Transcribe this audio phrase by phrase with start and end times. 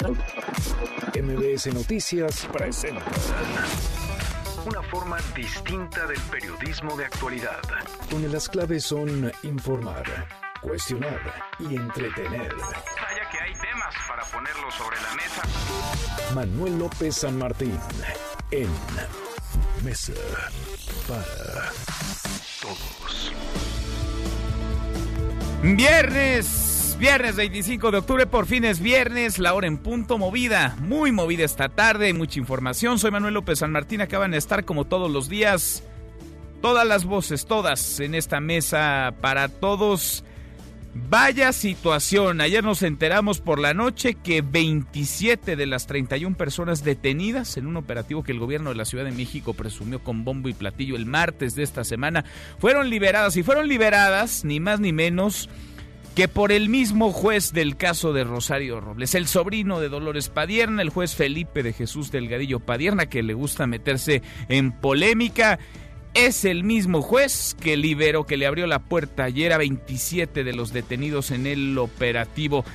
[0.00, 3.04] MBS Noticias presenta
[4.64, 7.60] una forma distinta del periodismo de actualidad,
[8.08, 10.04] donde las claves son informar,
[10.62, 11.20] cuestionar
[11.58, 12.54] y entretener.
[12.56, 15.42] Vaya que hay temas para ponerlo sobre la mesa.
[16.34, 17.78] Manuel López San Martín
[18.50, 18.70] en
[19.84, 20.14] Mesa
[21.06, 21.72] para
[22.62, 23.32] Todos.
[25.62, 26.69] Viernes,
[27.00, 31.46] viernes 25 de octubre, por fin es viernes, la hora en punto movida, muy movida
[31.46, 32.98] esta tarde, mucha información.
[32.98, 35.82] Soy Manuel López San Martín, acaban de estar como todos los días,
[36.60, 40.24] todas las voces, todas en esta mesa para todos.
[40.92, 47.56] Vaya situación, ayer nos enteramos por la noche que 27 de las 31 personas detenidas
[47.56, 50.52] en un operativo que el gobierno de la Ciudad de México presumió con bombo y
[50.52, 52.26] platillo el martes de esta semana
[52.58, 55.48] fueron liberadas y fueron liberadas ni más ni menos
[56.20, 60.82] que por el mismo juez del caso de Rosario Robles, el sobrino de Dolores Padierna,
[60.82, 65.58] el juez Felipe de Jesús Delgadillo Padierna, que le gusta meterse en polémica
[66.12, 70.52] es el mismo juez que liberó, que le abrió la puerta ayer a 27 de
[70.52, 72.66] los detenidos en el operativo.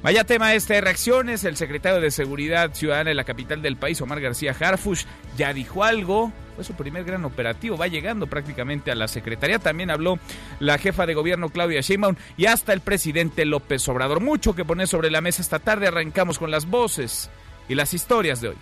[0.00, 1.42] Vaya tema este de reacciones.
[1.42, 5.04] El secretario de Seguridad Ciudadana de la capital del país, Omar García Harfush,
[5.36, 6.32] ya dijo algo.
[6.54, 7.76] Fue su primer gran operativo.
[7.76, 9.58] Va llegando prácticamente a la secretaría.
[9.58, 10.20] También habló
[10.60, 14.20] la jefa de gobierno, Claudia Sheinbaum, y hasta el presidente López Obrador.
[14.20, 15.88] Mucho que poner sobre la mesa esta tarde.
[15.88, 17.28] Arrancamos con las voces
[17.68, 18.56] y las historias de hoy.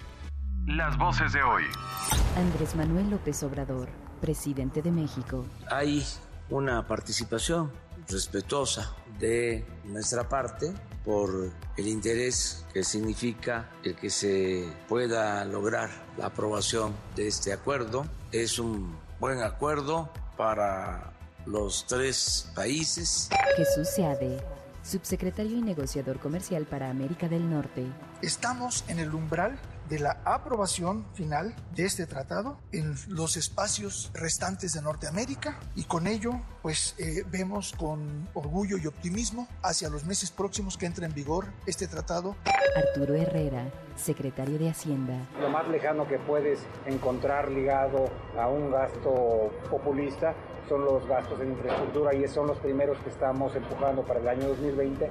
[0.67, 1.65] Las voces de hoy.
[2.37, 3.89] Andrés Manuel López Obrador,
[4.23, 5.45] presidente de México.
[5.71, 6.03] Hay
[6.49, 7.71] una participación
[8.09, 10.73] respetuosa de nuestra parte
[11.07, 18.07] por el interés que significa el que se pueda lograr la aprobación de este acuerdo.
[18.33, 21.13] Es un buen acuerdo para
[21.47, 23.31] los tres países.
[23.57, 24.43] Jesús Seade,
[24.83, 27.87] subsecretario y negociador comercial para América del Norte.
[28.21, 29.57] Estamos en el umbral
[29.89, 36.07] de la aprobación final de este tratado en los espacios restantes de Norteamérica y con
[36.07, 41.15] ello pues eh, vemos con orgullo y optimismo hacia los meses próximos que entra en
[41.15, 42.37] vigor este tratado.
[42.77, 45.15] Arturo Herrera, secretario de Hacienda.
[45.41, 50.35] Lo más lejano que puedes encontrar ligado a un gasto populista
[50.69, 54.49] son los gastos en infraestructura y son los primeros que estamos empujando para el año
[54.49, 55.09] 2020.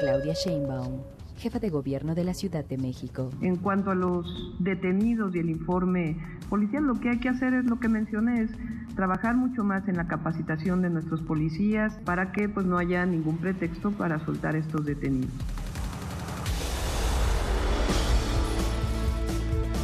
[0.00, 1.02] Claudia Sheinbaum,
[1.36, 3.30] jefa de gobierno de la Ciudad de México.
[3.40, 6.16] En cuanto a los detenidos y el informe
[6.48, 8.50] policial, lo que hay que hacer es lo que mencioné, es
[8.94, 13.36] trabajar mucho más en la capacitación de nuestros policías para que pues no haya ningún
[13.38, 15.30] pretexto para soltar estos detenidos.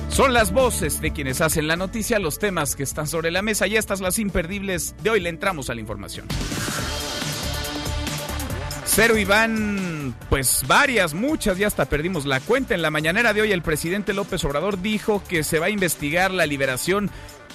[0.09, 3.67] Son las voces de quienes hacen la noticia, los temas que están sobre la mesa
[3.67, 6.27] y estas las imperdibles de hoy le entramos a la información.
[8.95, 12.75] Cero Iván, pues varias, muchas, ya hasta perdimos la cuenta.
[12.75, 16.31] En la mañanera de hoy el presidente López Obrador dijo que se va a investigar
[16.31, 17.11] la liberación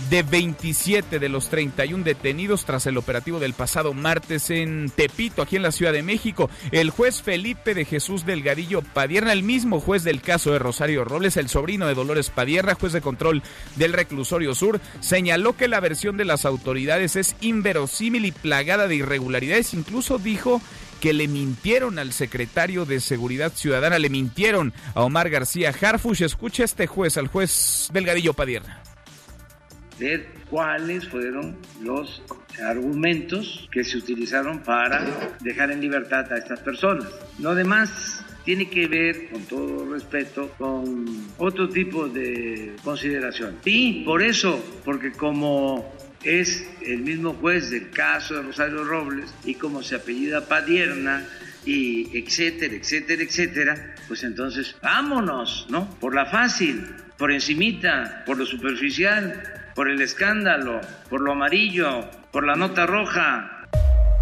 [0.09, 5.57] de 27 de los 31 detenidos tras el operativo del pasado martes en Tepito, aquí
[5.57, 6.49] en la Ciudad de México.
[6.71, 11.37] El juez Felipe de Jesús Delgadillo Padierna, el mismo juez del caso de Rosario Robles,
[11.37, 13.43] el sobrino de Dolores Padierna, juez de control
[13.75, 18.95] del reclusorio sur, señaló que la versión de las autoridades es inverosímil y plagada de
[18.95, 19.75] irregularidades.
[19.75, 20.61] Incluso dijo
[20.99, 26.23] que le mintieron al secretario de Seguridad Ciudadana, le mintieron a Omar García Harfush.
[26.23, 28.81] Escucha este juez, al juez Delgadillo Padierna
[29.99, 32.21] ver cuáles fueron los
[32.63, 37.07] argumentos que se utilizaron para dejar en libertad a estas personas.
[37.39, 41.05] Lo demás tiene que ver, con todo respeto, con
[41.37, 43.57] otro tipo de consideración.
[43.65, 45.96] Y por eso, porque como
[46.27, 51.25] es el mismo juez del caso de Rosario Robles y como se apellida Padierna,
[51.67, 55.89] y etcétera, etcétera, etcétera, pues entonces vámonos, ¿no?
[55.99, 59.43] Por la fácil, por encimita, por lo superficial,
[59.75, 60.79] por el escándalo,
[61.09, 63.56] por lo amarillo, por la nota roja.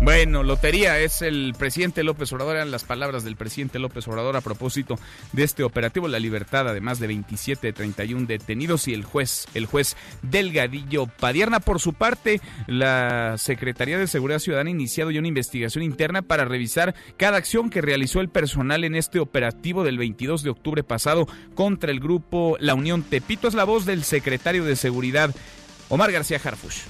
[0.01, 4.41] Bueno, lotería es el presidente López Obrador, eran las palabras del presidente López Obrador a
[4.41, 4.99] propósito
[5.31, 9.65] de este operativo, la libertad además de 27 de 31 detenidos y el juez, el
[9.65, 11.61] juez Delgadillo Padierna.
[11.61, 16.45] Por su parte, la Secretaría de Seguridad Ciudadana ha iniciado ya una investigación interna para
[16.45, 21.25] revisar cada acción que realizó el personal en este operativo del 22 de octubre pasado
[21.55, 23.47] contra el grupo La Unión Tepito.
[23.47, 25.33] Es la voz del secretario de Seguridad,
[25.87, 26.81] Omar García Harfush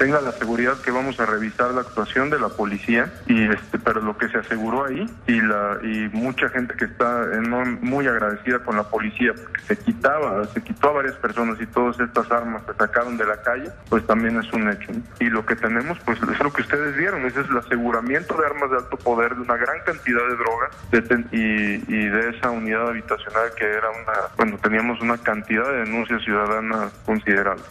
[0.00, 4.00] tenga la seguridad que vamos a revisar la actuación de la policía y este, pero
[4.00, 7.26] lo que se aseguró ahí y la y mucha gente que está
[7.82, 12.00] muy agradecida con la policía porque se quitaba, se quitó a varias personas y todas
[12.00, 14.90] estas armas se sacaron de la calle, pues también es un hecho.
[15.18, 18.46] Y lo que tenemos, pues es lo que ustedes vieron, ese es el aseguramiento de
[18.46, 22.88] armas de alto poder, de una gran cantidad de drogas y, y de esa unidad
[22.88, 27.64] habitacional que era una, bueno, teníamos una cantidad de denuncias ciudadanas considerable.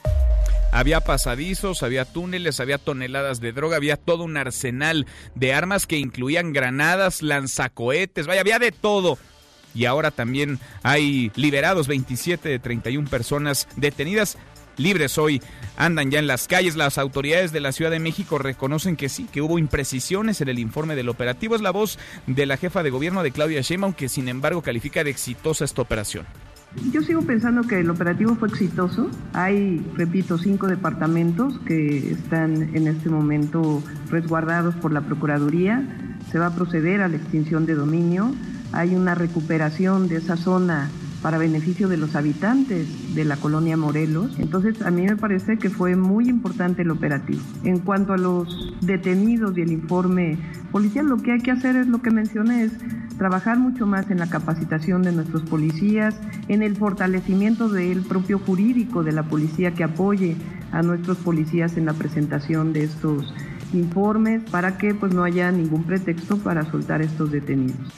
[0.72, 5.98] Había pasadizos, había túneles, había toneladas de droga, había todo un arsenal de armas que
[5.98, 9.18] incluían granadas, lanzacohetes, vaya, había de todo.
[9.74, 14.38] Y ahora también hay liberados 27 de 31 personas detenidas
[14.80, 15.42] libres hoy
[15.78, 16.76] andan ya en las calles.
[16.76, 20.58] Las autoridades de la Ciudad de México reconocen que sí, que hubo imprecisiones en el
[20.58, 21.56] informe del operativo.
[21.56, 25.04] Es la voz de la jefa de gobierno de Claudia Sheinbaum que sin embargo califica
[25.04, 26.26] de exitosa esta operación.
[26.92, 29.10] Yo sigo pensando que el operativo fue exitoso.
[29.34, 35.84] Hay, repito, cinco departamentos que están en este momento resguardados por la Procuraduría.
[36.32, 38.32] Se va a proceder a la extinción de dominio.
[38.72, 40.90] Hay una recuperación de esa zona
[41.24, 44.38] para beneficio de los habitantes de la colonia Morelos.
[44.38, 47.42] Entonces, a mí me parece que fue muy importante el operativo.
[47.64, 50.38] En cuanto a los detenidos y el informe
[50.72, 52.74] policial, lo que hay que hacer es lo que mencioné, es
[53.20, 56.16] trabajar mucho más en la capacitación de nuestros policías,
[56.48, 60.38] en el fortalecimiento del propio jurídico de la policía que apoye
[60.72, 63.32] a nuestros policías en la presentación de estos
[63.74, 67.94] informes para que pues no haya ningún pretexto para soltar estos detenidos.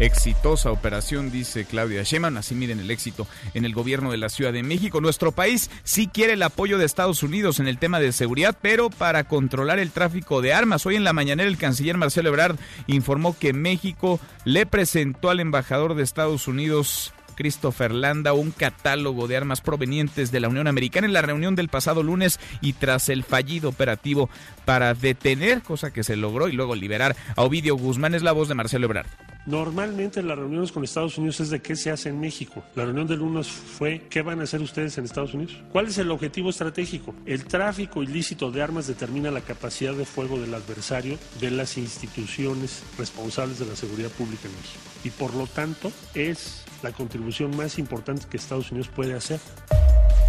[0.00, 2.36] Exitosa operación, dice Claudia Sheinbaum.
[2.36, 5.00] Así miren el éxito en el gobierno de la Ciudad de México.
[5.00, 8.90] Nuestro país sí quiere el apoyo de Estados Unidos en el tema de seguridad, pero
[8.90, 10.84] para controlar el tráfico de armas.
[10.84, 12.56] Hoy en la mañanera el canciller Marcelo Ebrard
[12.88, 19.36] informó que México le presentó al embajador de Estados Unidos Christopher Landa un catálogo de
[19.36, 23.24] armas provenientes de la Unión Americana en la reunión del pasado lunes y tras el
[23.24, 24.30] fallido operativo
[24.64, 28.48] para detener, cosa que se logró y luego liberar a Ovidio Guzmán, es la voz
[28.48, 29.06] de Marcelo Ebrard.
[29.46, 32.64] Normalmente las reuniones con Estados Unidos es de qué se hace en México.
[32.74, 35.54] La reunión del lunes fue qué van a hacer ustedes en Estados Unidos.
[35.70, 37.14] ¿Cuál es el objetivo estratégico?
[37.26, 42.82] El tráfico ilícito de armas determina la capacidad de fuego del adversario de las instituciones
[42.96, 44.80] responsables de la seguridad pública en México.
[45.04, 49.40] Y por lo tanto es la contribución más importante que Estados Unidos puede hacer.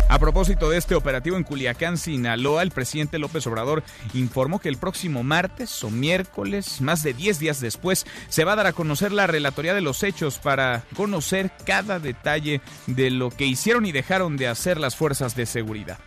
[0.07, 4.78] A propósito de este operativo en Culiacán, Sinaloa, el presidente López Obrador informó que el
[4.78, 9.12] próximo martes o miércoles, más de 10 días después, se va a dar a conocer
[9.12, 14.38] la relatoría de los hechos para conocer cada detalle de lo que hicieron y dejaron
[14.38, 15.98] de hacer las fuerzas de seguridad.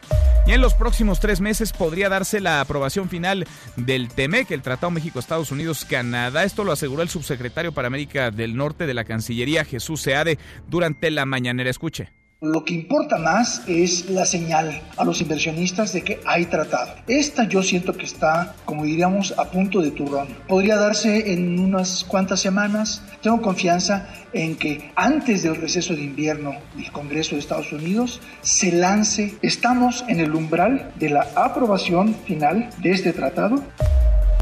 [0.47, 3.47] Y en los próximos tres meses podría darse la aprobación final
[3.77, 6.45] del TEMEC, el Tratado México-Estados Unidos-Canadá.
[6.45, 11.11] Esto lo aseguró el subsecretario para América del Norte de la Cancillería, Jesús Seade, durante
[11.11, 11.69] la mañanera.
[11.69, 12.13] Escuche.
[12.41, 16.93] Lo que importa más es la señal a los inversionistas de que hay tratado.
[17.09, 20.29] Esta yo siento que está, como diríamos, a punto de turrón.
[20.47, 23.03] Podría darse en unas cuantas semanas.
[23.23, 28.71] Tengo confianza en que antes del receso de invierno del Congreso de Estados Unidos se
[28.71, 29.35] lance.
[29.43, 33.65] Estamos en el umbral de la aprobación final de este tratado.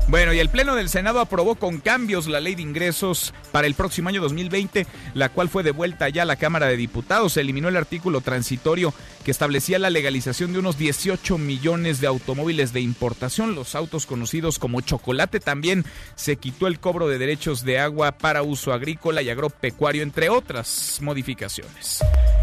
[0.08, 3.74] Bueno, y el Pleno del Senado aprobó con cambios la ley de ingresos para el
[3.74, 7.32] próximo año 2020, la cual fue devuelta ya a la Cámara de Diputados.
[7.32, 8.94] Se eliminó el artículo transitorio
[9.24, 14.60] que establecía la legalización de unos 18 millones de automóviles de importación, los autos conocidos
[14.60, 15.40] como chocolate.
[15.40, 20.28] También se quitó el cobro de derechos de agua para uso agrícola y agropecuario, entre
[20.28, 22.00] otras modificaciones.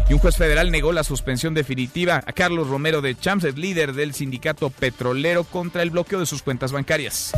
[0.08, 3.94] Y un juez federal negó la suspensión definitiva a Carlos Romero de Champs, el líder
[3.94, 7.32] del sindicato petrolero, contra el bloqueo de sus cuentas bancarias.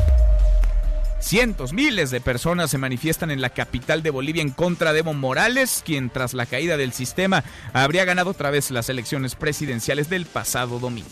[1.21, 5.15] Cientos, miles de personas se manifiestan en la capital de Bolivia en contra de Evo
[5.15, 7.43] Morales, quien tras la caída del sistema
[7.73, 11.09] habría ganado otra vez las elecciones presidenciales del pasado domingo.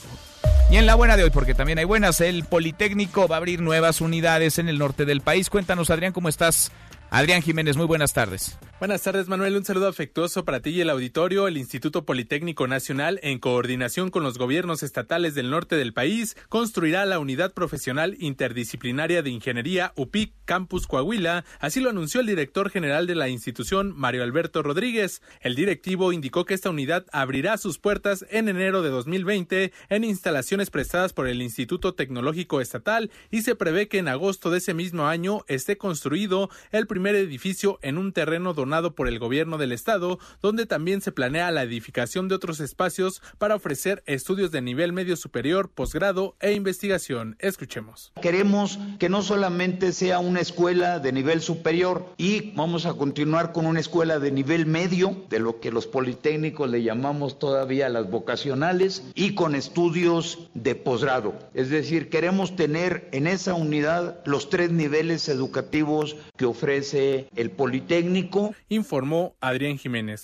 [0.71, 3.61] Y en la buena de hoy, porque también hay buenas, el Politécnico va a abrir
[3.61, 5.51] nuevas unidades en el norte del país.
[5.51, 6.71] Cuéntanos, Adrián, ¿cómo estás?
[7.11, 8.59] Adrián Jiménez, muy buenas tardes.
[8.85, 9.57] Buenas tardes, Manuel.
[9.57, 11.49] Un saludo afectuoso para ti y el auditorio.
[11.49, 17.07] El Instituto Politécnico Nacional, en coordinación con los gobiernos estatales del norte del país, construirá
[17.07, 21.47] la Unidad Profesional Interdisciplinaria de Ingeniería UPIC Campus Coahuila.
[21.61, 25.23] Así lo anunció el director general de la institución, Mario Alberto Rodríguez.
[25.41, 30.69] El directivo indicó que esta unidad abrirá sus puertas en enero de 2020 en instalaciones
[30.69, 35.07] prestadas por el Instituto Tecnológico Estatal y se prevé que en agosto de ese mismo
[35.07, 40.19] año esté construido el primer edificio en un terreno donado por el gobierno del estado,
[40.43, 45.17] donde también se planea la edificación de otros espacios para ofrecer estudios de nivel medio
[45.17, 47.37] superior, posgrado e investigación.
[47.39, 48.13] Escuchemos.
[48.21, 53.67] Queremos que no solamente sea una escuela de nivel superior y vamos a continuar con
[53.67, 59.05] una escuela de nivel medio, de lo que los politécnicos le llamamos todavía las vocacionales,
[59.15, 61.35] y con estudios de posgrado.
[61.55, 68.54] Es decir, queremos tener en esa unidad los tres niveles educativos que ofrece el Politécnico.
[68.69, 70.23] Informó Adrián Jiménez.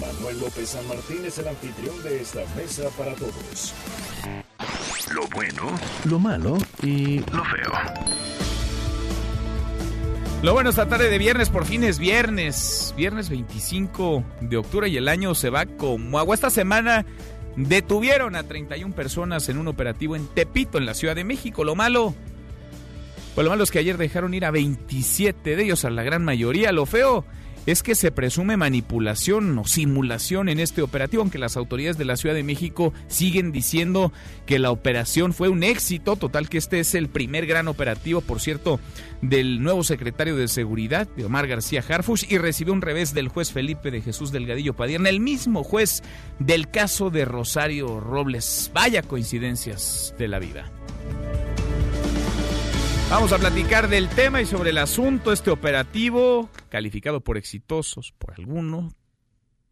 [0.00, 3.74] Manuel López San Martín es el anfitrión de esta mesa para todos.
[5.14, 7.72] Lo bueno, Lo malo y lo feo.
[10.42, 14.96] Lo bueno esta tarde de viernes, por fin es viernes, viernes 25 de octubre y
[14.96, 16.34] el año se va como agua.
[16.34, 17.04] Esta semana
[17.56, 21.64] detuvieron a 31 personas en un operativo en Tepito, en la Ciudad de México.
[21.64, 22.14] Lo malo,
[23.38, 26.72] pues lo malo que ayer dejaron ir a 27 de ellos, a la gran mayoría.
[26.72, 27.24] Lo feo
[27.66, 32.16] es que se presume manipulación o simulación en este operativo, aunque las autoridades de la
[32.16, 34.12] Ciudad de México siguen diciendo
[34.44, 38.40] que la operación fue un éxito, total que este es el primer gran operativo, por
[38.40, 38.80] cierto,
[39.22, 43.52] del nuevo secretario de Seguridad, de Omar García Harfush, y recibió un revés del juez
[43.52, 46.02] Felipe de Jesús Delgadillo Padierna, el mismo juez
[46.40, 48.72] del caso de Rosario Robles.
[48.74, 50.72] Vaya coincidencias de la vida.
[53.10, 58.34] Vamos a platicar del tema y sobre el asunto, este operativo, calificado por exitosos por
[58.34, 58.92] algunos,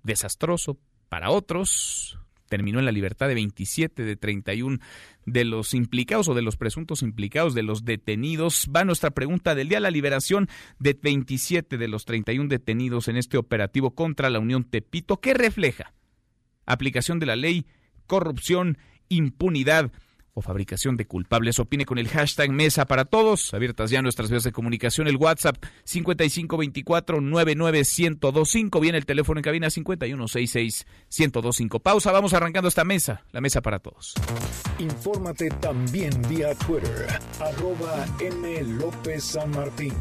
[0.02, 0.78] desastroso
[1.10, 4.78] para otros, terminó en la libertad de 27 de 31
[5.26, 8.70] de los implicados o de los presuntos implicados, de los detenidos.
[8.74, 13.36] Va nuestra pregunta del día, la liberación de 27 de los 31 detenidos en este
[13.36, 15.20] operativo contra la Unión Tepito.
[15.20, 15.92] ¿Qué refleja?
[16.64, 17.66] Aplicación de la ley,
[18.06, 18.78] corrupción,
[19.10, 19.92] impunidad
[20.36, 21.58] o fabricación de culpables.
[21.58, 23.54] Opine con el hashtag Mesa para Todos.
[23.54, 25.08] Abiertas ya nuestras vías de comunicación.
[25.08, 28.80] El WhatsApp 5524-99125.
[28.80, 31.80] Viene el teléfono en cabina 5166-1025.
[31.80, 32.12] Pausa.
[32.12, 33.24] Vamos arrancando esta mesa.
[33.32, 34.12] La Mesa para Todos.
[34.78, 37.06] infórmate también vía Twitter,
[37.40, 38.62] arroba M.
[38.78, 39.94] López San Martín.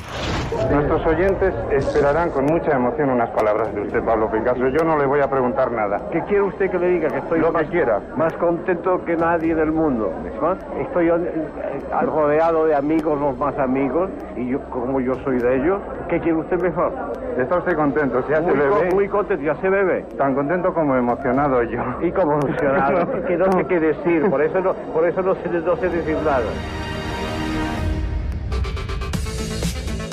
[0.71, 4.67] Nuestros oyentes esperarán con mucha emoción unas palabras de usted, Pablo Picasso.
[4.69, 6.09] Yo no le voy a preguntar nada.
[6.11, 7.09] ¿Qué quiere usted que le diga?
[7.09, 8.01] Que estoy Lo más, que quiera.
[8.17, 10.11] más contento que nadie del mundo.
[10.41, 10.53] ¿no?
[10.81, 15.57] Estoy eh, eh, rodeado de amigos, los más amigos, y yo, como yo soy de
[15.57, 16.93] ellos, ¿qué quiere usted mejor?
[17.37, 18.23] ¿Está usted contento?
[18.27, 18.95] ¿Se hace Muy, co- bebé?
[18.95, 20.01] muy contento, ya se bebe.
[20.17, 22.07] Tan contento como emocionado yo.
[22.07, 25.49] Y como emocionado, que no sé qué decir, por eso no, por eso no sé,
[25.49, 26.43] no sé decir nada.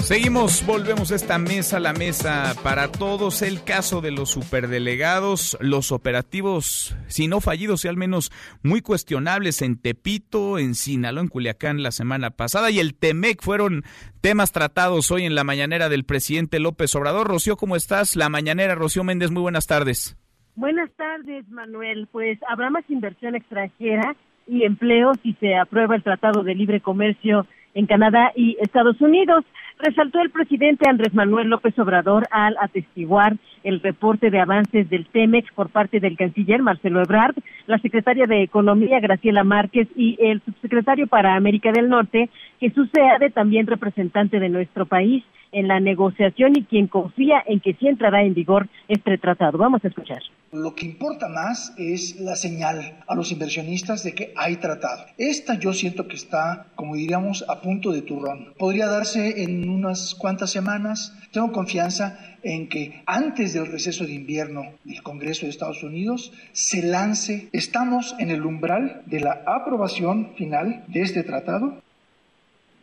[0.06, 3.42] Seguimos, volvemos a esta mesa, la mesa para todos.
[3.42, 8.30] El caso de los superdelegados, los operativos, si no fallidos, y al menos
[8.62, 13.82] muy cuestionables en Tepito, en Sinaloa, en Culiacán la semana pasada, y el Temec fueron
[14.20, 17.26] temas tratados hoy en la mañanera del presidente López Obrador.
[17.26, 18.14] Rocío, ¿cómo estás?
[18.14, 20.16] La mañanera, Rocío Méndez, muy buenas tardes.
[20.56, 22.08] Buenas tardes, Manuel.
[22.10, 24.16] Pues habrá más inversión extranjera
[24.48, 29.44] y empleo si se aprueba el Tratado de Libre Comercio en Canadá y Estados Unidos.
[29.78, 35.52] Resaltó el presidente Andrés Manuel López Obrador al atestiguar el reporte de avances del TEMEX
[35.52, 37.36] por parte del canciller Marcelo Ebrard,
[37.66, 43.28] la secretaria de Economía Graciela Márquez y el subsecretario para América del Norte, Jesús Seade,
[43.28, 45.22] también representante de nuestro país
[45.52, 49.58] en la negociación y quien confía en que sí entrará en vigor este tratado.
[49.58, 50.22] Vamos a escuchar.
[50.56, 55.04] Lo que importa más es la señal a los inversionistas de que hay tratado.
[55.18, 58.54] Esta yo siento que está, como diríamos, a punto de turrón.
[58.56, 61.12] Podría darse en unas cuantas semanas.
[61.30, 66.82] Tengo confianza en que antes del receso de invierno del Congreso de Estados Unidos se
[66.82, 67.50] lance.
[67.52, 71.82] Estamos en el umbral de la aprobación final de este tratado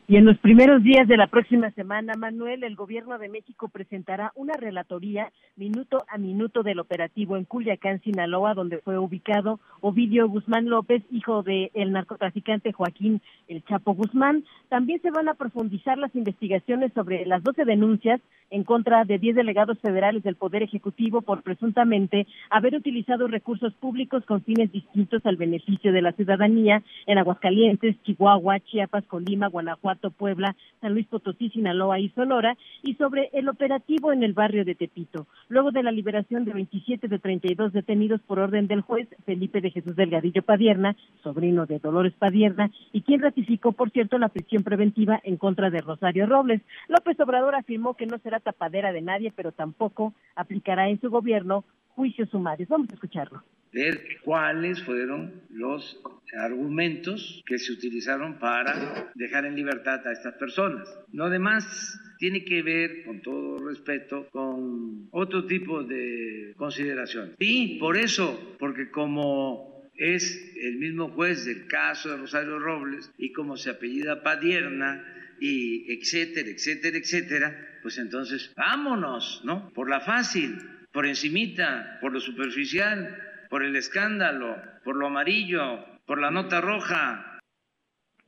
[0.06, 4.34] Y en los primeros días de la próxima semana, Manuel, el gobierno de México presentará
[4.36, 10.66] una relatoría minuto a minuto del operativo en Culiacán, Sinaloa, donde fue ubicado Ovidio Guzmán
[10.66, 14.44] López, hijo del narcotraficante Joaquín El Chapo Guzmán.
[14.68, 18.20] También se van a profundizar las investigaciones sobre las 12 denuncias
[18.50, 24.26] en contra de 10 delegados federales del Poder Ejecutivo por presuntamente haber utilizado recursos públicos
[24.26, 30.56] con fines distintos al beneficio de la ciudadanía en Aguascalientes, Chihuahua, Chiapas, Colima, Guanajuato Puebla,
[30.82, 35.28] San Luis Potosí, Sinaloa y Sonora, y sobre el operativo en el barrio de Tepito,
[35.50, 39.72] luego de la liberación de 27 de 32 detenidos por orden del juez Felipe de
[39.72, 45.20] Jesús Delgadillo Padierna, sobrino de Dolores Padierna, y quien ratificó, por cierto, la prisión preventiva
[45.24, 46.62] en contra de Rosario Robles.
[46.88, 51.64] López Obrador afirmó que no será tapadera de nadie, pero tampoco aplicará en su gobierno
[51.96, 52.70] juicios sumarios.
[52.70, 53.44] Vamos a escucharlo.
[53.74, 56.00] Ver cuáles fueron los
[56.38, 60.88] argumentos que se utilizaron para dejar en libertad a estas personas.
[61.12, 67.34] No demás tiene que ver, con todo respeto, con otro tipo de consideración.
[67.40, 73.32] Y por eso, porque como es el mismo juez del caso de Rosario Robles y
[73.32, 75.04] como se apellida Padierna
[75.40, 79.72] y etcétera, etcétera, etcétera, pues entonces vámonos, ¿no?
[79.74, 80.58] Por la fácil,
[80.92, 87.40] por encimita, por lo superficial, por el escándalo, por lo amarillo, por la nota roja.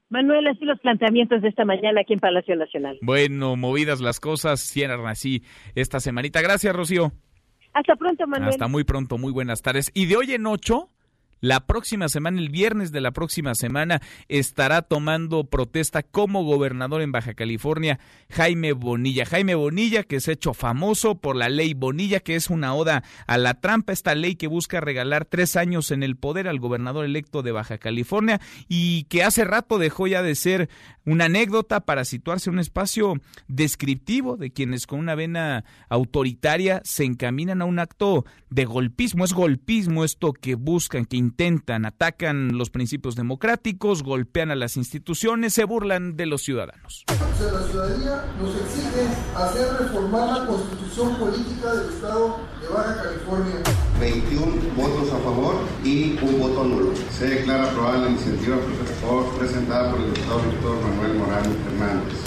[0.08, 3.00] Manuel, así los planteamientos de esta mañana aquí en Palacio Nacional.
[3.02, 5.42] Bueno, movidas las cosas, cierran así
[5.74, 6.44] esta semanita.
[6.44, 7.12] Gracias, Rocío.
[7.74, 8.50] Hasta pronto, Manuel.
[8.50, 9.90] Hasta muy pronto, muy buenas tardes.
[9.96, 10.92] Y de hoy en ocho,
[11.42, 17.12] la próxima semana, el viernes de la próxima semana, estará tomando protesta como gobernador en
[17.12, 18.00] Baja California
[18.30, 19.26] Jaime Bonilla.
[19.26, 23.38] Jaime Bonilla, que ha hecho famoso por la ley Bonilla, que es una oda a
[23.38, 27.44] la trampa, esta ley que busca regalar tres años en el poder al gobernador electo
[27.44, 30.70] de Baja California y que hace rato dejó ya de ser
[31.06, 37.04] una anécdota para situarse en un espacio descriptivo de quienes con una vena autoritaria se
[37.04, 39.26] encaminan a un acto de golpismo.
[39.26, 45.54] Es golpismo esto que buscan, que intentan, atacan los principios democráticos, golpean a las instituciones,
[45.54, 47.04] se burlan de los ciudadanos.
[47.10, 53.56] la ciudadanía nos exige hacer reformar la constitución política del Estado de Baja California.
[54.00, 54.46] 21
[54.78, 56.94] votos a favor y un voto nulo.
[57.12, 58.58] Se declara aprobada la iniciativa
[59.38, 62.18] presentada por el diputado Víctor Manuel Morales Hernández.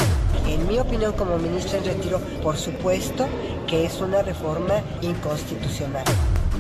[0.46, 3.26] En mi opinión como ministro en retiro, por supuesto
[3.66, 6.04] que es una reforma inconstitucional.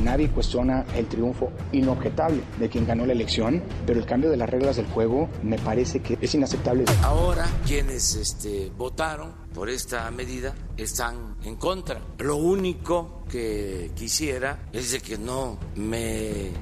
[0.02, 4.48] Nadie cuestiona el triunfo inobjetable de quien ganó la elección, pero el cambio de las
[4.48, 6.84] reglas del juego me parece que es inaceptable.
[7.02, 12.00] Ahora quienes este, votaron por esta medida están en contra.
[12.18, 16.52] Lo único que quisiera es de que no me eh,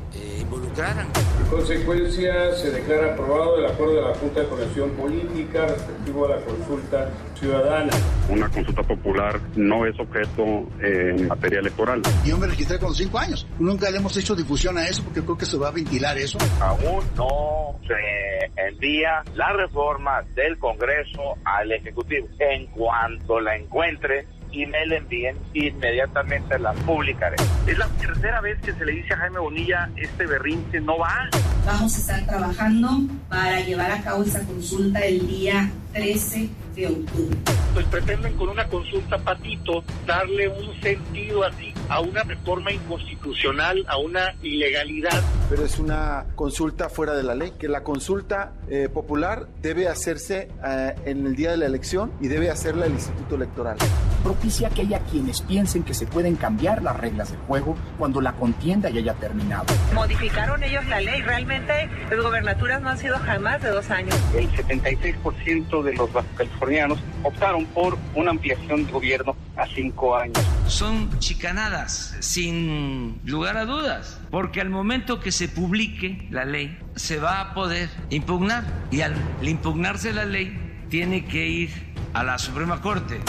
[0.40, 1.06] involucraran.
[1.40, 6.36] En consecuencia, se declara aprobado el acuerdo de la Junta de Conexión Política respectivo a
[6.36, 7.92] la consulta ciudadana.
[8.30, 12.02] Una consulta popular no es objeto en materia electoral.
[12.24, 13.46] Yo me registré con cinco años.
[13.58, 16.38] Nunca le hemos hecho difusión a eso porque creo que se va a ventilar eso.
[16.60, 22.26] Aún no se envía la reforma del Congreso al Ejecutivo.
[22.38, 27.35] En cuanto la encuentre, y me la envíen, inmediatamente la publicaré.
[27.66, 31.28] Es la tercera vez que se le dice a Jaime Bonilla, este berrinche no va.
[31.66, 32.88] Vamos a estar trabajando
[33.28, 37.37] para llevar a cabo esa consulta el día 13 de octubre.
[37.75, 43.99] Pues pretenden con una consulta patito darle un sentido así a una reforma inconstitucional, a
[43.99, 45.22] una ilegalidad.
[45.49, 50.49] Pero es una consulta fuera de la ley, que la consulta eh, popular debe hacerse
[50.64, 53.77] eh, en el día de la elección y debe hacerla el Instituto Electoral.
[54.22, 58.33] Propicia que haya quienes piensen que se pueden cambiar las reglas del juego cuando la
[58.33, 59.66] contienda ya haya terminado.
[59.94, 64.14] Modificaron ellos la ley, realmente las gobernaturas no han sido jamás de dos años.
[64.35, 70.38] El 76% de los californianos optaron por una ampliación de gobierno a cinco años.
[70.66, 77.18] Son chicanadas, sin lugar a dudas, porque al momento que se publique la ley, se
[77.18, 78.64] va a poder impugnar.
[78.90, 81.70] Y al impugnarse la ley, tiene que ir
[82.14, 83.20] a la Suprema Corte.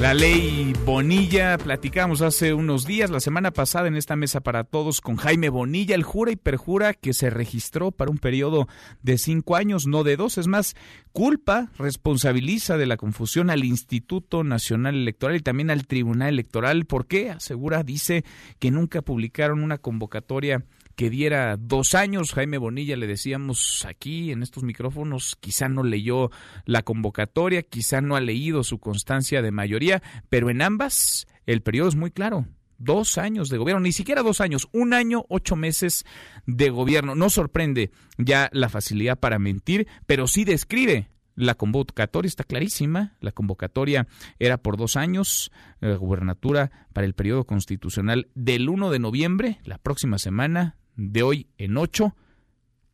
[0.00, 5.02] La ley Bonilla, platicamos hace unos días, la semana pasada en esta mesa para todos
[5.02, 8.66] con Jaime Bonilla, el jura y perjura que se registró para un periodo
[9.02, 10.38] de cinco años, no de dos.
[10.38, 10.74] Es más,
[11.12, 16.86] culpa, responsabiliza de la confusión al Instituto Nacional Electoral y también al Tribunal Electoral.
[16.86, 17.28] ¿Por qué?
[17.28, 18.24] Asegura, dice
[18.58, 20.64] que nunca publicaron una convocatoria
[21.00, 22.34] que diera dos años.
[22.34, 26.30] Jaime Bonilla le decíamos aquí en estos micrófonos, quizá no leyó
[26.66, 31.88] la convocatoria, quizá no ha leído su constancia de mayoría, pero en ambas el periodo
[31.88, 32.44] es muy claro.
[32.76, 36.04] Dos años de gobierno, ni siquiera dos años, un año, ocho meses
[36.44, 37.14] de gobierno.
[37.14, 41.08] No sorprende ya la facilidad para mentir, pero sí describe
[41.40, 43.16] la convocatoria está clarísima.
[43.20, 44.06] La convocatoria
[44.38, 49.78] era por dos años, la gubernatura para el periodo constitucional del 1 de noviembre, la
[49.78, 52.14] próxima semana, de hoy en 8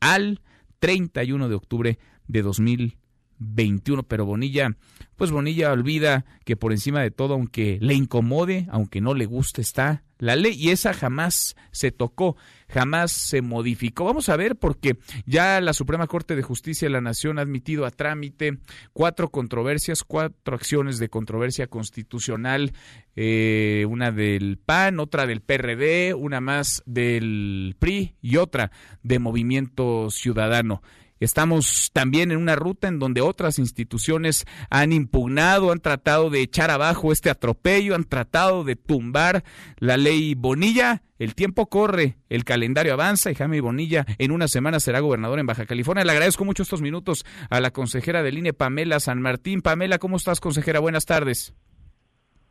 [0.01, 0.41] al
[0.79, 4.03] 31 de octubre de 2021.
[4.05, 4.77] Pero Bonilla,
[5.17, 9.61] pues Bonilla olvida que por encima de todo, aunque le incomode, aunque no le guste,
[9.61, 12.37] está la ley y esa jamás se tocó,
[12.69, 14.05] jamás se modificó.
[14.05, 17.87] Vamos a ver porque ya la Suprema Corte de Justicia de la Nación ha admitido
[17.87, 18.59] a trámite
[18.93, 22.73] cuatro controversias, cuatro acciones de controversia constitucional,
[23.15, 28.71] eh, una del PAN, otra del PRD, una más del PRI y otra
[29.03, 30.83] de Movimiento Ciudadano.
[31.21, 36.71] Estamos también en una ruta en donde otras instituciones han impugnado, han tratado de echar
[36.71, 39.45] abajo este atropello, han tratado de tumbar
[39.79, 41.03] la ley Bonilla.
[41.19, 45.47] El tiempo corre, el calendario avanza y Jaime Bonilla en una semana será gobernador en
[45.47, 46.05] Baja California.
[46.05, 49.63] Le agradezco mucho estos minutos a la consejera del INE, Pamela San Martín.
[49.63, 50.81] Pamela, ¿cómo estás, consejera?
[50.81, 51.55] Buenas tardes.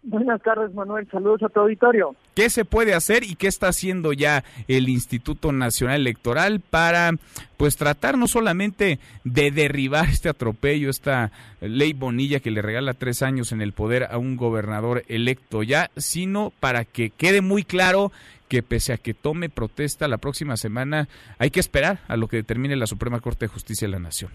[0.07, 1.07] Buenas tardes, Manuel.
[1.09, 2.15] Saludos a tu auditorio.
[2.35, 7.09] ¿Qué se puede hacer y qué está haciendo ya el Instituto Nacional Electoral para,
[7.57, 13.23] pues, tratar no solamente de derribar este atropello, esta ley Bonilla que le regala tres
[13.23, 18.11] años en el poder a un gobernador electo ya, sino para que quede muy claro
[18.47, 21.07] que pese a que tome protesta la próxima semana,
[21.39, 24.29] hay que esperar a lo que determine la Suprema Corte de Justicia de la Nación?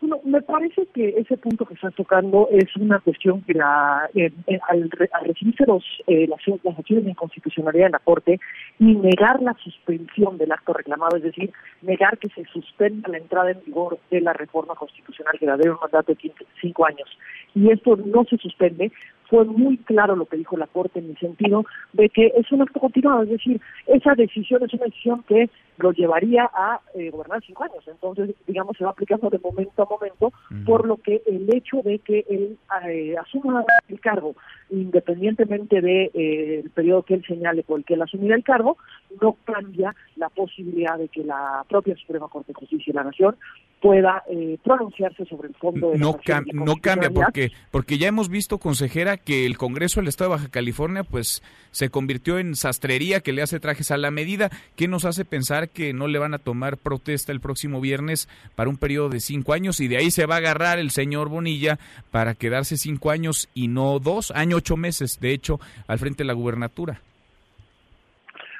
[0.00, 4.32] Bueno, me parece que ese punto que estás tocando es una cuestión que la, eh,
[4.46, 8.40] eh, al, recibirse los, eh, las, las, acciones de inconstitucionalidad en la Corte
[8.78, 13.50] y negar la suspensión del acto reclamado, es decir, negar que se suspenda la entrada
[13.50, 16.32] en vigor de la reforma constitucional que da un mandato de
[16.62, 17.08] cinco años,
[17.54, 18.90] y esto no se suspende,
[19.30, 22.62] fue muy claro lo que dijo la Corte en el sentido de que es un
[22.62, 25.48] acto continuado, es decir, esa decisión es una decisión que
[25.80, 27.82] lo llevaría a eh, gobernar cinco años.
[27.86, 30.32] Entonces, digamos, se va aplicando de momento a momento,
[30.64, 34.34] por lo que el hecho de que él eh, asuma el cargo,
[34.70, 38.76] independientemente del de, eh, periodo que él señale por el que él asumirá el cargo,
[39.20, 43.36] no cambia la posibilidad de que la propia Suprema Corte de Justicia de la Nación
[43.80, 44.22] pueda
[44.62, 46.18] pronunciarse sobre el fondo de no,
[46.52, 50.48] no cambia porque porque ya hemos visto consejera que el Congreso del Estado de Baja
[50.50, 55.04] California pues se convirtió en sastrería que le hace trajes a la medida ¿Qué nos
[55.04, 59.08] hace pensar que no le van a tomar protesta el próximo viernes para un periodo
[59.08, 61.78] de cinco años y de ahí se va a agarrar el señor Bonilla
[62.10, 66.28] para quedarse cinco años y no dos, año ocho meses, de hecho, al frente de
[66.28, 67.02] la gubernatura.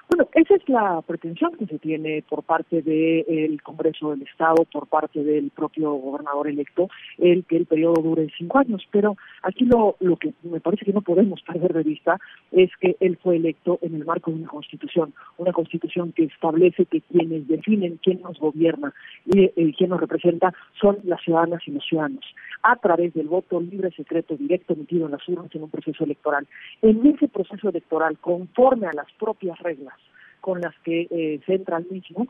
[0.08, 4.86] Bueno, esa es la pretensión que se tiene por parte del Congreso del Estado, por
[4.86, 6.88] parte del propio gobernador electo,
[7.18, 8.86] el que el periodo dure cinco años.
[8.90, 12.18] Pero aquí lo, lo que me parece que no podemos perder de vista
[12.52, 16.86] es que él fue electo en el marco de una constitución, una constitución que establece
[16.86, 18.92] que quienes definen quién nos gobierna
[19.26, 22.24] y eh, quién nos representa son las ciudadanas y los ciudadanos,
[22.62, 26.46] a través del voto libre, secreto, directo emitido en las urnas en un proceso electoral.
[26.82, 29.94] En ese proceso electoral, conforme a las propias reglas,
[30.40, 32.26] con las que eh, se entra al mismo,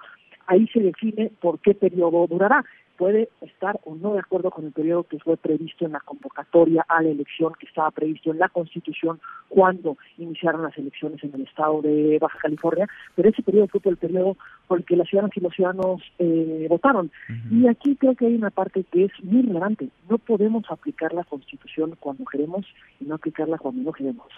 [0.46, 2.64] ahí se define por qué periodo durará.
[2.96, 6.85] Puede estar o no de acuerdo con el periodo que fue previsto en la convocatoria
[6.87, 11.42] a la elección que estaba previsto en la Constitución cuando iniciaron las elecciones en el
[11.42, 14.37] estado de Baja California, pero ese periodo fue por el periodo
[14.71, 17.11] por el que las ciudadanas y los ciudadanos eh, votaron.
[17.51, 19.89] Y aquí creo que hay una parte que es muy relevante.
[20.09, 22.65] No podemos aplicar la Constitución cuando queremos
[23.01, 24.29] y no aplicarla cuando no queremos.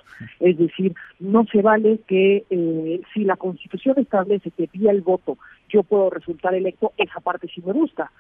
[0.41, 5.37] Es decir, no se vale que eh, si la Constitución establece que vía el voto
[5.69, 8.11] yo puedo resultar electo, esa parte sí me gusta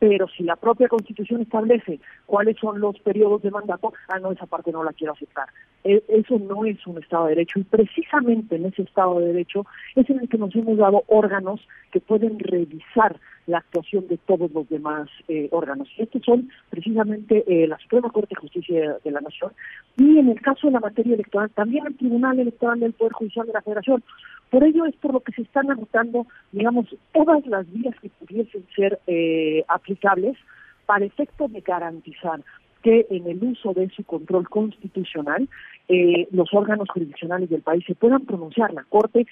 [0.00, 4.46] pero si la propia Constitución establece cuáles son los periodos de mandato, ah, no, esa
[4.46, 5.48] parte no la quiero aceptar.
[5.84, 9.66] E, eso no es un Estado de Derecho y precisamente en ese Estado de Derecho
[9.96, 14.50] es en el que nos hemos dado órganos que pueden revisar la actuación de todos
[14.52, 15.88] los demás eh, órganos.
[15.98, 19.52] Estos son precisamente eh, la Suprema Corte de Justicia de, la Nación
[19.96, 23.46] y en el caso de la materia electoral también el Tribunal Electoral del Poder Judicial
[23.46, 24.02] de la Federación.
[24.50, 28.64] Por ello es por lo que se están agotando, digamos, todas las vías que pudiesen
[28.74, 30.36] ser eh, aplicables
[30.86, 32.40] para efecto de garantizar
[32.82, 35.48] que en el uso de su control constitucional
[35.88, 39.26] eh, los órganos jurisdiccionales del país se puedan pronunciar, la Corte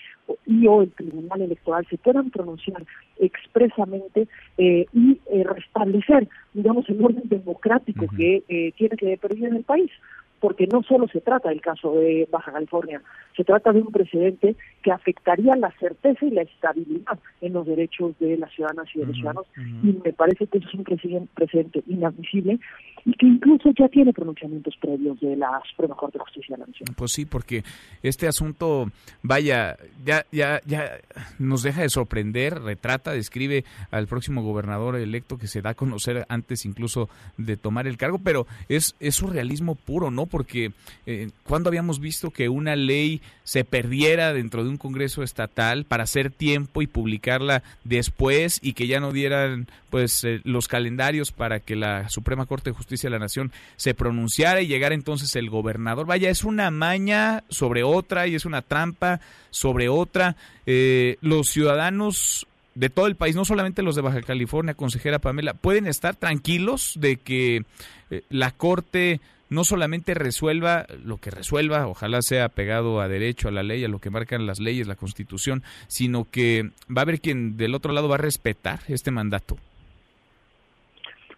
[0.46, 2.84] y o el Tribunal Electoral se puedan pronunciar
[3.18, 9.90] expresamente eh, y restablecer, digamos, el orden democrático que tiene que perder en el país
[10.40, 13.02] porque no solo se trata del caso de Baja California,
[13.36, 18.18] se trata de un precedente que afectaría la certeza y la estabilidad en los derechos
[18.18, 22.58] de las ciudadanas y de los ciudadanos, y me parece que es un precedente inadmisible
[23.04, 26.66] y que incluso ya tiene pronunciamientos previos de la Suprema Corte de Justicia de la
[26.66, 26.88] Nación.
[26.96, 27.62] Pues sí, porque
[28.02, 28.90] este asunto,
[29.22, 30.98] vaya, ya, ya, ya
[31.38, 36.26] nos deja de sorprender, retrata, describe al próximo gobernador electo que se da a conocer
[36.28, 40.26] antes incluso de tomar el cargo, pero es, es surrealismo puro, ¿no?
[40.28, 40.72] Porque
[41.06, 46.04] eh, cuando habíamos visto que una ley se perdiera dentro de un Congreso estatal para
[46.04, 51.60] hacer tiempo y publicarla después y que ya no dieran pues eh, los calendarios para
[51.60, 55.50] que la Suprema Corte de Justicia de la Nación se pronunciara y llegara entonces el
[55.50, 56.06] gobernador.
[56.06, 60.36] Vaya, es una maña sobre otra y es una trampa sobre otra.
[60.66, 65.54] Eh, los ciudadanos de todo el país, no solamente los de Baja California, consejera Pamela,
[65.54, 67.64] pueden estar tranquilos de que
[68.10, 73.52] eh, la Corte no solamente resuelva lo que resuelva, ojalá sea pegado a derecho, a
[73.52, 77.20] la ley, a lo que marcan las leyes, la Constitución, sino que va a haber
[77.20, 79.56] quien del otro lado va a respetar este mandato.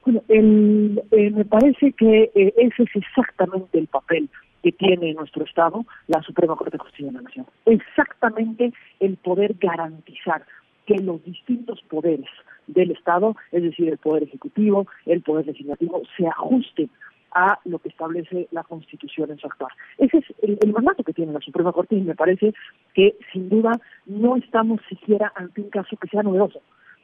[0.05, 4.29] Bueno, el, eh, me parece que eh, ese es exactamente el papel
[4.63, 7.47] que tiene nuestro Estado, la Suprema Corte de Justicia de la Nación.
[7.67, 10.45] Exactamente el poder garantizar
[10.87, 12.29] que los distintos poderes
[12.67, 16.91] del Estado, es decir, el Poder Ejecutivo, el Poder Legislativo, se ajusten
[17.33, 19.73] a lo que establece la Constitución en su actuar.
[19.99, 22.55] Ese es el, mandato que tiene la Suprema Corte y me parece
[22.95, 23.73] que, sin duda,
[24.07, 26.61] no estamos siquiera ante un caso que sea novedoso.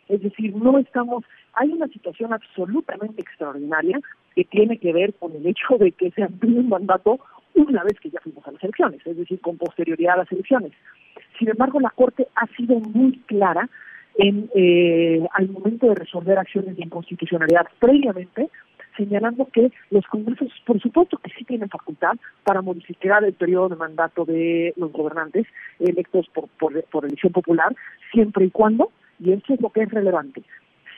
[0.08, 4.00] Es decir, no estamos, hay una situación absolutamente extraordinaria
[4.34, 7.18] que tiene que ver con el hecho de que se amplíe un mandato
[7.54, 10.72] una vez que ya fuimos a las elecciones, es decir, con posterioridad a las elecciones.
[11.38, 13.68] Sin embargo, la Corte ha sido muy clara
[14.18, 18.48] en eh, al momento de resolver acciones de inconstitucionalidad previamente,
[18.96, 23.76] señalando que los congresos, por supuesto que sí tienen facultad para modificar el periodo de
[23.76, 25.46] mandato de los gobernantes
[25.78, 27.74] electos por, por, por elección popular,
[28.12, 30.42] siempre y cuando, y eso es lo que es relevante,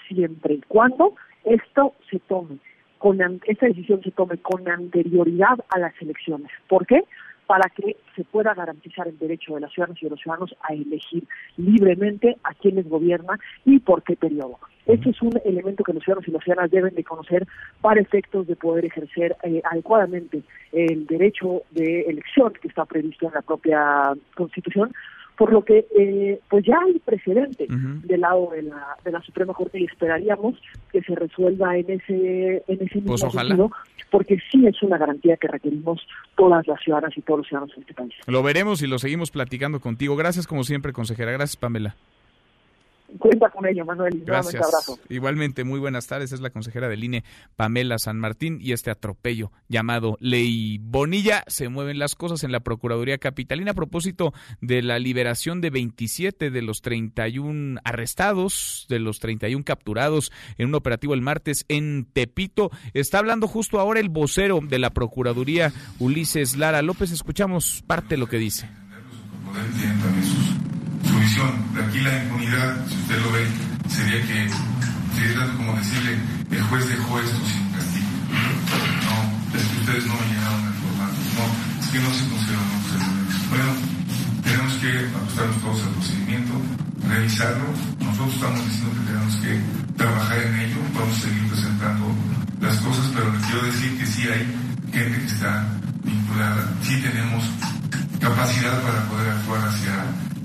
[0.08, 2.58] siempre y cuando esto se tome
[2.98, 6.50] con esta decisión se tome con anterioridad a las elecciones.
[6.68, 7.04] ¿Por qué?
[7.48, 10.72] Para que se pueda garantizar el derecho de las ciudadanas y de los ciudadanos a
[10.74, 11.24] elegir
[11.56, 14.60] libremente a quienes gobierna y por qué periodo.
[14.86, 17.46] Ese es un elemento que los ciudadanos y las ciudadanas deben de conocer
[17.82, 23.34] para efectos de poder ejercer eh, adecuadamente el derecho de elección que está previsto en
[23.34, 24.94] la propia Constitución,
[25.38, 28.00] por lo que eh, pues ya hay precedente uh -huh.
[28.02, 32.64] del lado de la, de la Suprema Corte y esperaríamos que se resuelva en ese
[32.66, 33.70] en ese mismo pues sentido
[34.10, 36.00] porque sí es una garantía que requerimos
[36.36, 38.14] todas las ciudadanas y todos los ciudadanos de este país.
[38.26, 40.16] Lo veremos y lo seguimos platicando contigo.
[40.16, 41.30] Gracias como siempre, consejera.
[41.32, 41.94] Gracias, Pamela.
[43.18, 44.22] Cuenta con ello, Manuel.
[44.24, 44.62] Gracias.
[44.62, 44.98] Abrazo.
[45.08, 46.32] Igualmente, muy buenas tardes.
[46.32, 47.24] Es la consejera del INE,
[47.56, 51.42] Pamela San Martín, y este atropello llamado Ley Bonilla.
[51.46, 56.50] Se mueven las cosas en la Procuraduría Capitalina a propósito de la liberación de 27
[56.50, 62.70] de los 31 arrestados, de los 31 capturados en un operativo el martes en Tepito.
[62.92, 67.10] Está hablando justo ahora el vocero de la Procuraduría, Ulises Lara López.
[67.10, 68.68] Escuchamos parte de lo que dice.
[71.38, 73.46] Aquí la impunidad, si usted lo ve,
[73.88, 74.50] sería que
[75.14, 76.18] sería como decirle,
[76.50, 78.10] el juez dejó esto sin castigo.
[79.06, 81.18] No, es que ustedes no me llenaron el formato.
[81.38, 81.44] No,
[81.78, 83.48] es que no se consideran procedimientos.
[83.50, 83.70] Bueno,
[84.42, 86.52] tenemos que ajustarnos todos al procedimiento,
[87.06, 87.66] revisarlo.
[88.00, 89.52] Nosotros estamos diciendo que tenemos que
[89.96, 92.04] trabajar en ello, vamos a seguir presentando
[92.60, 94.42] las cosas, pero les quiero decir que sí hay
[94.90, 95.68] gente que está
[96.02, 97.44] vinculada, sí tenemos
[98.18, 99.94] capacidad para poder actuar hacia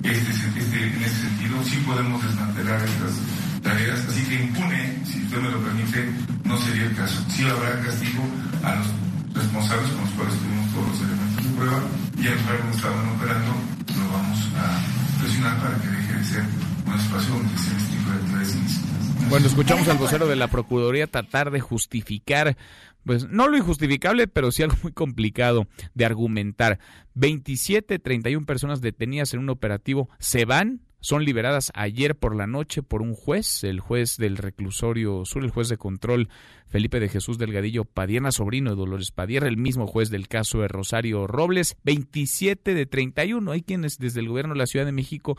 [0.03, 3.15] este, este, en ese sentido sí podemos desmantelar estas
[3.63, 6.09] tareas, así que impune, si usted me lo permite,
[6.43, 7.23] no sería el caso.
[7.29, 8.23] Sí habrá castigo
[8.63, 8.87] a los
[9.33, 11.79] responsables con los cuales tuvimos todos los elementos de prueba
[12.17, 13.51] y al lugar donde estaban operando
[13.97, 16.43] lo vamos a presionar para que deje de ser
[16.85, 19.29] un espacio donde se este tipo de.
[19.29, 22.57] Bueno, escuchamos al vocero de la Procuraduría tratar de justificar
[23.05, 26.79] pues no lo injustificable, pero sí algo muy complicado de argumentar.
[27.15, 32.81] 27, 31 personas detenidas en un operativo se van, son liberadas ayer por la noche
[32.81, 36.29] por un juez, el juez del reclusorio sur, el juez de control
[36.67, 40.69] Felipe de Jesús Delgadillo Padierna, sobrino de Dolores Padierna, el mismo juez del caso de
[40.69, 43.51] Rosario Robles, 27 de 31.
[43.51, 45.37] Hay quienes desde el gobierno de la Ciudad de México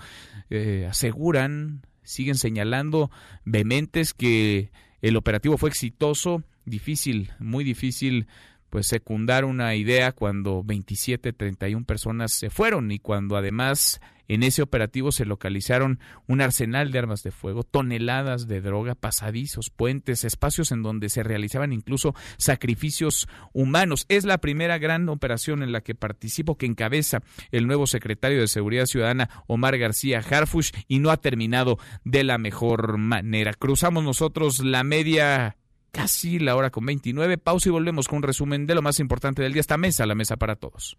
[0.51, 3.11] eh, aseguran, siguen señalando
[3.47, 8.27] vehementes que el operativo fue exitoso, difícil, muy difícil
[8.71, 14.63] pues secundar una idea cuando 27, 31 personas se fueron y cuando además en ese
[14.63, 20.73] operativo se localizaron un arsenal de armas de fuego, toneladas de droga, pasadizos, puentes, espacios
[20.73, 24.07] en donde se realizaban incluso sacrificios humanos.
[24.09, 27.23] Es la primera gran operación en la que participo que encabeza
[27.53, 32.39] el nuevo secretario de Seguridad Ciudadana, Omar García Harfush, y no ha terminado de la
[32.39, 33.53] mejor manera.
[33.53, 35.57] Cruzamos nosotros la media
[35.95, 37.39] casi la hora con 29.
[37.39, 39.61] Pausa y volvemos con un resumen de lo más importante del día.
[39.61, 40.99] Esta mesa, la mesa para todos.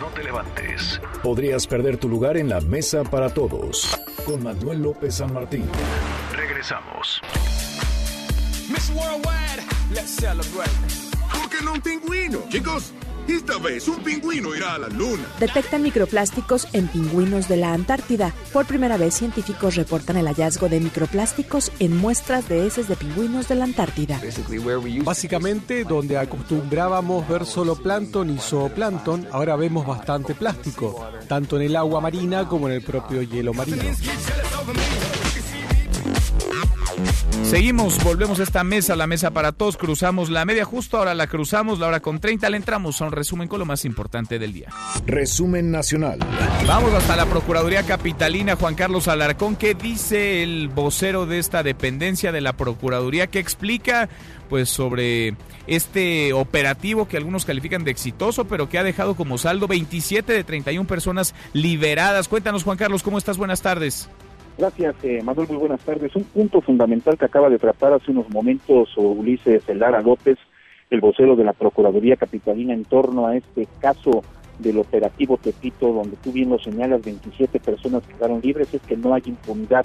[0.00, 1.00] No te levantes.
[1.22, 3.96] Podrías perder tu lugar en la mesa para todos.
[4.26, 5.66] Con Manuel López San Martín.
[6.34, 7.20] Regresamos.
[8.70, 10.70] Miss Worldwide, let's celebrate.
[11.32, 12.40] Who que no un pingüino?
[12.48, 12.92] Chicos,
[13.28, 15.24] esta vez un pingüino irá a la luna.
[15.40, 18.32] Detectan microplásticos en pingüinos de la Antártida.
[18.52, 23.48] Por primera vez, científicos reportan el hallazgo de microplásticos en muestras de heces de pingüinos
[23.48, 24.20] de la Antártida.
[25.04, 31.76] Básicamente, donde acostumbrábamos ver solo plancton y zooplancton, ahora vemos bastante plástico, tanto en el
[31.76, 33.82] agua marina como en el propio hielo marino.
[37.42, 41.26] Seguimos, volvemos a esta mesa, la mesa para todos, cruzamos la media justo, ahora la
[41.26, 44.52] cruzamos, la hora con 30 le entramos a un resumen con lo más importante del
[44.52, 44.70] día.
[45.06, 46.18] Resumen nacional.
[46.66, 52.32] Vamos hasta la Procuraduría Capitalina, Juan Carlos Alarcón, ¿qué dice el vocero de esta dependencia
[52.32, 53.26] de la Procuraduría?
[53.26, 54.08] ¿Qué explica
[54.48, 59.68] pues sobre este operativo que algunos califican de exitoso, pero que ha dejado como saldo
[59.68, 62.28] 27 de 31 personas liberadas?
[62.28, 63.36] Cuéntanos, Juan Carlos, ¿cómo estás?
[63.36, 64.08] Buenas tardes.
[64.56, 65.48] Gracias, eh, Manuel.
[65.48, 66.14] Muy buenas tardes.
[66.14, 70.38] Un punto fundamental que acaba de tratar hace unos momentos Ulises Lara López,
[70.90, 74.22] el vocero de la Procuraduría Capitalina, en torno a este caso
[74.60, 79.12] del operativo Tepito, donde tú bien lo señalas, 27 personas quedaron libres, es que no
[79.12, 79.84] hay impunidad.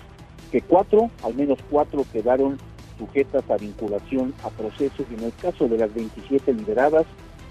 [0.52, 2.58] Que cuatro, al menos cuatro, quedaron
[3.00, 7.08] sujetas a vinculación a procesos y en el caso de las 27 liberadas,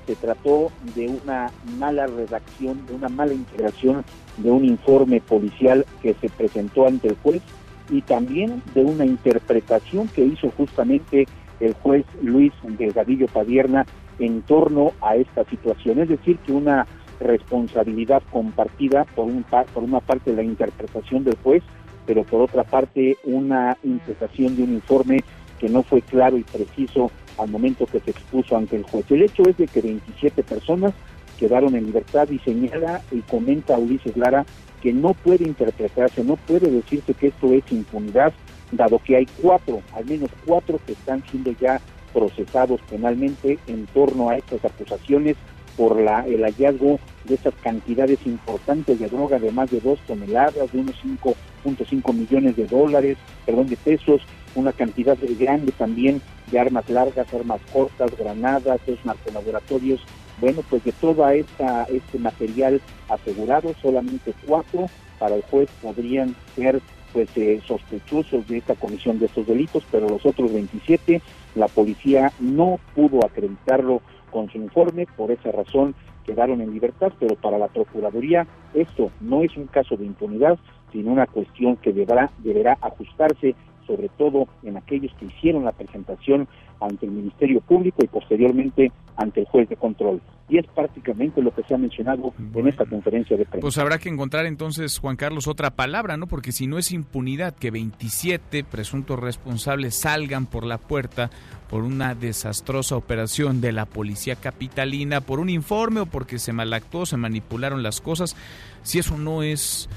[0.07, 4.05] se trató de una mala redacción, de una mala integración
[4.38, 7.42] de un informe policial que se presentó ante el juez
[7.90, 11.27] y también de una interpretación que hizo justamente
[11.61, 13.87] el juez Luis Delgadillo Padierna
[14.18, 16.01] en torno a esta situación.
[16.01, 16.87] Es decir, que una
[17.20, 21.62] responsabilidad compartida por, un, por una parte la interpretación del juez,
[22.07, 25.18] pero por otra parte una interpretación de un informe
[25.59, 29.11] que no fue claro y preciso al momento que se expuso ante el juez.
[29.11, 30.92] El hecho es de que 27 personas
[31.38, 34.44] quedaron en libertad y señala y comenta a Ulises Lara
[34.83, 38.33] que no puede interpretarse, no puede decirse que esto es impunidad,
[38.72, 41.81] dado que hay cuatro, al menos cuatro que están siendo ya
[42.12, 45.37] procesados penalmente en torno a estas acusaciones
[45.77, 50.72] por la, el hallazgo de esas cantidades importantes de droga de más de dos toneladas,
[50.72, 54.22] de unos 5.5 millones de dólares, perdón, de pesos,
[54.57, 56.20] una cantidad grande también
[56.51, 60.05] de armas largas, armas cortas, granadas, esos narcolaboratorios.
[60.40, 64.87] Bueno, pues de esta este material asegurado, solamente cuatro
[65.18, 66.81] para el juez podrían ser
[67.12, 71.20] pues eh, sospechosos de esta comisión de estos delitos, pero los otros 27
[71.55, 77.35] la policía no pudo acreditarlo con su informe, por esa razón quedaron en libertad, pero
[77.35, 80.59] para la Procuraduría esto no es un caso de impunidad,
[80.92, 83.55] sino una cuestión que deberá, deberá ajustarse
[83.87, 86.46] sobre todo en aquellos que hicieron la presentación
[86.81, 90.21] ante el Ministerio Público y posteriormente ante el juez de control.
[90.49, 93.61] Y es prácticamente lo que se ha mencionado en esta conferencia de prensa.
[93.61, 96.27] Pues habrá que encontrar entonces, Juan Carlos, otra palabra, ¿no?
[96.27, 101.31] Porque si no es impunidad que 27 presuntos responsables salgan por la puerta
[101.69, 107.05] por una desastrosa operación de la policía capitalina, por un informe o porque se malactó,
[107.05, 108.37] se manipularon las cosas,
[108.83, 109.91] si eso no es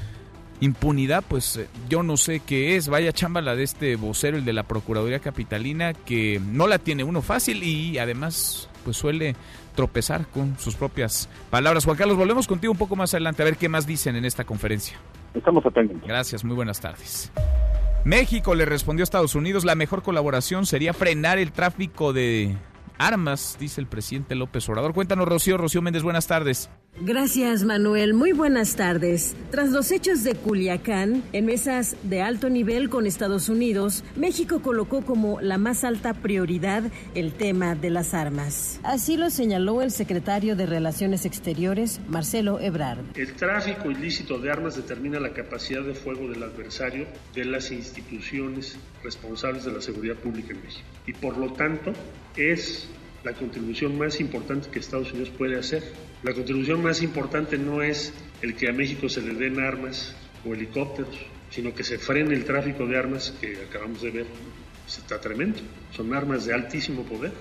[0.62, 2.88] impunidad, pues eh, yo no sé qué es.
[2.88, 7.04] Vaya chamba la de este vocero, el de la Procuraduría Capitalina, que no la tiene
[7.04, 9.36] uno fácil y además pues suele
[9.76, 11.86] tropezar con sus propias palabras.
[11.86, 14.44] Juan Carlos, volvemos contigo un poco más adelante a ver qué más dicen en esta
[14.44, 14.98] conferencia.
[15.34, 16.02] Estamos atentos.
[16.06, 17.32] Gracias, muy buenas tardes.
[18.04, 22.56] México le respondió a Estados Unidos, la mejor colaboración sería frenar el tráfico de
[22.98, 24.94] armas, dice el presidente López Obrador.
[24.94, 25.58] Cuéntanos, Rocío.
[25.58, 26.70] Rocío Méndez, buenas tardes.
[27.00, 28.14] Gracias, Manuel.
[28.14, 29.36] Muy buenas tardes.
[29.50, 35.02] Tras los hechos de Culiacán, en mesas de alto nivel con Estados Unidos, México colocó
[35.02, 36.84] como la más alta prioridad
[37.16, 38.80] el tema de las armas.
[38.84, 43.06] Así lo señaló el secretario de Relaciones Exteriores, Marcelo Ebrard.
[43.16, 48.78] El tráfico ilícito de armas determina la capacidad de fuego del adversario de las instituciones
[49.04, 50.86] responsables de la seguridad pública en México.
[51.08, 51.94] Y por lo tanto,
[52.36, 52.88] es
[53.24, 55.84] la contribución más importante que Estados Unidos puede hacer.
[56.24, 60.54] La contribución más importante no es el que a México se le den armas o
[60.54, 61.18] helicópteros,
[61.50, 64.26] sino que se frene el tráfico de armas que acabamos de ver.
[64.88, 65.60] Está tremendo.
[65.92, 67.32] Son armas de altísimo poder.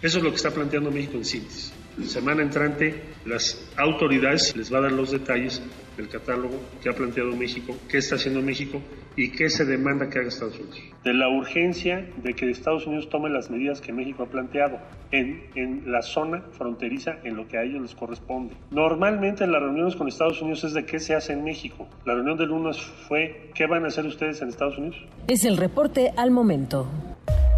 [0.00, 1.72] Eso es lo que está planteando México en síntesis.
[2.06, 5.60] Semana entrante, las autoridades les va a dar los detalles
[5.96, 8.80] del catálogo que ha planteado México, qué está haciendo México
[9.16, 10.80] y qué se demanda que haga Estados Unidos.
[11.08, 14.78] De la urgencia de que Estados Unidos tome las medidas que México ha planteado
[15.10, 18.54] en, en la zona fronteriza en lo que a ellos les corresponde.
[18.70, 21.88] Normalmente las reuniones con Estados Unidos es de qué se hace en México.
[22.04, 22.76] La reunión del lunes
[23.08, 24.98] fue qué van a hacer ustedes en Estados Unidos.
[25.28, 26.86] Es el reporte al momento.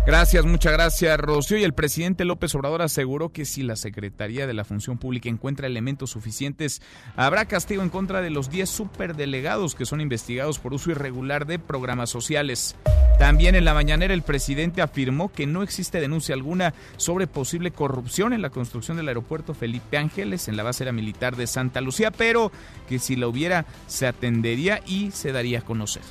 [0.07, 1.59] Gracias, muchas gracias, Rocío.
[1.59, 5.67] Y el presidente López Obrador aseguró que si la Secretaría de la Función Pública encuentra
[5.67, 6.81] elementos suficientes,
[7.17, 11.59] habrá castigo en contra de los 10 superdelegados que son investigados por uso irregular de
[11.59, 12.77] programas sociales.
[13.19, 18.33] También en la mañanera el presidente afirmó que no existe denuncia alguna sobre posible corrupción
[18.33, 22.53] en la construcción del aeropuerto Felipe Ángeles en la base militar de Santa Lucía, pero
[22.89, 26.03] que si la hubiera se atendería y se daría a conocer.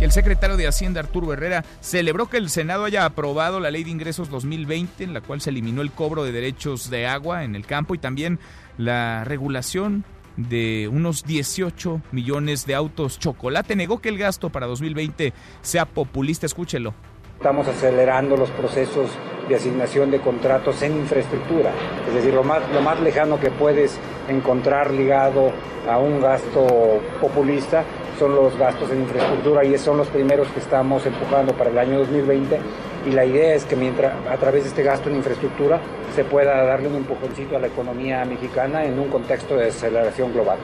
[0.00, 3.84] Y el secretario de Hacienda, Arturo Herrera, celebró que el Senado haya aprobado la Ley
[3.84, 7.54] de Ingresos 2020, en la cual se eliminó el cobro de derechos de agua en
[7.54, 8.38] el campo y también
[8.78, 10.04] la regulación
[10.36, 13.76] de unos 18 millones de autos chocolate.
[13.76, 16.46] Negó que el gasto para 2020 sea populista.
[16.46, 16.94] Escúchelo.
[17.36, 19.10] Estamos acelerando los procesos
[19.48, 21.72] de asignación de contratos en infraestructura.
[22.06, 23.98] Es decir, lo más, lo más lejano que puedes
[24.28, 25.50] encontrar ligado
[25.88, 27.84] a un gasto populista
[28.18, 31.98] son los gastos en infraestructura y son los primeros que estamos empujando para el año
[32.00, 32.60] 2020
[33.06, 35.80] y la idea es que mientras a través de este gasto en infraestructura
[36.14, 40.58] se pueda darle un empujoncito a la economía mexicana en un contexto de aceleración global.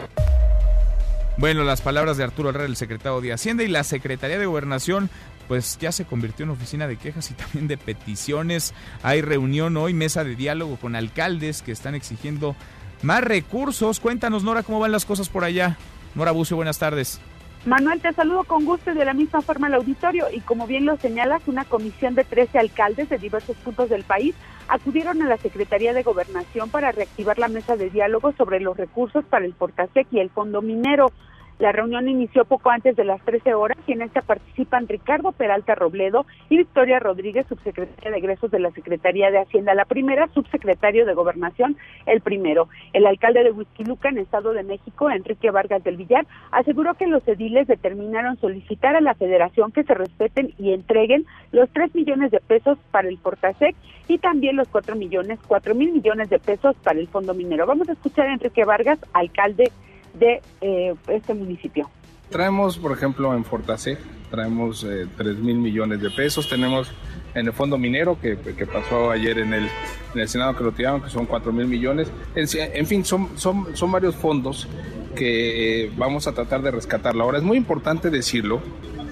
[1.38, 5.10] Bueno, las palabras de Arturo Herrera, el secretario de Hacienda y la Secretaría de Gobernación,
[5.48, 8.74] pues ya se convirtió en oficina de quejas y también de peticiones.
[9.02, 12.56] Hay reunión hoy, mesa de diálogo con alcaldes que están exigiendo
[13.02, 14.00] más recursos.
[14.00, 15.76] Cuéntanos, Nora, cómo van las cosas por allá.
[16.14, 17.20] Nora Bucio, buenas tardes.
[17.66, 20.26] Manuel, te saludo con gusto y de la misma forma al auditorio.
[20.32, 24.36] Y como bien lo señalas, una comisión de 13 alcaldes de diversos puntos del país
[24.68, 29.24] acudieron a la Secretaría de Gobernación para reactivar la mesa de diálogo sobre los recursos
[29.24, 31.10] para el Portasec y el Fondo Minero.
[31.58, 35.74] La reunión inició poco antes de las 13 horas y en esta participan Ricardo Peralta
[35.74, 41.06] Robledo y Victoria Rodríguez, subsecretaria de egresos de la Secretaría de Hacienda, la primera, subsecretario
[41.06, 42.68] de Gobernación, el primero.
[42.92, 47.26] El alcalde de Huizquiluca, en Estado de México, Enrique Vargas del Villar, aseguró que los
[47.26, 52.40] ediles determinaron solicitar a la federación que se respeten y entreguen los 3 millones de
[52.40, 53.74] pesos para el Portasec
[54.08, 57.66] y también los 4 millones, 4 mil millones de pesos para el Fondo Minero.
[57.66, 59.72] Vamos a escuchar a Enrique Vargas, alcalde
[60.18, 61.88] de eh, este municipio.
[62.30, 63.98] Traemos, por ejemplo, en Fortasec,
[64.30, 66.48] traemos eh, 3 mil millones de pesos.
[66.48, 66.90] Tenemos
[67.34, 69.68] en el fondo minero, que, que pasó ayer en el,
[70.14, 72.10] en el, Senado que lo tiraron, que son 4 mil millones.
[72.34, 74.66] En, en, fin, son, son, son varios fondos
[75.14, 77.24] que eh, vamos a tratar de rescatarlo.
[77.24, 78.60] Ahora, es muy importante decirlo,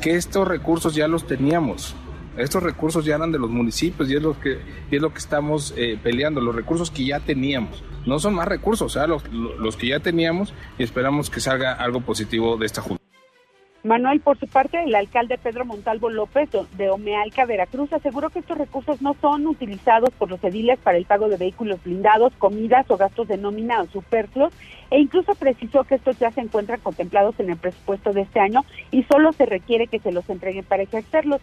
[0.01, 1.95] que estos recursos ya los teníamos.
[2.37, 4.59] Estos recursos ya eran de los municipios y es lo que,
[4.91, 7.85] es lo que estamos eh, peleando, los recursos que ya teníamos.
[8.07, 11.73] No son más recursos, o sea, los, los que ya teníamos y esperamos que salga
[11.73, 13.05] algo positivo de esta junta.
[13.85, 18.57] Manuel, por su parte, el alcalde Pedro Montalvo López de Omealca, Veracruz, aseguró que estos
[18.57, 22.97] recursos no son utilizados por los ediles para el pago de vehículos blindados, comidas o
[22.97, 24.55] gastos de nómina o superfluos,
[24.91, 28.65] e incluso precisó que estos ya se encuentran contemplados en el presupuesto de este año
[28.91, 31.43] y solo se requiere que se los entreguen para ejercerlos.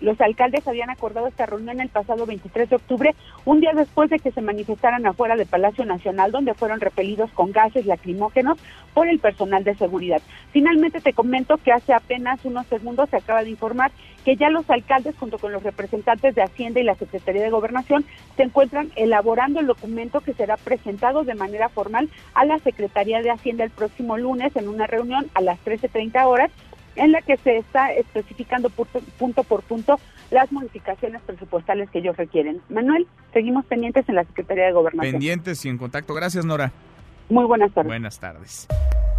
[0.00, 4.18] Los alcaldes habían acordado esta reunión el pasado 23 de octubre, un día después de
[4.18, 8.58] que se manifestaran afuera del Palacio Nacional, donde fueron repelidos con gases lacrimógenos
[8.94, 10.22] por el personal de seguridad.
[10.52, 13.92] Finalmente te comento que hace apenas unos segundos se acaba de informar
[14.24, 18.04] que ya los alcaldes, junto con los representantes de Hacienda y la Secretaría de Gobernación,
[18.36, 23.30] se encuentran elaborando el documento que será presentado de manera formal a la Secretaría de
[23.30, 26.50] Hacienda el próximo lunes en una reunión a las 13.30 horas
[26.96, 29.98] en la que se está especificando punto, punto, por punto
[30.30, 32.60] las modificaciones presupuestales que ellos requieren.
[32.68, 35.12] Manuel, seguimos pendientes en la Secretaría de Gobernación.
[35.12, 36.14] Pendientes y en contacto.
[36.14, 36.72] Gracias, Nora.
[37.28, 37.88] Muy buenas tardes.
[37.88, 38.68] Buenas tardes.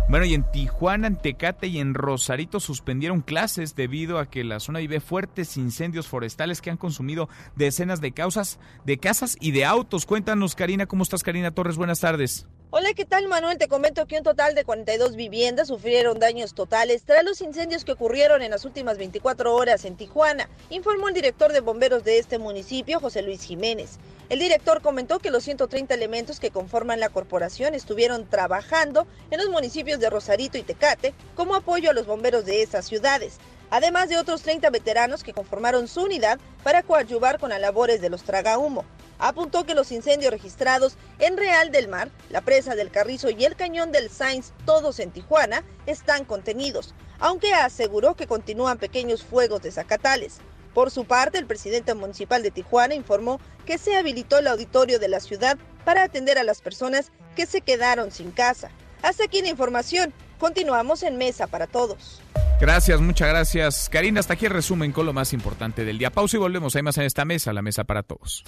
[0.10, 4.60] Bueno, y en Tijuana, en Tecate y en Rosarito suspendieron clases debido a que la
[4.60, 9.64] zona vive fuertes incendios forestales que han consumido decenas de causas, de casas y de
[9.64, 10.06] autos.
[10.06, 11.78] Cuéntanos, Karina, ¿cómo estás, Karina Torres?
[11.78, 12.46] Buenas tardes.
[12.74, 13.58] Hola, ¿qué tal Manuel?
[13.58, 17.92] Te comento que un total de 42 viviendas sufrieron daños totales tras los incendios que
[17.92, 22.40] ocurrieron en las últimas 24 horas en Tijuana, informó el director de bomberos de este
[22.40, 23.98] municipio, José Luis Jiménez.
[24.30, 29.50] El director comentó que los 130 elementos que conforman la corporación estuvieron trabajando en los
[29.50, 34.18] municipios de Rosarito y Tecate como apoyo a los bomberos de esas ciudades, además de
[34.18, 38.86] otros 30 veteranos que conformaron su unidad para coadyuvar con las labores de los tragahumo
[39.22, 43.56] apuntó que los incendios registrados en Real del Mar, la presa del Carrizo y el
[43.56, 49.72] cañón del Sainz, todos en Tijuana, están contenidos, aunque aseguró que continúan pequeños fuegos de
[49.72, 50.40] zacatales.
[50.74, 55.08] Por su parte, el presidente municipal de Tijuana informó que se habilitó el auditorio de
[55.08, 58.72] la ciudad para atender a las personas que se quedaron sin casa.
[59.04, 60.14] Hasta aquí la información.
[60.40, 62.22] Continuamos en Mesa para Todos.
[62.60, 63.90] Gracias, muchas gracias.
[63.90, 66.12] Karina, hasta aquí el resumen con lo más importante del día.
[66.12, 66.76] Pausa y volvemos.
[66.76, 68.44] Hay más en esta mesa, la mesa para todos.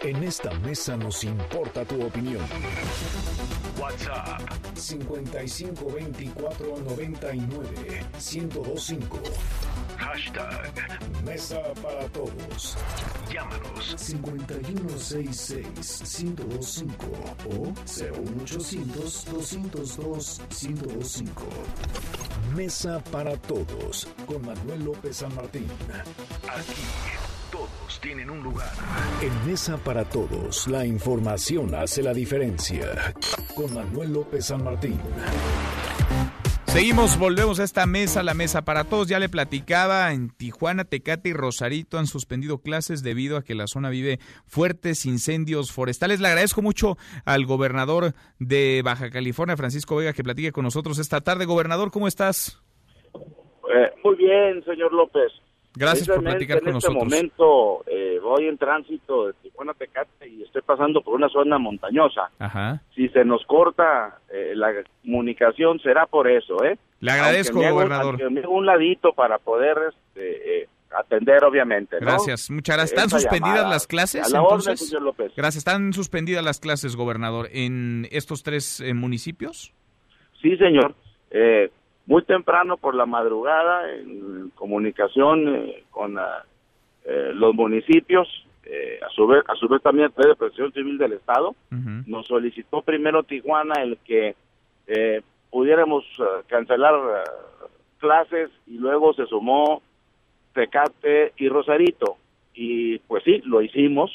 [0.00, 2.46] En esta mesa nos importa tu opinión.
[3.80, 4.40] WhatsApp
[4.76, 9.18] 5524 99 1025.
[9.96, 10.72] Hashtag
[11.24, 12.76] Mesa para Todos.
[13.32, 17.06] Llámanos 5166 1025
[17.50, 21.42] o 01800 202 1025.
[22.54, 25.66] Mesa para Todos con Manuel López San Martín.
[26.48, 26.82] Aquí
[27.88, 28.68] todos tienen un lugar.
[29.22, 33.14] En Mesa para Todos, la información hace la diferencia.
[33.54, 35.00] Con Manuel López San Martín.
[36.66, 39.08] Seguimos, volvemos a esta mesa, la mesa para todos.
[39.08, 43.66] Ya le platicaba, en Tijuana, Tecate y Rosarito han suspendido clases debido a que la
[43.66, 46.20] zona vive fuertes incendios forestales.
[46.20, 51.22] Le agradezco mucho al gobernador de Baja California, Francisco Vega, que platique con nosotros esta
[51.22, 51.46] tarde.
[51.46, 52.62] Gobernador, ¿cómo estás?
[53.14, 55.32] Eh, muy bien, señor López.
[55.78, 57.02] Gracias por platicar con nosotros.
[57.02, 61.28] En este momento eh, voy en tránsito de Tijuana Tecate y estoy pasando por una
[61.28, 62.30] zona montañosa.
[62.38, 62.82] Ajá.
[62.94, 64.72] Si se nos corta eh, la
[65.02, 66.76] comunicación será por eso, ¿eh?
[67.00, 68.30] Le agradezco, gobernador.
[68.30, 71.98] Me un ladito para poder este, eh, atender, obviamente.
[72.00, 72.98] Gracias, muchas gracias.
[72.98, 74.26] ¿Están suspendidas las clases?
[74.26, 75.32] A la orden, señor López.
[75.36, 75.58] Gracias.
[75.58, 79.72] ¿Están suspendidas las clases, gobernador, en estos tres municipios?
[80.42, 80.94] Sí, señor.
[81.30, 81.70] Eh,
[82.08, 86.42] muy temprano por la madrugada en comunicación eh, con ah,
[87.04, 88.26] eh, los municipios,
[88.64, 91.54] eh, a su vez a su vez también de Presión Civil del Estado,
[92.06, 94.34] nos solicitó primero Tijuana el que
[95.50, 97.24] pudiéramos ah, cancelar ah,
[97.98, 99.82] clases y luego se sumó
[100.54, 102.16] Tecate y Rosarito.
[102.54, 104.10] Y pues sí, lo hicimos,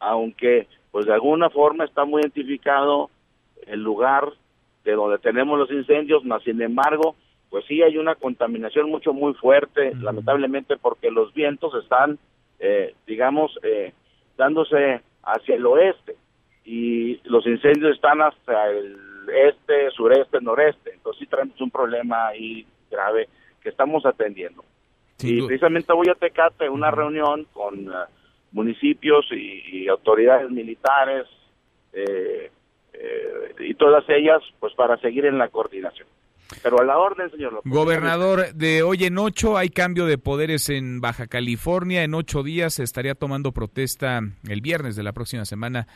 [0.00, 3.10] aunque pues de alguna forma está muy identificado
[3.66, 4.32] el lugar
[4.84, 7.16] de donde tenemos los incendios, más sin embargo
[7.50, 12.18] pues sí hay una contaminación mucho muy fuerte, lamentablemente porque los vientos están,
[12.58, 13.92] eh, digamos, eh,
[14.36, 16.16] dándose hacia el oeste
[16.64, 18.96] y los incendios están hasta el
[19.32, 20.92] este, sureste, noreste.
[20.94, 23.28] Entonces sí tenemos un problema ahí grave
[23.62, 24.64] que estamos atendiendo.
[25.20, 28.04] y precisamente voy a Tecate una reunión con uh,
[28.52, 31.26] municipios y, autoridades militares
[31.92, 32.50] eh,
[33.60, 36.08] y todas ellas pues para seguir en la coordinación.
[36.62, 37.72] Pero a la orden, señor López.
[37.72, 42.04] Gobernador, de hoy en ocho hay cambio de poderes en Baja California.
[42.04, 45.86] En ocho días se estaría tomando protesta el viernes de la próxima semana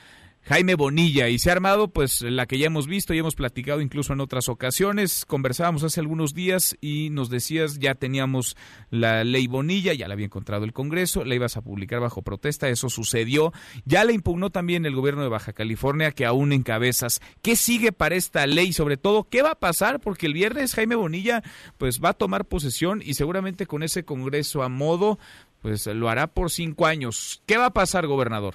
[0.48, 3.82] Jaime Bonilla y se ha armado pues la que ya hemos visto y hemos platicado
[3.82, 5.26] incluso en otras ocasiones.
[5.26, 8.56] Conversábamos hace algunos días y nos decías ya teníamos
[8.88, 12.70] la ley Bonilla, ya la había encontrado el Congreso, la ibas a publicar bajo protesta,
[12.70, 13.52] eso sucedió.
[13.84, 17.20] Ya la impugnó también el gobierno de Baja California que aún encabezas.
[17.42, 18.72] ¿Qué sigue para esta ley?
[18.72, 20.00] Sobre todo, ¿qué va a pasar?
[20.00, 21.42] Porque el viernes Jaime Bonilla
[21.76, 25.18] pues va a tomar posesión y seguramente con ese Congreso a modo
[25.60, 27.42] pues lo hará por cinco años.
[27.44, 28.54] ¿Qué va a pasar, gobernador?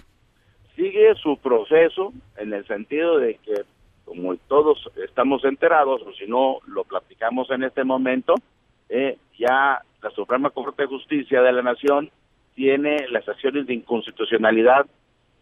[0.75, 3.63] Sigue su proceso en el sentido de que,
[4.05, 8.35] como todos estamos enterados, o si no lo platicamos en este momento,
[8.89, 12.09] eh, ya la Suprema Corte de Justicia de la Nación
[12.55, 14.85] tiene las acciones de inconstitucionalidad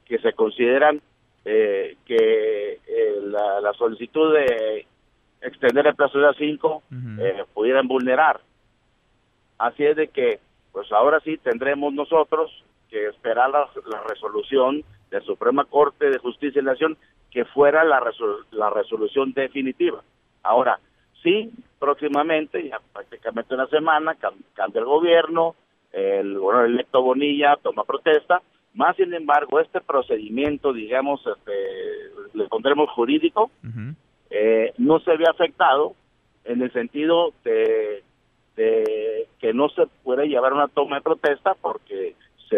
[0.05, 1.01] que se consideran
[1.43, 4.85] eh, que eh, la, solicitud de
[5.41, 6.83] extender el plazo de a cinco
[7.53, 8.41] pudieran vulnerar.
[9.57, 10.39] Así es de que,
[10.71, 12.51] pues ahora sí tendremos nosotros
[12.89, 16.97] que esperar la, la resolución de la Suprema Corte de Justicia de la Nación
[17.29, 18.01] que fuera la,
[18.51, 20.01] la resolución definitiva.
[20.43, 20.79] Ahora,
[21.21, 24.15] sí, próximamente, ya prácticamente una semana,
[24.53, 25.55] cambia el gobierno,
[25.91, 28.41] el gobernador electo Bonilla toma protesta,
[28.73, 31.51] más sin embargo, este procedimiento, digamos, este,
[32.33, 33.51] le pondremos jurídico,
[34.29, 35.93] eh, no se ve afectado
[36.45, 38.03] en el sentido de,
[38.55, 42.15] de que no se puede llevar una toma de protesta porque
[42.49, 42.57] se,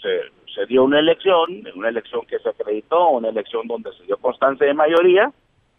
[0.00, 4.16] se se dio una elección, una elección que se acreditó, una elección donde se dio
[4.16, 5.32] constancia de mayoría.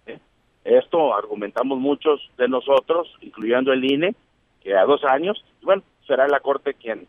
[0.05, 0.19] ¿eh?
[0.63, 4.15] Esto argumentamos muchos de nosotros, incluyendo el INE,
[4.61, 7.07] que a dos años, bueno, será la Corte quien,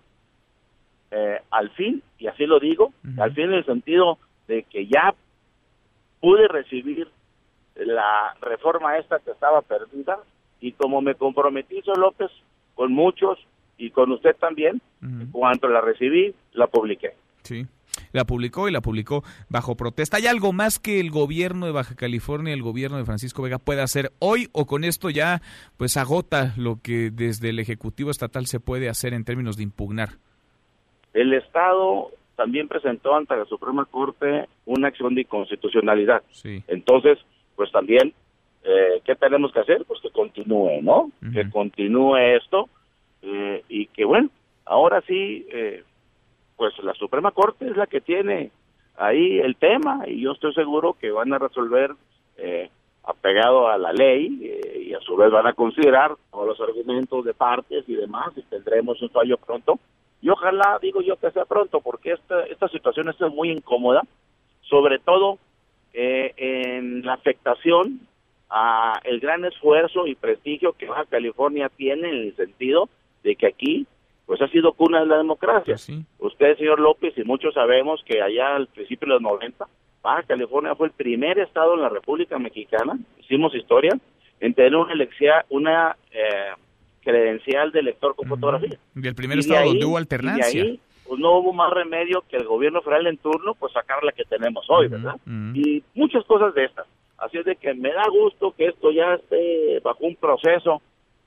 [1.11, 5.15] eh, al fin, y así lo digo, al fin en el sentido de que ya
[6.21, 7.09] pude recibir
[7.75, 10.19] la reforma esta que estaba perdida,
[10.61, 12.31] y como me comprometí, señor López,
[12.75, 13.39] con muchos
[13.77, 14.81] y con usted también,
[15.33, 17.15] cuando la recibí, la publiqué.
[17.43, 17.67] Sí.
[18.13, 20.17] La publicó y la publicó bajo protesta.
[20.17, 23.83] ¿Hay algo más que el gobierno de Baja California, el gobierno de Francisco Vega pueda
[23.83, 25.41] hacer hoy o con esto ya
[25.77, 30.11] pues agota lo que desde el Ejecutivo Estatal se puede hacer en términos de impugnar?
[31.13, 36.23] El Estado también presentó ante la Suprema Corte una acción de inconstitucionalidad.
[36.31, 36.63] Sí.
[36.69, 37.19] Entonces,
[37.57, 38.15] pues también,
[38.65, 39.85] eh, ¿qué tenemos que hacer?
[39.87, 41.11] Pues que continúe, ¿no?
[41.33, 42.69] Que continúe esto
[43.21, 44.31] eh, y que bueno,
[44.65, 45.47] ahora sí...
[45.51, 45.85] Eh,
[46.63, 48.53] pues la Suprema Corte es la que tiene
[48.97, 51.91] ahí el tema y yo estoy seguro que van a resolver
[52.37, 52.71] eh,
[53.03, 57.25] apegado a la ley eh, y a su vez van a considerar todos los argumentos
[57.25, 59.81] de partes y demás y tendremos un fallo pronto.
[60.21, 64.03] Y ojalá digo yo que sea pronto porque esta esta situación es muy incómoda
[64.61, 65.39] sobre todo
[65.93, 68.07] eh, en la afectación
[68.51, 72.89] a el gran esfuerzo y prestigio que Baja California tiene en el sentido
[73.25, 73.85] de que aquí
[74.27, 75.77] pues ha sido cuna de la democracia.
[76.19, 79.67] Usted, señor López, y muchos sabemos que allá al principio de los 90,
[80.03, 83.93] Baja California fue el primer estado en la República Mexicana, hicimos historia,
[84.41, 86.51] en tener una, elección, una eh,
[87.03, 88.79] credencial de elector con fotografía.
[88.95, 90.65] Y el primer estado donde hubo alternancia.
[90.65, 94.03] Y ahí, pues no hubo más remedio que el gobierno federal en turno, pues sacar
[94.03, 95.17] la que tenemos hoy, ¿verdad?
[95.55, 96.87] Y muchas cosas de estas.
[97.19, 100.83] Así es de que me da gusto que esto ya esté bajo un proceso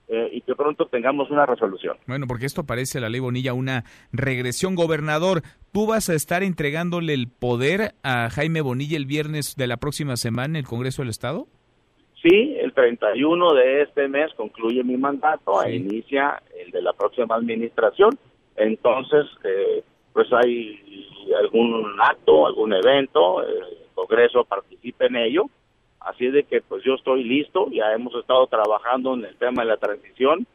[0.08, 1.96] eh, y que pronto tengamos una resolución.
[2.06, 4.76] Bueno, porque esto parece la ley Bonilla una regresión.
[4.76, 5.42] Gobernador,
[5.72, 10.16] ¿tú vas a estar entregándole el poder a Jaime Bonilla el viernes de la próxima
[10.16, 11.46] semana en el Congreso del Estado?
[12.22, 17.34] Sí, el 31 de este mes concluye mi mandato e inicia el de la próxima
[17.34, 18.10] administración.
[18.56, 19.82] Entonces, eh,
[20.12, 21.06] pues hay
[21.38, 25.50] algún acto, algún evento, el Congreso participe en ello
[26.06, 29.68] Así de que pues yo estoy listo, ya hemos estado trabajando en el tema de
[29.68, 30.46] la transición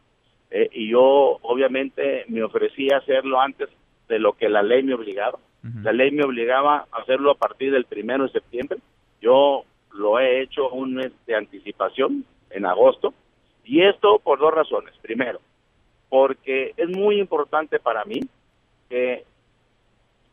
[0.49, 3.67] eh, y yo obviamente me ofrecí a hacerlo antes
[4.07, 5.39] de lo que la ley me obligaba.
[5.83, 8.79] La ley me obligaba a hacerlo a partir del primero de septiembre.
[9.21, 13.13] Yo lo he hecho un mes de anticipación en agosto
[13.63, 14.95] y esto por dos razones.
[15.01, 15.39] Primero,
[16.09, 18.21] porque es muy importante para mí
[18.89, 19.23] que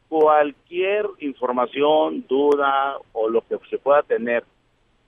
[0.08, 4.44] cualquier información, duda o lo que se pueda tener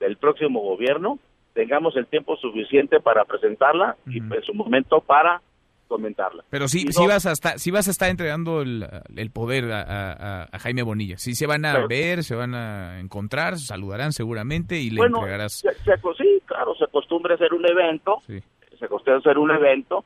[0.01, 1.19] del próximo gobierno
[1.53, 5.41] tengamos el tiempo suficiente para presentarla y en su momento para
[5.87, 6.43] comentarla.
[6.49, 10.83] Pero sí, sí, vas a estar, sí vas a estar entregando el, poder a, Jaime
[10.83, 11.17] Bonilla.
[11.17, 15.53] Sí se van a ver, se van a encontrar, saludarán seguramente y le entregarás.
[15.53, 20.05] sí, claro, se acostumbra a hacer un evento, se acostumbra a hacer un evento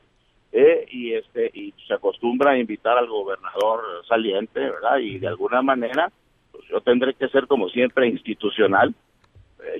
[0.52, 4.98] eh, y este y se acostumbra a invitar al gobernador saliente, ¿verdad?
[4.98, 6.10] Y de alguna manera,
[6.50, 8.92] pues yo tendré que ser como siempre institucional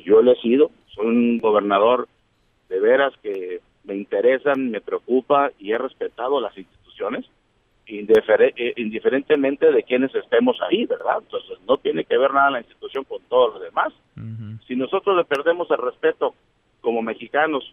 [0.04, 2.08] yo le he sido, soy un gobernador
[2.68, 7.24] de veras que me interesan, me preocupa y he respetado las instituciones,
[7.88, 11.18] eh, indiferentemente de quienes estemos ahí, ¿verdad?
[11.20, 13.92] Entonces no tiene que ver nada la institución con todos los demás.
[14.66, 16.34] Si nosotros le perdemos el respeto
[16.80, 17.72] como mexicanos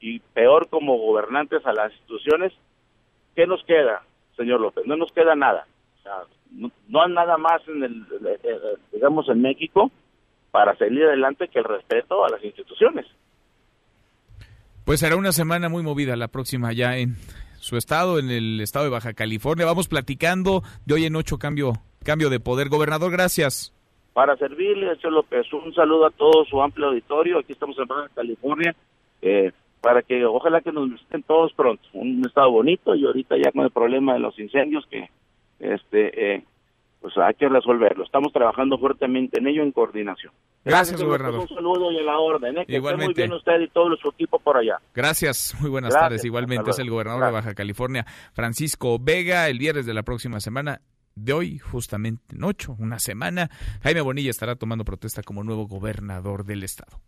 [0.00, 2.52] y peor como gobernantes a las instituciones,
[3.34, 4.02] ¿qué nos queda,
[4.36, 4.84] señor López?
[4.86, 5.66] No nos queda nada.
[6.50, 8.58] no, hay nada más en el, eh,
[8.92, 9.90] digamos, en México
[10.50, 13.06] para salir adelante que el respeto a las instituciones.
[14.84, 17.16] Pues será una semana muy movida la próxima ya en
[17.58, 19.66] su estado, en el estado de Baja California.
[19.66, 21.72] Vamos platicando de hoy en ocho cambio,
[22.04, 22.68] cambio de poder.
[22.68, 23.72] Gobernador, gracias.
[24.12, 27.38] Para servirle, señor López, un saludo a todo su amplio auditorio.
[27.40, 28.74] Aquí estamos en Baja California.
[29.20, 29.52] Eh,
[29.86, 31.82] para que ojalá que nos visiten todos pronto.
[31.92, 35.10] Un estado bonito y ahorita ya con el problema de los incendios que
[35.60, 36.44] este eh,
[37.00, 38.04] pues hay que resolverlo.
[38.04, 40.32] Estamos trabajando fuertemente en ello en coordinación.
[40.64, 41.40] Gracias, gobernador.
[41.40, 42.58] Un saludo y a la orden.
[42.58, 42.66] ¿eh?
[42.66, 43.06] Que Igualmente.
[43.06, 44.78] muy bien usted y todo su equipo por allá.
[44.94, 46.24] Gracias, muy buenas tardes.
[46.24, 50.80] Igualmente es el gobernador de Baja California, Francisco Vega, el viernes de la próxima semana.
[51.14, 53.48] De hoy, justamente en ocho, una semana,
[53.82, 57.00] Jaime Bonilla estará tomando protesta como nuevo gobernador del estado.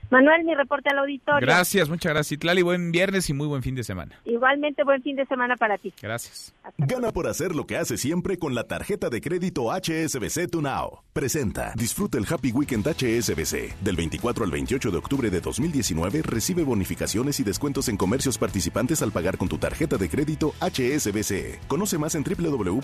[0.09, 1.45] Manuel, mi reporte al auditorio.
[1.45, 2.39] Gracias, muchas gracias.
[2.39, 4.19] Tlali, buen viernes y muy buen fin de semana.
[4.25, 5.93] Igualmente, buen fin de semana para ti.
[6.01, 6.53] Gracias.
[6.77, 11.03] Gana por hacer lo que hace siempre con la tarjeta de crédito HSBC Tunao.
[11.11, 11.73] Presenta.
[11.75, 13.79] Disfruta el Happy Weekend HSBC.
[13.81, 19.01] Del 24 al 28 de octubre de 2019 recibe bonificaciones y descuentos en comercios participantes
[19.01, 21.67] al pagar con tu tarjeta de crédito HSBC.
[21.67, 22.81] Conoce más en www.hsbc.com.mx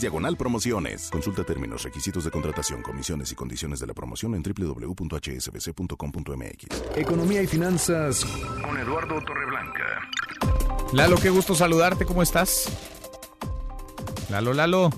[0.00, 1.10] diagonal promociones.
[1.10, 4.42] Consulta términos, requisitos de contratación, comisiones y condiciones de la promoción en
[5.16, 6.96] www.hsbc.com.mx.
[6.96, 10.10] Economía y finanzas con Eduardo Torreblanca.
[10.92, 12.70] Lalo, qué gusto saludarte, ¿cómo estás?
[14.30, 14.90] Lalo, Lalo.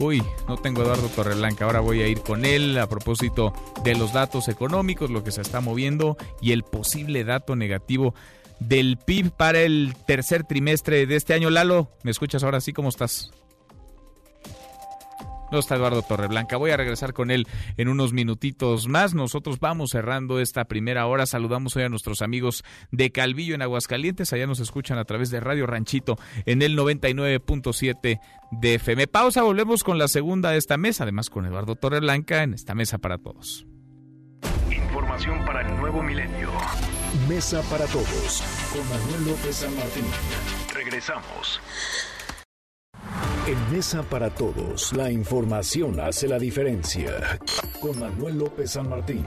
[0.00, 3.52] Uy, no tengo Eduardo Torreblanca, ahora voy a ir con él a propósito
[3.84, 8.14] de los datos económicos, lo que se está moviendo y el posible dato negativo
[8.58, 11.48] del PIB para el tercer trimestre de este año.
[11.48, 12.72] Lalo, ¿me escuchas ahora sí?
[12.72, 13.30] ¿Cómo estás?
[15.54, 16.56] No está Eduardo Torreblanca.
[16.56, 17.46] Voy a regresar con él
[17.76, 19.14] en unos minutitos más.
[19.14, 21.26] Nosotros vamos cerrando esta primera hora.
[21.26, 24.32] Saludamos hoy a nuestros amigos de Calvillo en Aguascalientes.
[24.32, 29.06] Allá nos escuchan a través de Radio Ranchito en el 99.7 de FM.
[29.06, 32.98] Pausa, volvemos con la segunda de esta mesa, además con Eduardo Torreblanca en esta mesa
[32.98, 33.66] para todos.
[34.70, 36.50] Información para el nuevo milenio.
[37.28, 38.42] Mesa para todos
[38.72, 40.04] con Manuel López San Martín.
[40.74, 41.60] Regresamos.
[43.46, 47.38] En Mesa para Todos, la información hace la diferencia.
[47.80, 49.24] Con Manuel López San Martín.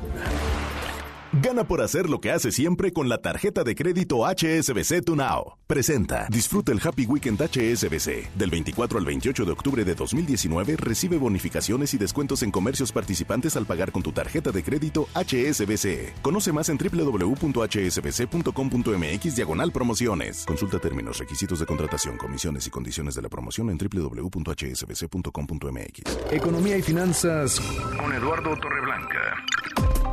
[1.34, 5.58] Gana por hacer lo que hace siempre con la tarjeta de crédito HSBC Tunao.
[5.68, 6.26] Presenta.
[6.30, 8.34] Disfruta el Happy Weekend HSBC.
[8.36, 13.58] Del 24 al 28 de octubre de 2019 recibe bonificaciones y descuentos en comercios participantes
[13.58, 16.22] al pagar con tu tarjeta de crédito HSBC.
[16.22, 20.46] Conoce más en www.hsbc.com.mx diagonal promociones.
[20.46, 26.32] Consulta términos, requisitos de contratación, comisiones y condiciones de la promoción en www.hsbc.com.mx.
[26.32, 27.60] Economía y finanzas
[28.00, 29.44] con Eduardo Torreblanca.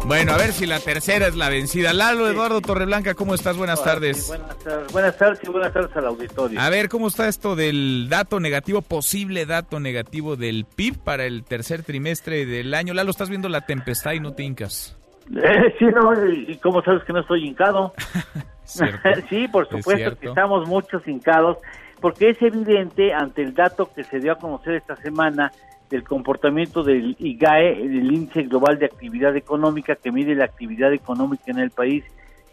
[0.07, 1.93] Bueno, a ver si la tercera es la vencida.
[1.93, 3.59] Lalo, Eduardo Torreblanca, ¿cómo estás?
[3.59, 4.29] Buenas tardes.
[4.29, 6.59] Buenas tardes, buenas tardes y buenas tardes al auditorio.
[6.59, 11.45] A ver, ¿cómo está esto del dato negativo, posible dato negativo del PIB para el
[11.45, 12.95] tercer trimestre del año?
[12.95, 14.97] Lalo, estás viendo la tempestad y no te hincas.
[15.27, 17.95] Eh, sí, no, y cómo sabes que no estoy hincado.
[18.65, 21.57] sí, por supuesto que estamos muchos hincados,
[21.99, 25.51] porque es evidente ante el dato que se dio a conocer esta semana
[25.91, 31.45] del comportamiento del IGAE, el Índice Global de Actividad Económica, que mide la actividad económica
[31.47, 32.05] en el país,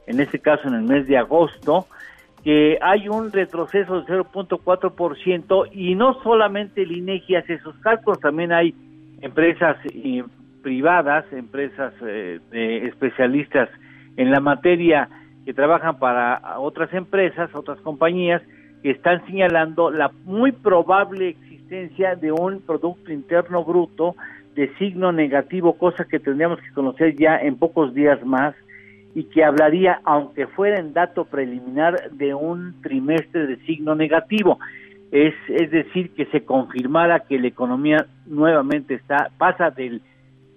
[0.07, 1.87] en este caso en el mes de agosto,
[2.43, 8.51] que hay un retroceso de 0.4% y no solamente el INEGI hace esos cálculos, también
[8.51, 8.73] hay
[9.21, 10.23] empresas eh,
[10.63, 12.39] privadas, empresas eh,
[12.87, 13.69] especialistas
[14.17, 15.07] en la materia
[15.45, 18.41] que trabajan para otras empresas, otras compañías,
[18.83, 24.15] que están señalando la muy probable existencia de un Producto Interno Bruto
[24.55, 28.53] de signo negativo, cosa que tendríamos que conocer ya en pocos días más
[29.15, 34.59] y que hablaría, aunque fuera en dato preliminar, de un trimestre de signo negativo.
[35.13, 40.01] Es, es decir, que se confirmara que la economía nuevamente está, pasa del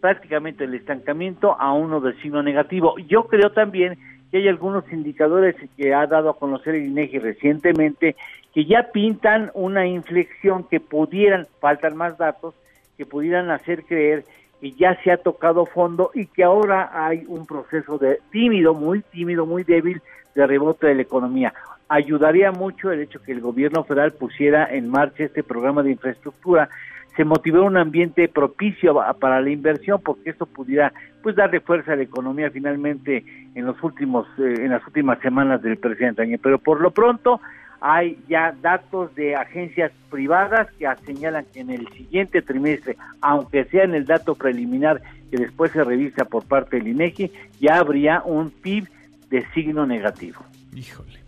[0.01, 2.97] prácticamente el estancamiento a uno de signo negativo.
[3.09, 3.97] Yo creo también
[4.33, 8.17] que hay algunos indicadores que ha dado a conocer el INEGI recientemente
[8.55, 12.55] que ya pintan una inflexión que pudieran, faltan más datos,
[12.97, 14.25] que pudieran hacer creer
[14.61, 19.03] que ya se ha tocado fondo y que ahora hay un proceso de tímido, muy
[19.03, 20.01] tímido, muy débil
[20.35, 21.53] de rebote de la economía.
[21.89, 26.71] Ayudaría mucho el hecho que el gobierno federal pusiera en marcha este programa de infraestructura,
[27.17, 30.93] se motivó un ambiente propicio para la inversión porque esto pudiera
[31.23, 33.25] pues darle fuerza a la economía finalmente
[33.55, 36.41] en los últimos eh, en las últimas semanas del presidente Añez.
[36.43, 37.41] pero por lo pronto
[37.87, 43.85] hay ya datos de agencias privadas que señalan que en el siguiente trimestre, aunque sea
[43.85, 47.31] en el dato preliminar que después se revisa por parte del INEGI,
[47.61, 48.89] ya habría un PIB
[49.29, 50.43] de signo negativo.
[50.75, 51.19] Híjole.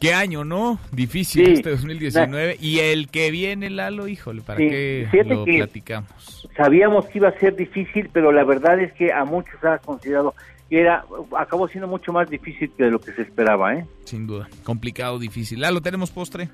[0.00, 0.80] Qué año, ¿no?
[0.90, 2.56] Difícil este 2019.
[2.58, 6.48] Y el que viene, Lalo, híjole, ¿para qué lo platicamos?
[6.56, 10.34] Sabíamos que iba a ser difícil, pero la verdad es que a muchos ha considerado
[10.70, 11.04] era
[11.36, 13.86] acabó siendo mucho más difícil que de lo que se esperaba, ¿eh?
[14.04, 15.60] Sin duda, complicado, difícil.
[15.60, 16.48] ¿lo tenemos postre?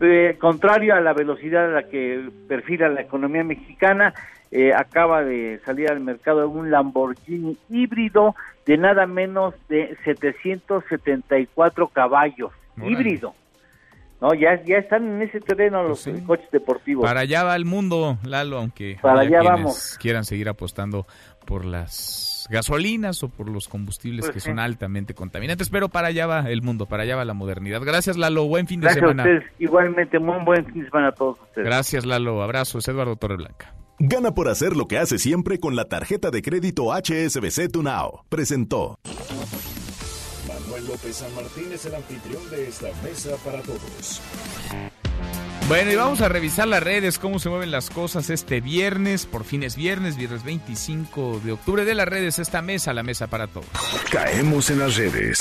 [0.00, 4.14] Eh, contrario a la velocidad a la que perfila la economía mexicana,
[4.50, 8.34] eh, acaba de salir al mercado un Lamborghini híbrido
[8.66, 12.52] de nada menos de 774 caballos,
[12.82, 13.34] híbrido.
[14.20, 17.04] No, ya, ya están en ese terreno los pues coches deportivos.
[17.06, 19.96] Para allá va el mundo, Lalo, aunque para allá vamos.
[20.00, 21.06] quieran seguir apostando
[21.46, 26.26] por las gasolinas o por los combustibles pues que son altamente contaminantes, pero para allá
[26.26, 27.80] va el mundo, para allá va la modernidad.
[27.82, 29.24] Gracias Lalo, buen fin de semana.
[29.24, 31.66] Gracias igualmente, muy buen fin de semana a todos ustedes.
[31.66, 33.74] Gracias Lalo, abrazos, Eduardo Torreblanca.
[33.98, 38.24] Gana por hacer lo que hace siempre con la tarjeta de crédito HSBC Tunao.
[38.30, 38.98] Presentó.
[40.48, 44.22] Manuel López San Martín es el anfitrión de esta mesa para todos.
[45.70, 49.24] Bueno, y vamos a revisar las redes, cómo se mueven las cosas este viernes.
[49.24, 53.28] Por fin es viernes, viernes 25 de octubre de las redes, esta mesa, la mesa
[53.28, 53.68] para todos.
[54.10, 55.38] Caemos en las redes.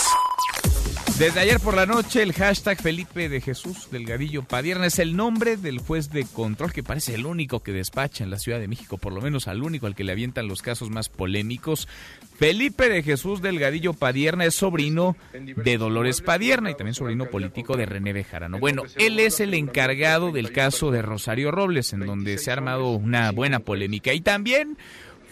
[1.20, 5.58] Desde ayer por la noche, el hashtag Felipe de Jesús Delgadillo Padierna es el nombre
[5.58, 8.98] del juez de control que parece el único que despacha en la Ciudad de México,
[8.98, 11.90] por lo menos al único al que le avientan los casos más polémicos.
[12.38, 17.86] Felipe de Jesús Delgadillo Padierna es sobrino de Dolores Padierna y también sobrino político de
[17.86, 18.58] René Bejarano.
[18.58, 22.92] Bueno, él es el encargado del caso de Rosario Robles, en donde se ha armado
[22.92, 24.14] una buena polémica.
[24.14, 24.78] Y también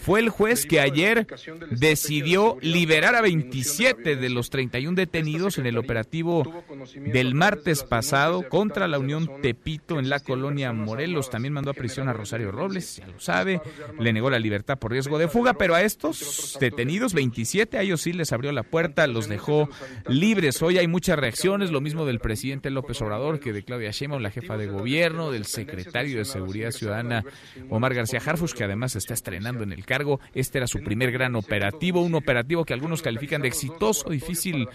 [0.07, 1.27] fue el juez que ayer
[1.69, 6.63] decidió liberar a 27 de los 31 detenidos en el operativo
[6.95, 11.29] del martes pasado contra la Unión Tepito en la colonia Morelos.
[11.29, 13.59] También mandó a prisión a Rosario Robles, ya lo sabe,
[13.99, 17.99] le negó la libertad por riesgo de fuga, pero a estos detenidos, 27, a ellos
[17.99, 19.67] sí les abrió la puerta, los dejó
[20.07, 20.61] libres.
[20.61, 24.31] Hoy hay muchas reacciones, lo mismo del presidente López Obrador que de Claudia Sheinbaum, la
[24.31, 27.25] jefa de gobierno, del secretario de Seguridad Ciudadana
[27.69, 29.96] Omar García Harfush, que además está estrenando en el cargo
[30.33, 34.67] este era su primer gran operativo, un operativo que algunos califican de exitoso, difícil,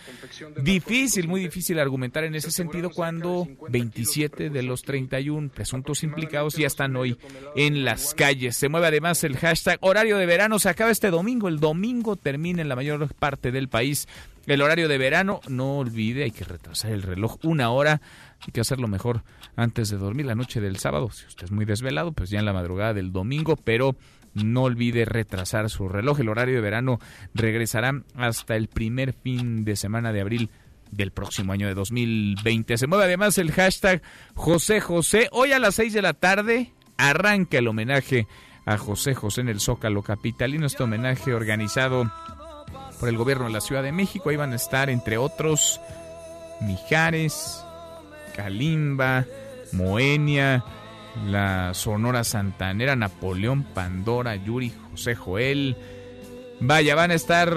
[0.62, 6.66] difícil, muy difícil argumentar en ese sentido cuando 27 de los 31 presuntos implicados ya
[6.66, 7.18] están hoy
[7.56, 8.56] en las calles.
[8.56, 12.62] Se mueve además el hashtag horario de verano, se acaba este domingo, el domingo termina
[12.62, 14.08] en la mayor parte del país
[14.46, 15.40] el horario de verano.
[15.48, 18.00] No olvide, hay que retrasar el reloj una hora.
[18.40, 19.22] Hay que hacerlo mejor
[19.56, 21.10] antes de dormir la noche del sábado.
[21.10, 23.94] Si usted es muy desvelado, pues ya en la madrugada del domingo, pero
[24.34, 26.20] no olvide retrasar su reloj.
[26.20, 26.98] El horario de verano
[27.34, 30.50] regresará hasta el primer fin de semana de abril
[30.90, 32.78] del próximo año de 2020.
[32.78, 34.02] Se mueve además el hashtag
[34.34, 35.28] José José.
[35.32, 38.26] Hoy a las 6 de la tarde arranca el homenaje
[38.66, 40.66] a José José en el Zócalo Capitalino.
[40.66, 42.10] Este homenaje organizado
[43.00, 44.30] por el gobierno de la Ciudad de México.
[44.30, 45.80] Ahí van a estar, entre otros,
[46.60, 47.64] Mijares,
[48.36, 49.24] Kalimba,
[49.72, 50.64] Moenia,
[51.26, 55.76] la Sonora Santanera, Napoleón Pandora, Yuri, José Joel.
[56.60, 57.54] Vaya, van a estar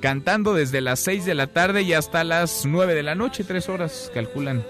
[0.00, 3.68] cantando desde las 6 de la tarde y hasta las 9 de la noche, tres
[3.68, 4.64] horas calculan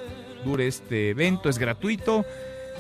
[0.45, 2.25] dure este evento, es gratuito.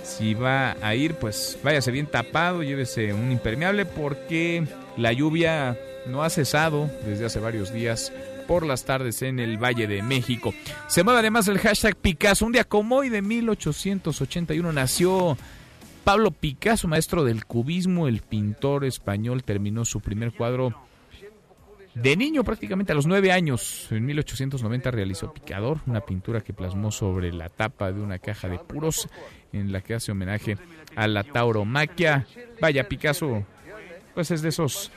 [0.02, 4.64] Si va a ir, pues váyase bien tapado, llévese un impermeable porque
[4.96, 8.12] la lluvia no ha cesado desde hace varios días
[8.50, 10.52] por las tardes en el Valle de México.
[10.88, 12.44] Se mueve además el hashtag Picasso.
[12.44, 15.38] Un día como hoy de 1881 nació
[16.02, 18.08] Pablo Picasso, maestro del cubismo.
[18.08, 20.74] El pintor español terminó su primer cuadro
[21.94, 23.86] de niño, prácticamente a los nueve años.
[23.92, 28.58] En 1890 realizó Picador, una pintura que plasmó sobre la tapa de una caja de
[28.58, 29.08] puros
[29.52, 30.58] en la que hace homenaje
[30.96, 32.26] a la tauromaquia.
[32.60, 33.44] Vaya, Picasso,
[34.12, 34.90] pues es de esos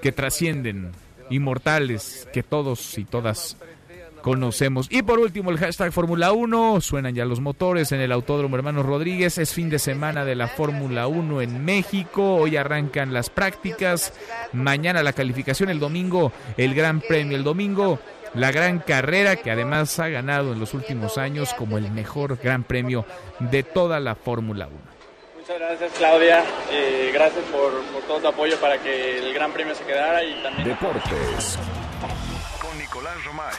[0.00, 0.92] que trascienden
[1.30, 3.56] inmortales que todos y todas
[4.26, 4.88] conocemos.
[4.90, 6.80] Y por último, el hashtag Fórmula 1.
[6.80, 9.38] Suenan ya los motores en el Autódromo Hermanos Rodríguez.
[9.38, 12.34] Es fin de semana de la Fórmula 1 en México.
[12.34, 14.12] Hoy arrancan las prácticas.
[14.52, 15.70] Mañana la calificación.
[15.70, 17.36] El domingo, el Gran Premio.
[17.36, 18.00] El domingo,
[18.34, 22.64] la gran carrera que además ha ganado en los últimos años como el mejor Gran
[22.64, 23.06] Premio
[23.38, 24.95] de toda la Fórmula 1.
[25.46, 29.76] Muchas gracias Claudia, eh, gracias por, por, todo tu apoyo para que el Gran Premio
[29.76, 30.66] se quedara y también...
[30.66, 31.56] Deportes.
[32.60, 33.52] Con Nicolás Romay.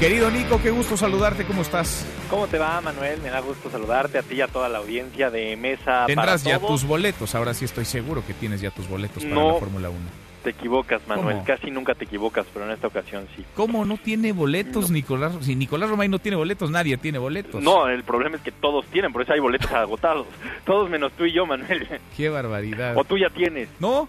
[0.00, 2.04] Querido Nico, qué gusto saludarte, ¿cómo estás?
[2.28, 3.20] ¿Cómo te va, Manuel?
[3.22, 6.06] Me da gusto saludarte a ti y a toda la audiencia de Mesa.
[6.08, 6.72] Tendrás para ya Todos.
[6.72, 9.52] tus boletos, ahora sí estoy seguro que tienes ya tus boletos para No.
[9.52, 10.23] la Fórmula 1.
[10.44, 11.36] Te equivocas, Manuel.
[11.36, 11.46] ¿Cómo?
[11.46, 13.42] Casi nunca te equivocas, pero en esta ocasión sí.
[13.56, 15.32] ¿Cómo no tiene boletos Nicolás?
[15.40, 17.62] Si Nicolás Romay no tiene boletos, nadie tiene boletos.
[17.62, 20.26] No, el problema es que todos tienen, por eso hay boletos agotados.
[20.66, 21.88] Todos menos tú y yo, Manuel.
[22.14, 22.94] Qué barbaridad.
[22.96, 23.70] O tú ya tienes.
[23.80, 24.06] No,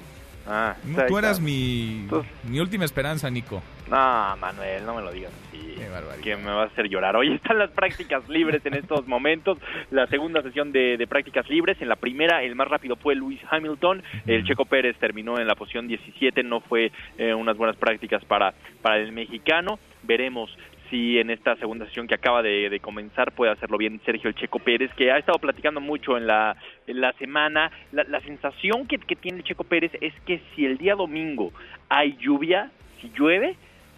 [0.47, 2.07] Ah, no, tú eras mi,
[2.43, 3.63] mi última esperanza, Nico.
[3.89, 5.75] No, Manuel, no me lo digas así.
[5.77, 6.23] Qué barbaridad.
[6.23, 7.15] Que me va a hacer llorar.
[7.15, 9.57] Hoy están las prácticas libres en estos momentos.
[9.91, 11.81] La segunda sesión de, de prácticas libres.
[11.81, 14.03] En la primera, el más rápido fue Luis Hamilton.
[14.25, 16.43] El Checo Pérez terminó en la posición 17.
[16.43, 19.79] No fue eh, unas buenas prácticas para, para el mexicano.
[20.03, 20.55] Veremos
[20.89, 24.59] si en esta segunda sesión que acaba de, comenzar puede hacerlo bien Sergio el Checo
[24.59, 26.55] Pérez, que ha estado platicando mucho en la,
[26.87, 27.71] en la semana.
[27.91, 31.51] La, la sensación que, que tiene el Checo Pérez es que si el día domingo
[31.89, 32.71] hay lluvia,
[33.01, 33.55] si llueve,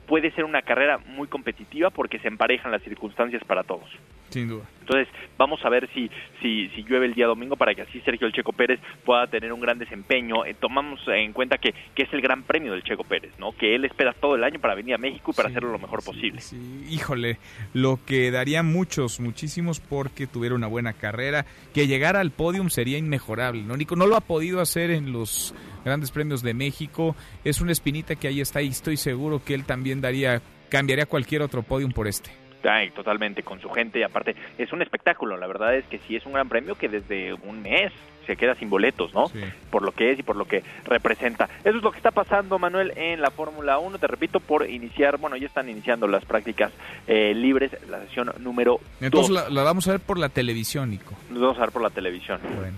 [0.08, 3.90] puede ser una carrera muy competitiva porque se emparejan las circunstancias para todos.
[4.30, 4.64] Sin duda.
[4.82, 6.10] Entonces, vamos a ver si,
[6.42, 9.52] si, si llueve el día domingo para que así Sergio el Checo Pérez pueda tener
[9.52, 10.46] un gran desempeño.
[10.46, 13.52] Eh, tomamos en cuenta que, que es el gran premio del Checo Pérez, ¿no?
[13.52, 16.04] Que él espera todo el año para venir a México y para hacerlo lo mejor
[16.04, 16.42] posible.
[16.90, 17.38] Híjole,
[17.74, 21.46] lo que daría muchos, muchísimos porque tuviera una buena carrera.
[21.74, 23.76] Que llegara al podium sería inmejorable, ¿no?
[23.76, 25.54] Nico no lo ha podido hacer en los
[25.88, 27.16] grandes premios de México.
[27.44, 31.42] Es una espinita que ahí está y estoy seguro que él también daría, cambiaría cualquier
[31.42, 32.30] otro podium por este.
[32.64, 34.00] Ay, totalmente, con su gente.
[34.00, 35.38] Y aparte, es un espectáculo.
[35.38, 37.94] La verdad es que sí es un gran premio que desde un mes
[38.26, 39.32] se queda sin boletos, ¿no?
[39.72, 41.46] Por lo que es y por lo que representa.
[41.64, 44.00] Eso es lo que está pasando, Manuel, en la Fórmula 1.
[44.00, 46.74] Te repito, por iniciar, bueno, ya están iniciando las prácticas
[47.08, 48.82] eh, libres, la sesión número 2.
[49.02, 51.16] Entonces la, la vamos a ver por la televisión, Nico.
[51.30, 52.42] Nos vamos a ver por la televisión.
[52.58, 52.78] Bueno.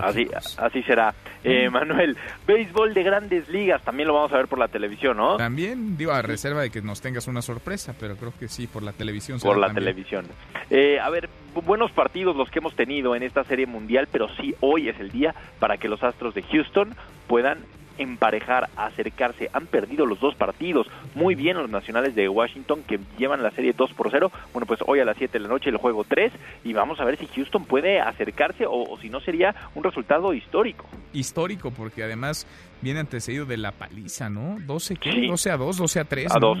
[0.00, 1.14] Así, así será.
[1.42, 2.16] Eh, Manuel,
[2.46, 5.36] béisbol de grandes ligas, también lo vamos a ver por la televisión, ¿no?
[5.36, 8.82] También, digo, a reserva de que nos tengas una sorpresa, pero creo que sí, por
[8.82, 9.38] la televisión.
[9.40, 10.26] Por la televisión.
[10.70, 11.28] Eh, a ver,
[11.66, 15.10] buenos partidos los que hemos tenido en esta serie mundial, pero sí, hoy es el
[15.10, 16.94] día para que los Astros de Houston
[17.26, 17.58] puedan
[17.98, 19.50] emparejar, acercarse.
[19.52, 20.86] Han perdido los dos partidos.
[21.14, 24.30] Muy bien los nacionales de Washington que llevan la serie 2 por 0.
[24.52, 26.32] Bueno, pues hoy a las 7 de la noche el juego 3
[26.64, 30.86] y vamos a ver si Houston puede acercarse o, si no sería un resultado histórico.
[31.12, 32.46] Histórico porque además
[32.82, 34.58] viene antecedido de la paliza, ¿no?
[34.60, 35.26] 12, ¿qué?
[35.28, 36.32] 12 a 2, 12 a 3.
[36.32, 36.58] A 2.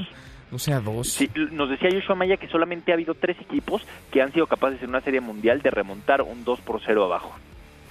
[0.50, 1.08] 12 a 2.
[1.08, 3.82] Sí, nos decía Joshua Maya que solamente ha habido tres equipos
[4.12, 7.34] que han sido capaces en una serie mundial de remontar un 2 por 0 abajo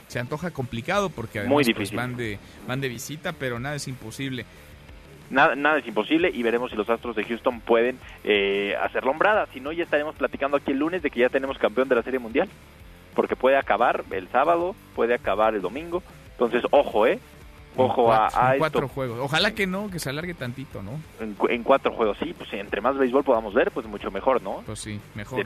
[0.08, 4.46] se antoja complicado porque además pues, van, de, van de visita, pero nada es imposible.
[5.30, 9.48] Nada, nada es imposible y veremos si los Astros de Houston pueden eh, hacer lombrada.
[9.54, 12.04] Si no, ya estaremos platicando aquí el lunes de que ya tenemos campeón de la
[12.04, 12.50] Serie Mundial.
[13.16, 16.04] Porque puede acabar el sábado, puede acabar el domingo.
[16.32, 17.20] Entonces, ojo, ¿eh?
[17.76, 19.20] Ojo a, cuatro juegos.
[19.22, 21.00] Ojalá que no, que se alargue tantito, ¿no?
[21.20, 22.34] En, cuatro juegos, sí.
[22.38, 24.64] Pues entre más béisbol podamos ver, pues mucho mejor, ¿no?
[24.66, 25.46] Pues sí, mejor.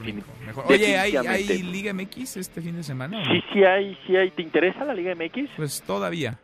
[0.66, 3.22] Oye, ¿hay, ¿hay, Liga MX este fin de semana?
[3.24, 4.30] Sí, sí hay, sí hay.
[4.30, 5.50] ¿Te interesa la Liga MX?
[5.56, 6.38] Pues todavía.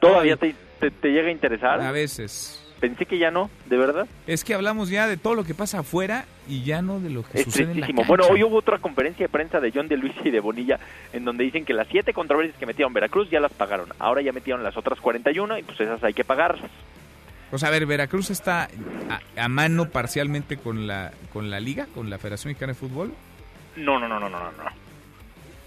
[0.00, 1.80] ¿Todavía te, te llega a interesar?
[1.80, 2.63] A veces.
[2.80, 4.06] Pensé que ya no, de verdad.
[4.26, 7.22] Es que hablamos ya de todo lo que pasa afuera y ya no de lo
[7.22, 8.04] que sucede en la cancha.
[8.06, 10.78] Bueno, hoy hubo otra conferencia de prensa de John de Luis y de Bonilla
[11.12, 13.88] en donde dicen que las siete controversias que metieron Veracruz ya las pagaron.
[13.98, 16.70] Ahora ya metieron las otras 41 y pues esas hay que pagarlas.
[17.52, 18.68] O sea, a ver, Veracruz está
[19.36, 23.14] a, mano parcialmente con la con la liga, con la Federación Mexicana de Fútbol.
[23.76, 24.50] No, no, no, no, no, no.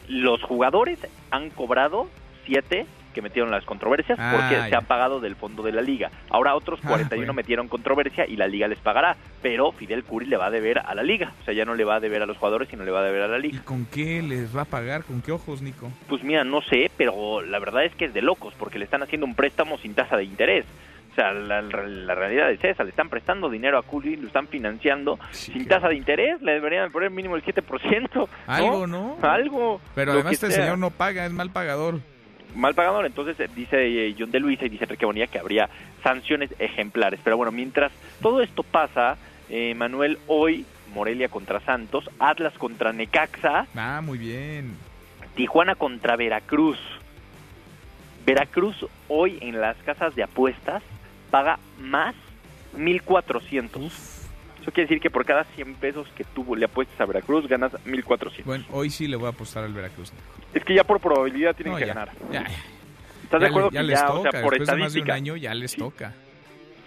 [0.08, 1.00] Los jugadores
[1.32, 2.10] han cobrado
[2.46, 2.86] siete
[3.18, 6.12] que metieron las controversias ah, porque se ha pagado del fondo de la liga.
[6.30, 10.38] Ahora otros 41 ah, metieron controversia y la liga les pagará, pero Fidel Curi le
[10.38, 11.34] va a deber a la liga.
[11.42, 13.04] O sea, ya no le va a deber a los jugadores, sino le va a
[13.04, 13.58] deber a la liga.
[13.58, 15.04] ¿Y con qué les va a pagar?
[15.04, 15.92] ¿Con qué ojos, Nico?
[16.08, 19.02] Pues mira, no sé, pero la verdad es que es de locos porque le están
[19.02, 20.66] haciendo un préstamo sin tasa de interés.
[21.10, 25.18] O sea, la, realidad es esa, le están prestando dinero a Curi, lo están financiando
[25.32, 28.30] sin tasa de interés, le deberían poner mínimo el 7%.
[28.46, 29.18] Algo, ¿no?
[29.24, 29.82] Algo.
[29.96, 32.00] Pero además este señor no paga, es mal pagador
[32.56, 33.06] mal pagador.
[33.06, 35.70] Entonces eh, dice eh, John de Luisa y dice Enrique Bonilla que habría
[36.04, 37.20] sanciones ejemplares.
[37.24, 37.92] Pero bueno, mientras
[38.22, 39.18] todo esto pasa,
[39.50, 43.68] eh, Manuel, hoy Morelia contra Santos, Atlas contra Necaxa.
[43.76, 44.76] Ah, muy bien.
[45.36, 46.80] Tijuana contra Veracruz.
[48.26, 50.84] Veracruz hoy en las casas de apuestas
[51.30, 52.16] paga más
[52.76, 54.17] 1400.
[54.68, 57.72] Eso quiere decir que por cada 100 pesos que tú le apuestes a Veracruz ganas
[57.86, 58.46] 1400.
[58.46, 60.12] Bueno, hoy sí le voy a apostar al Veracruz.
[60.54, 62.10] Es que ya por probabilidad tienen que ganar.
[63.24, 66.14] ¿Estás de acuerdo ya que ya, o sea, por estadística, año ya les toca.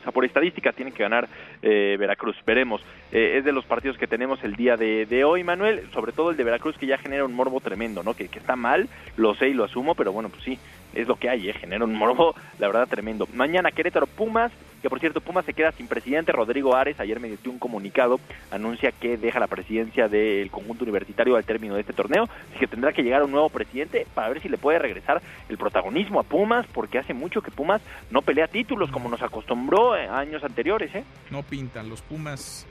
[0.01, 1.27] O sea, por estadística tienen que ganar
[1.63, 2.37] eh, Veracruz.
[2.47, 2.83] Veremos.
[3.13, 5.89] Eh, es de los partidos que tenemos el día de, hoy, Manuel.
[5.95, 8.13] Sobre todo el de Veracruz, que ya genera un morbo tremendo, ¿no?
[8.13, 10.59] Que, que está mal, lo sé y lo asumo, pero bueno, pues sí,
[10.95, 11.53] es lo que hay, ¿eh?
[11.53, 13.29] genera un morbo, la verdad, tremendo.
[13.35, 17.29] Mañana Querétaro Pumas, que por cierto Pumas se queda sin presidente, Rodrigo Ares ayer me
[17.29, 18.19] dio un comunicado,
[18.51, 22.67] anuncia que deja la presidencia del conjunto universitario al término de este torneo, así que
[22.67, 26.25] tendrá que llegar un nuevo presidente para ver si le puede regresar el protagonismo a
[26.25, 30.95] Pumas, porque hace mucho que Pumas no pelea títulos como nos acostumbró años anteriores.
[30.95, 31.05] ¿eh?
[31.31, 32.67] No pintan, los Pumas...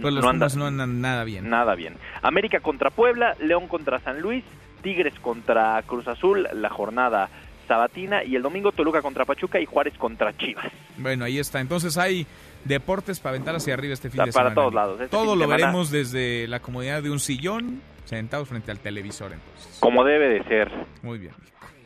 [0.00, 1.50] Pues los no Pumas no andan nada bien.
[1.50, 1.96] Nada bien.
[2.22, 4.42] América contra Puebla, León contra San Luis,
[4.82, 7.28] Tigres contra Cruz Azul, la jornada
[7.66, 10.70] Sabatina y el domingo Toluca contra Pachuca y Juárez contra Chivas.
[10.96, 11.60] Bueno, ahí está.
[11.60, 12.26] Entonces hay
[12.64, 14.50] deportes para aventar hacia arriba este fin de semana.
[14.50, 15.00] Para todos lados.
[15.00, 19.78] Este Todo lo veremos desde la comodidad de un sillón, sentados frente al televisor entonces.
[19.80, 20.70] Como debe de ser.
[21.02, 21.34] Muy bien,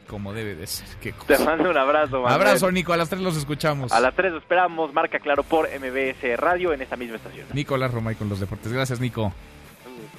[0.07, 0.87] Como debe de ser.
[1.27, 2.35] Te mando un abrazo, Manuel.
[2.35, 2.93] Abrazo, Nico.
[2.93, 3.93] A las 3 los escuchamos.
[3.93, 4.93] A las 3 los esperamos.
[4.93, 7.47] Marca claro por MBS Radio en esta misma estación.
[7.53, 8.73] Nicolás Romay con los deportes.
[8.73, 9.33] Gracias, Nico.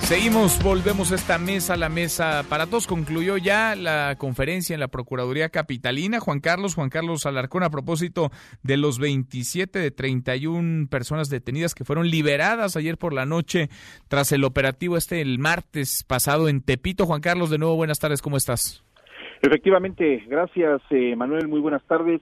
[0.07, 2.86] Seguimos, volvemos a esta mesa, la mesa para todos.
[2.86, 6.20] Concluyó ya la conferencia en la Procuraduría Capitalina.
[6.20, 8.30] Juan Carlos, Juan Carlos Alarcón, a propósito
[8.62, 13.68] de los 27 de 31 personas detenidas que fueron liberadas ayer por la noche
[14.07, 17.04] tras el operativo este el martes pasado en Tepito.
[17.07, 18.84] Juan Carlos, de nuevo, buenas tardes, ¿cómo estás?
[19.42, 22.20] Efectivamente, gracias eh, Manuel, muy buenas tardes.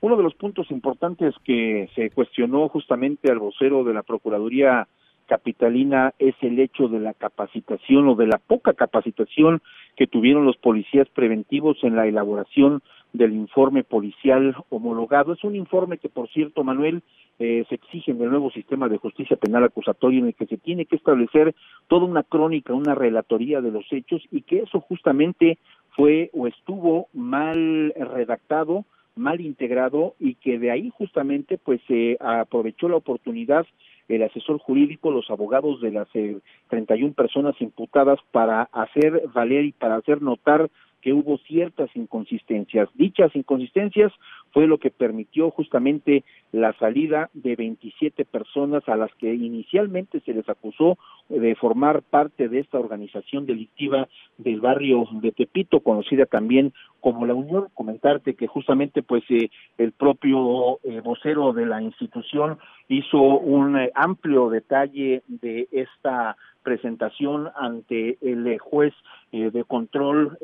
[0.00, 4.88] Uno de los puntos importantes que se cuestionó justamente al vocero de la Procuraduría
[5.26, 9.60] capitalina es el hecho de la capacitación o de la poca capacitación
[9.96, 15.32] que tuvieron los policías preventivos en la elaboración del informe policial homologado.
[15.32, 17.02] Es un informe que, por cierto, Manuel,
[17.38, 20.56] eh, se exige en el nuevo sistema de justicia penal acusatoria en el que se
[20.58, 21.54] tiene que establecer
[21.88, 25.58] toda una crónica, una relatoría de los hechos y que eso justamente
[25.90, 28.84] fue o estuvo mal redactado,
[29.16, 33.66] mal integrado y que de ahí justamente pues se aprovechó la oportunidad
[34.08, 36.38] el asesor jurídico, los abogados de las eh,
[36.68, 40.70] 31 personas imputadas para hacer valer y para hacer notar
[41.02, 42.88] que hubo ciertas inconsistencias.
[42.94, 44.12] Dichas inconsistencias
[44.56, 50.32] fue lo que permitió justamente la salida de 27 personas a las que inicialmente se
[50.32, 50.96] les acusó
[51.28, 57.34] de formar parte de esta organización delictiva del barrio de Tepito, conocida también como la
[57.34, 57.66] Unión.
[57.74, 62.56] Comentarte que justamente pues eh, el propio eh, vocero de la institución
[62.88, 68.94] hizo un eh, amplio detalle de esta presentación ante el juez
[69.30, 70.36] de control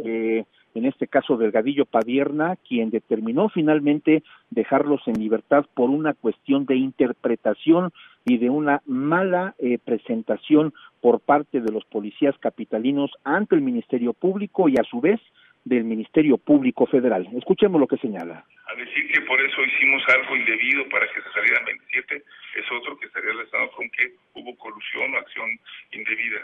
[0.74, 6.76] en este caso Delgadillo Padierna, quien determinó finalmente dejarlos en libertad por una cuestión de
[6.76, 7.92] interpretación
[8.24, 14.12] y de una mala eh, presentación por parte de los policías capitalinos ante el Ministerio
[14.12, 15.20] Público y a su vez
[15.64, 17.28] del Ministerio Público Federal.
[17.36, 18.44] Escuchemos lo que señala.
[18.66, 22.22] A decir que por eso hicimos algo indebido para que se salieran 27
[22.56, 25.50] es otro que estaría relacionado con que hubo colusión o acción
[25.92, 26.40] indebida.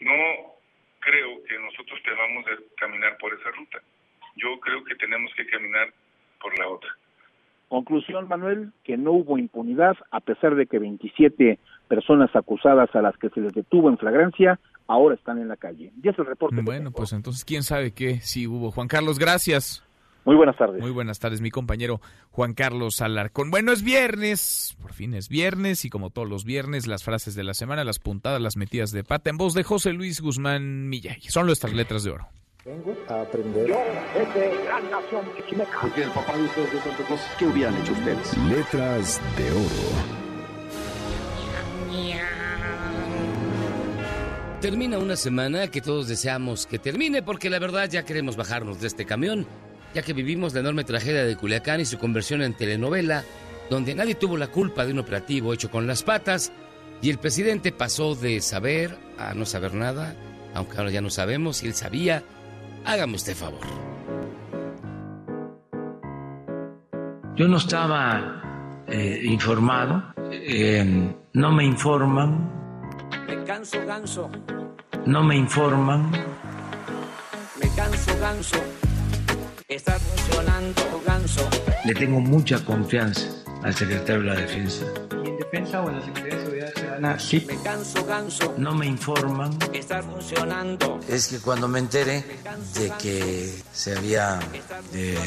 [0.00, 0.59] No
[1.00, 3.80] creo que nosotros debamos de caminar por esa ruta.
[4.36, 5.92] Yo creo que tenemos que caminar
[6.40, 6.90] por la otra.
[7.68, 13.16] Conclusión, Manuel, que no hubo impunidad a pesar de que 27 personas acusadas a las
[13.16, 15.92] que se les detuvo en flagrancia ahora están en la calle.
[16.02, 16.60] Y es el reporte.
[16.62, 18.20] Bueno, pues entonces, ¿quién sabe qué?
[18.20, 18.72] Sí hubo.
[18.72, 19.84] Juan Carlos, gracias.
[20.24, 20.80] Muy buenas tardes.
[20.80, 22.00] Muy buenas tardes, mi compañero
[22.30, 23.50] Juan Carlos Alarcón.
[23.50, 27.44] Bueno, es viernes, por fin es viernes, y como todos los viernes, las frases de
[27.44, 31.22] la semana, las puntadas, las metidas de pata, en voz de José Luis Guzmán Millay.
[31.22, 32.28] Son nuestras letras de oro.
[32.64, 33.66] Vengo a aprender.
[33.66, 33.78] Yo,
[34.14, 35.24] desde gran nación
[35.80, 38.36] Porque el papá de ustedes de Santo Claus, ¿qué hubieran hecho ustedes?
[38.48, 40.20] Letras de oro.
[44.60, 48.88] Termina una semana que todos deseamos que termine porque la verdad ya queremos bajarnos de
[48.88, 49.46] este camión
[49.94, 53.24] ya que vivimos la enorme tragedia de Culiacán y su conversión en telenovela,
[53.68, 56.52] donde nadie tuvo la culpa de un operativo hecho con las patas,
[57.02, 60.14] y el presidente pasó de saber a no saber nada,
[60.54, 62.22] aunque ahora ya no sabemos si él sabía.
[62.84, 63.60] Hágame usted favor.
[67.36, 72.50] Yo no estaba eh, informado, eh, no me informan.
[73.26, 74.30] Me canso ganso.
[75.06, 76.10] No me informan.
[76.10, 78.58] Me canso ganso
[79.70, 81.48] Está funcionando, Ganso.
[81.84, 83.28] Le tengo mucha confianza
[83.62, 84.84] al secretario de la Defensa.
[85.24, 87.18] ¿Y en Defensa o en la Secretaría de Seguridad Ciudadana?
[87.18, 87.44] Sí.
[87.46, 88.54] Me canso, Ganso.
[88.56, 89.56] No me informan.
[89.72, 91.00] Está funcionando.
[91.08, 92.24] Es que cuando me enteré
[92.74, 94.38] de que se había
[94.94, 95.18] eh,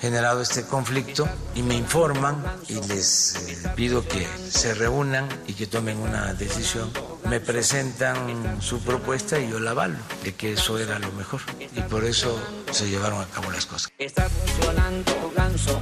[0.00, 5.66] generado este conflicto y me informan y les eh, pido que se reúnan y que
[5.66, 6.90] tomen una decisión,
[7.28, 11.40] me presentan su propuesta y yo la avalo, de que eso era lo mejor.
[11.74, 12.38] Y por eso
[12.70, 13.90] se llevaron a cabo las cosas.
[13.98, 15.78] Está funcionando, Ganso.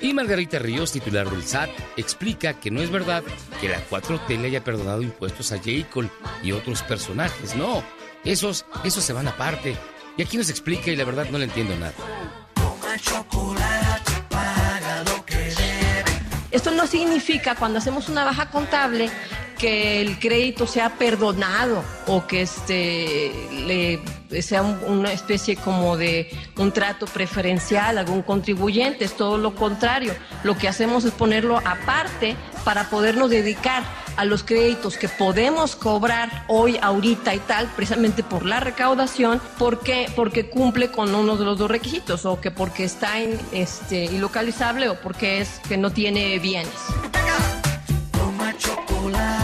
[0.00, 3.22] Y Margarita Ríos, titular del SAT, explica que no es verdad
[3.60, 5.88] que la 4T le haya perdonado impuestos a J.
[5.90, 6.10] Cole
[6.42, 7.54] y otros personajes.
[7.56, 7.82] No,
[8.24, 9.76] esos, esos se van aparte.
[10.16, 11.94] Y aquí nos explica y la verdad no le entiendo nada.
[16.50, 19.10] Esto no significa cuando hacemos una baja contable
[19.62, 23.30] que el crédito sea perdonado o que este
[23.64, 24.00] le
[24.42, 30.16] sea una especie como de un trato preferencial a algún contribuyente, es todo lo contrario.
[30.42, 32.34] Lo que hacemos es ponerlo aparte
[32.64, 33.84] para podernos dedicar
[34.16, 40.10] a los créditos que podemos cobrar hoy, ahorita y tal, precisamente por la recaudación, porque
[40.16, 43.20] porque cumple con uno de los dos requisitos o que porque está
[43.52, 46.74] este ilocalizable o porque es que no tiene bienes.
[48.12, 49.41] Toma chocolate,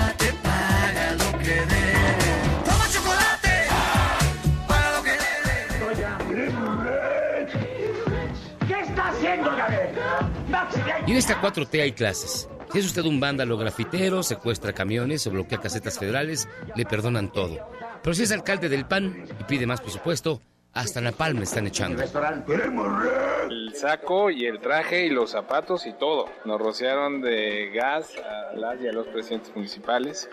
[11.09, 12.51] Y en esta 4T hay clases.
[12.71, 16.47] Si es usted un vándalo grafitero, secuestra camiones o bloquea casetas federales,
[16.77, 17.67] le perdonan todo.
[18.03, 20.43] Pero si es alcalde del PAN y pide más presupuesto,
[20.75, 22.03] hasta la palma están echando.
[22.03, 26.27] El saco y el traje y los zapatos y todo.
[26.45, 30.29] Nos rociaron de gas a las y a los presidentes municipales.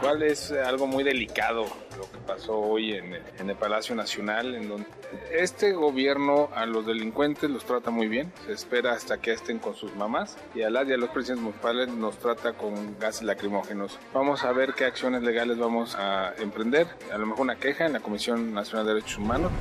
[0.00, 1.66] Cuál es algo muy delicado
[1.98, 3.04] lo pasó hoy en
[3.38, 4.86] en el, Palacio Nacional, en donde
[5.32, 9.74] este gobierno a los delincuentes los trata muy bien, se espera hasta que estén con
[9.74, 13.98] sus mamás y a las y a los presidentes municipales nos trata con gases lacrimógenos.
[14.12, 17.92] Vamos a ver qué acciones legales vamos a emprender, a lo mejor una queja en
[17.92, 19.52] la Comisión Nacional de Derechos Humanos.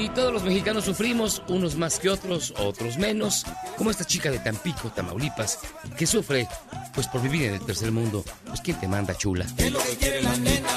[0.00, 3.44] Y todos los mexicanos sufrimos, unos más que otros, otros menos,
[3.76, 5.58] como esta chica de Tampico, Tamaulipas,
[5.96, 6.46] que sufre,
[6.94, 8.24] pues por vivir en el tercer mundo.
[8.46, 9.44] Pues ¿quién te manda, chula?
[9.56, 10.68] ¿Qué es lo que quiere la nena?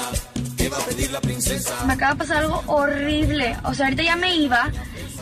[0.72, 1.84] ¿Qué va a pedir la princesa?
[1.84, 3.54] Me acaba de pasar algo horrible.
[3.64, 4.70] O sea, ahorita ya me iba.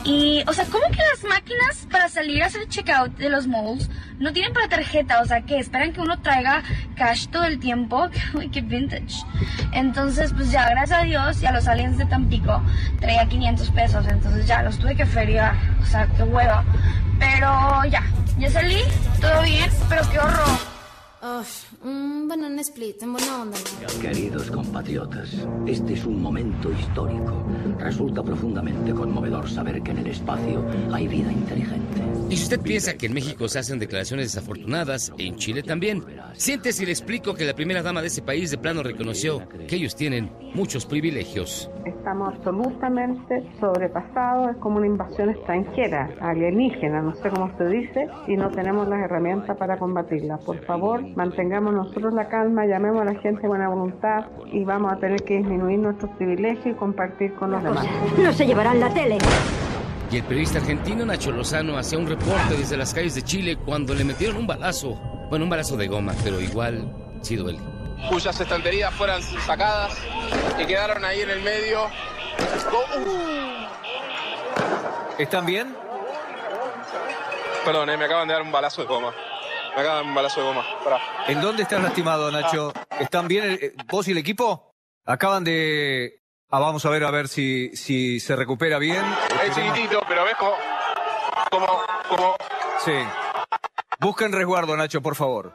[0.05, 3.90] Y, o sea, ¿cómo que las máquinas para salir a hacer checkout de los malls
[4.20, 5.20] no tienen para tarjeta?
[5.20, 6.62] O sea, que esperan que uno traiga
[6.94, 8.09] cash todo el tiempo.
[8.35, 9.24] Uy, qué vintage.
[9.72, 12.62] Entonces, pues ya, gracias a Dios y a los aliens de Tampico,
[13.01, 14.06] traía 500 pesos.
[14.06, 15.56] Entonces ya los tuve que feriar.
[15.82, 16.64] O sea, qué hueva.
[17.18, 18.05] Pero ya,
[18.39, 18.82] ya salí,
[19.20, 20.80] todo bien, pero qué horror.
[21.22, 21.42] Oh,
[21.84, 23.59] un banana split en buena onda.
[24.01, 27.44] Queridos compatriotas, este es un momento histórico.
[27.78, 32.01] Resulta profundamente conmovedor saber que en el espacio hay vida inteligente.
[32.30, 36.02] Y si usted piensa que en México se hacen declaraciones desafortunadas, en Chile también.
[36.34, 39.76] Siente si le explico que la primera dama de ese país de plano reconoció que
[39.76, 41.70] ellos tienen muchos privilegios.
[41.84, 48.36] Estamos absolutamente sobrepasados, es como una invasión extranjera, alienígena, no sé cómo se dice, y
[48.36, 50.38] no tenemos las herramientas para combatirla.
[50.38, 54.96] Por favor, mantengamos nosotros la calma, llamemos a la gente buena voluntad y vamos a
[54.96, 57.86] tener que disminuir nuestros privilegios y compartir con los demás.
[58.18, 59.18] No se llevarán la tele.
[60.10, 63.94] Y el periodista argentino Nacho Lozano hacía un reporte desde las calles de Chile cuando
[63.94, 64.94] le metieron un balazo.
[65.28, 67.60] Bueno, un balazo de goma, pero igual sí duele.
[68.08, 69.96] Cuyas estanterías fueran sacadas
[70.58, 71.82] y quedaron ahí en el medio.
[75.18, 75.76] ¿Están bien?
[77.64, 79.12] Perdón, eh, me acaban de dar un balazo de goma.
[79.76, 80.64] Me dar un balazo de goma.
[80.84, 80.98] Pará.
[81.28, 82.72] ¿En dónde estás lastimado, Nacho?
[82.98, 84.74] ¿Están bien el- vos y el equipo?
[85.06, 86.22] Acaban de...
[86.51, 89.05] Ah, vamos a ver a ver si, si se recupera bien.
[89.47, 90.55] Es chiquitito, pero ves como...
[91.51, 91.66] como,
[92.09, 92.36] como
[92.84, 92.92] Sí.
[94.01, 95.55] Busquen resguardo, Nacho, por favor.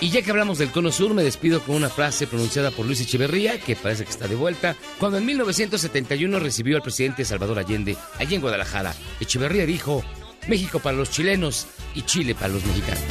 [0.00, 3.00] Y ya que hablamos del Cono Sur, me despido con una frase pronunciada por Luis
[3.00, 7.96] Echeverría, que parece que está de vuelta, cuando en 1971 recibió al presidente Salvador Allende
[8.18, 8.94] allí en Guadalajara.
[9.20, 10.04] Echeverría dijo,
[10.48, 11.66] México para los chilenos
[11.96, 13.02] y Chile para los mexicanos.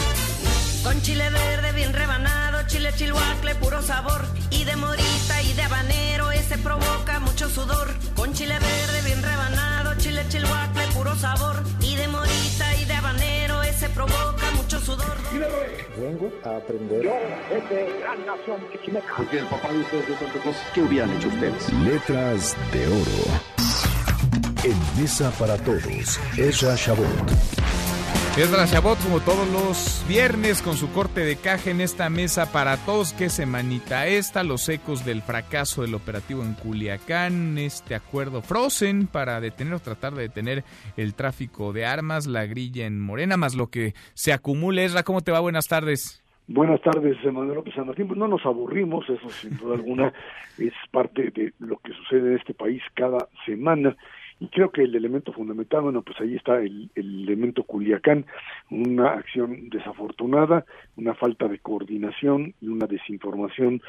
[0.84, 4.24] Con chile verde bien rebanado, chile chilhuacle, puro sabor.
[4.52, 7.88] Y de morita y de habanero, ese provoca mucho sudor.
[8.16, 11.64] Con chile verde bien rebanado, chile chilhuacle, puro sabor.
[11.82, 15.18] Y de morita y de habanero, ese provoca mucho sudor.
[15.98, 17.02] Vengo a aprender.
[17.02, 19.14] gran nación chichimeca.
[19.18, 21.74] Porque el papá de ustedes de Santa Claus, ¿qué hubieran hecho ustedes?
[21.74, 23.42] Letras de oro.
[24.64, 27.85] En Mesa para Todos, Ezra Shabot.
[28.38, 32.76] Ezra Chabot, como todos los viernes, con su corte de caja en esta mesa para
[32.76, 33.14] todos.
[33.14, 34.44] ¿Qué semanita esta?
[34.44, 40.16] Los ecos del fracaso del operativo en Culiacán, este acuerdo Frozen para detener o tratar
[40.16, 40.66] de detener
[40.98, 44.84] el tráfico de armas, la grilla en Morena, más lo que se acumule.
[44.84, 45.40] Ezra, ¿cómo te va?
[45.40, 46.22] Buenas tardes.
[46.46, 48.08] Buenas tardes, Manuel López San Martín.
[48.08, 50.12] Pues no nos aburrimos, eso sin duda alguna
[50.58, 53.96] es parte de lo que sucede en este país cada semana.
[54.40, 58.26] Y creo que el elemento fundamental, bueno, pues ahí está el, el elemento Culiacán,
[58.70, 60.66] una acción desafortunada,
[60.98, 63.82] una falta de coordinación y una desinformación,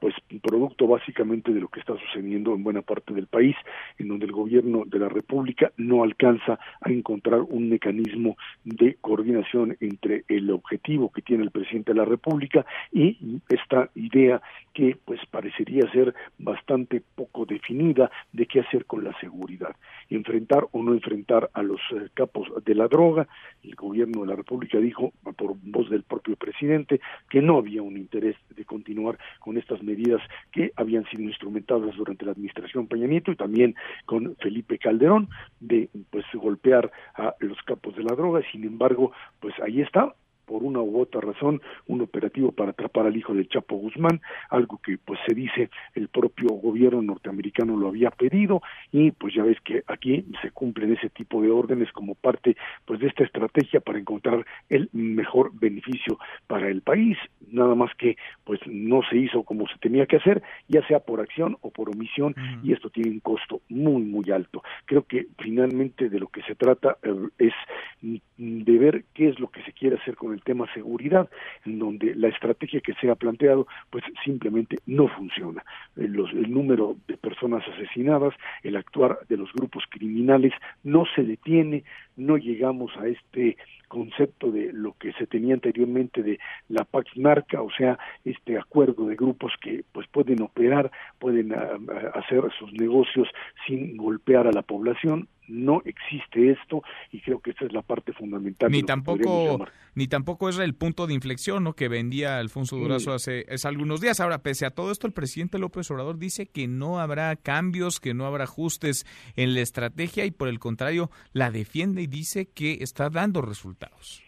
[0.00, 3.56] pues producto básicamente de lo que está sucediendo en buena parte del país,
[3.98, 9.76] en donde el gobierno de la República no alcanza a encontrar un mecanismo de coordinación
[9.80, 14.40] entre el objetivo que tiene el presidente de la República y esta idea
[14.72, 19.74] que pues parecería ser bastante poco definida de qué hacer con la seguridad
[20.10, 23.28] enfrentar o no enfrentar a los eh, capos de la droga.
[23.62, 27.96] El gobierno de la República dijo, por voz del propio presidente, que no había un
[27.96, 30.20] interés de continuar con medidas
[30.52, 33.74] que habían sido instrumentadas durante la administración Peña Nieto y también
[34.06, 35.28] con Felipe Calderón
[35.60, 38.42] de pues golpear a los capos de la droga.
[38.52, 40.14] Sin embargo, pues ahí está
[40.48, 44.80] por una u otra razón un operativo para atrapar al hijo del Chapo Guzmán, algo
[44.82, 49.60] que pues se dice el propio gobierno norteamericano lo había pedido y pues ya ves
[49.60, 52.56] que aquí se cumplen ese tipo de órdenes como parte
[52.86, 57.18] pues de esta estrategia para encontrar el mejor beneficio para el país,
[57.50, 61.20] nada más que pues no se hizo como se tenía que hacer, ya sea por
[61.20, 64.62] acción o por omisión y esto tiene un costo muy muy alto.
[64.86, 67.52] Creo que finalmente de lo que se trata eh, es
[68.00, 71.28] de ver qué es lo que se quiere hacer con el tema seguridad,
[71.64, 75.62] en donde la estrategia que se ha planteado pues simplemente no funciona.
[75.96, 80.52] Eh, el número de personas asesinadas, el actuar de los grupos criminales
[80.84, 81.84] no se detiene,
[82.18, 83.56] no llegamos a este
[83.88, 86.38] concepto de lo que se tenía anteriormente de
[86.68, 91.78] la Pax Marca, o sea, este acuerdo de grupos que pues pueden operar, pueden ah,
[91.88, 93.28] ah, hacer sus negocios
[93.66, 98.12] sin golpear a la población, no existe esto y creo que esta es la parte
[98.12, 98.70] fundamental.
[98.70, 101.72] Ni tampoco ni tampoco es el punto de inflexión ¿no?
[101.72, 104.20] que vendía Alfonso Durazo hace, hace, algunos días.
[104.20, 108.14] Ahora, pese a todo esto, el presidente López Obrador dice que no habrá cambios, que
[108.14, 112.78] no habrá ajustes en la estrategia y por el contrario la defiende y dice que
[112.82, 114.22] está dando resultados.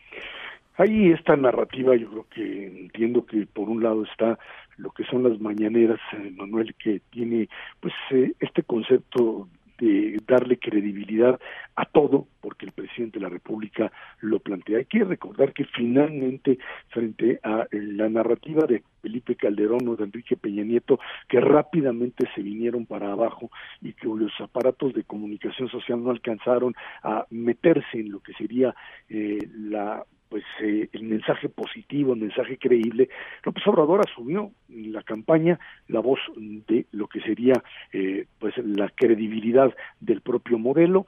[0.77, 4.39] Hay esta narrativa, yo creo que entiendo que por un lado está
[4.78, 7.48] lo que son las mañaneras, eh, Manuel, que tiene
[7.81, 9.47] pues eh, este concepto
[9.81, 11.40] de darle credibilidad
[11.77, 13.90] a todo, porque el presidente de la República
[14.20, 14.78] lo plantea.
[14.78, 16.59] Hay que recordar que finalmente,
[16.89, 22.43] frente a la narrativa de Felipe Calderón o de Enrique Peña Nieto, que rápidamente se
[22.43, 23.51] vinieron para abajo
[23.81, 28.74] y que los aparatos de comunicación social no alcanzaron a meterse en lo que sería
[29.09, 33.11] eh, la pues eh, el mensaje positivo, el mensaje creíble,
[33.44, 35.59] López Obrador asumió en la campaña
[35.89, 37.62] la voz de lo que sería
[37.93, 41.07] eh, pues la credibilidad del propio modelo,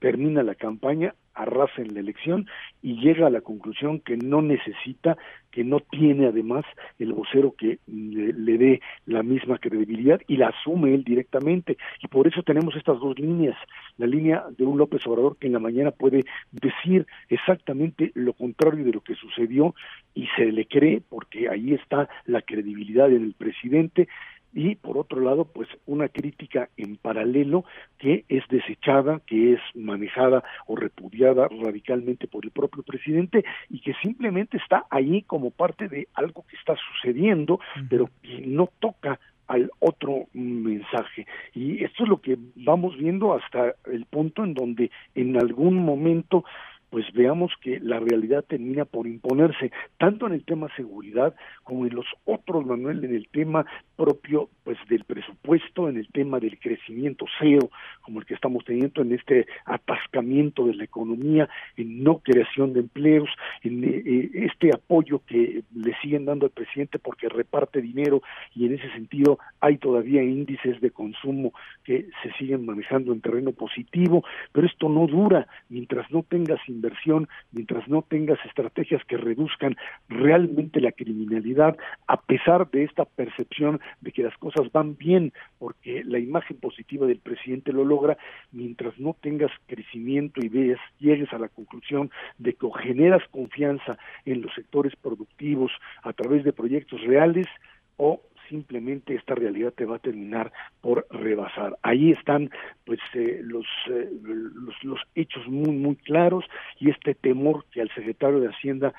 [0.00, 2.46] termina la campaña, arrasa en la elección
[2.82, 5.16] y llega a la conclusión que no necesita,
[5.50, 6.64] que no tiene además
[6.98, 11.76] el vocero que le, dé la misma credibilidad y la asume él directamente.
[12.02, 13.56] Y por eso tenemos estas dos líneas.
[13.96, 18.84] La línea de un López Obrador que en la mañana puede decir exactamente lo contrario
[18.84, 19.74] de lo que sucedió
[20.14, 24.08] y se le cree porque ahí está la credibilidad en el presidente
[24.54, 27.64] y por otro lado pues una crítica en paralelo
[27.98, 33.94] que es desechada, que es manejada o repudiada radicalmente por el propio presidente y que
[34.02, 37.58] simplemente está ahí como parte de algo que está sucediendo,
[37.88, 41.26] pero que no toca al otro mensaje.
[41.52, 46.44] Y esto es lo que vamos viendo hasta el punto en donde en algún momento
[46.94, 51.34] pues veamos que la realidad termina por imponerse, tanto en el tema seguridad
[51.64, 53.66] como en los otros, Manuel, en el tema
[53.96, 57.68] propio pues del presupuesto, en el tema del crecimiento cero,
[58.02, 62.80] como el que estamos teniendo en este atascamiento de la economía, en no creación de
[62.80, 63.28] empleos,
[63.64, 68.22] en eh, eh, este apoyo que le siguen dando al presidente porque reparte dinero
[68.54, 71.52] y en ese sentido hay todavía índices de consumo
[71.82, 75.48] que se siguen manejando en terreno positivo, pero esto no dura.
[75.68, 76.60] Mientras no tengas
[77.52, 79.76] mientras no tengas estrategias que reduzcan
[80.08, 86.02] realmente la criminalidad, a pesar de esta percepción de que las cosas van bien, porque
[86.04, 88.16] la imagen positiva del presidente lo logra,
[88.52, 94.42] mientras no tengas crecimiento y veas, llegues a la conclusión de que generas confianza en
[94.42, 97.46] los sectores productivos a través de proyectos reales
[97.96, 101.76] o simplemente esta realidad te va a terminar por rebasar.
[101.82, 102.50] Ahí están
[102.84, 106.44] pues eh, los, eh, los, los hechos muy muy claros
[106.78, 108.92] y este temor que al secretario de Hacienda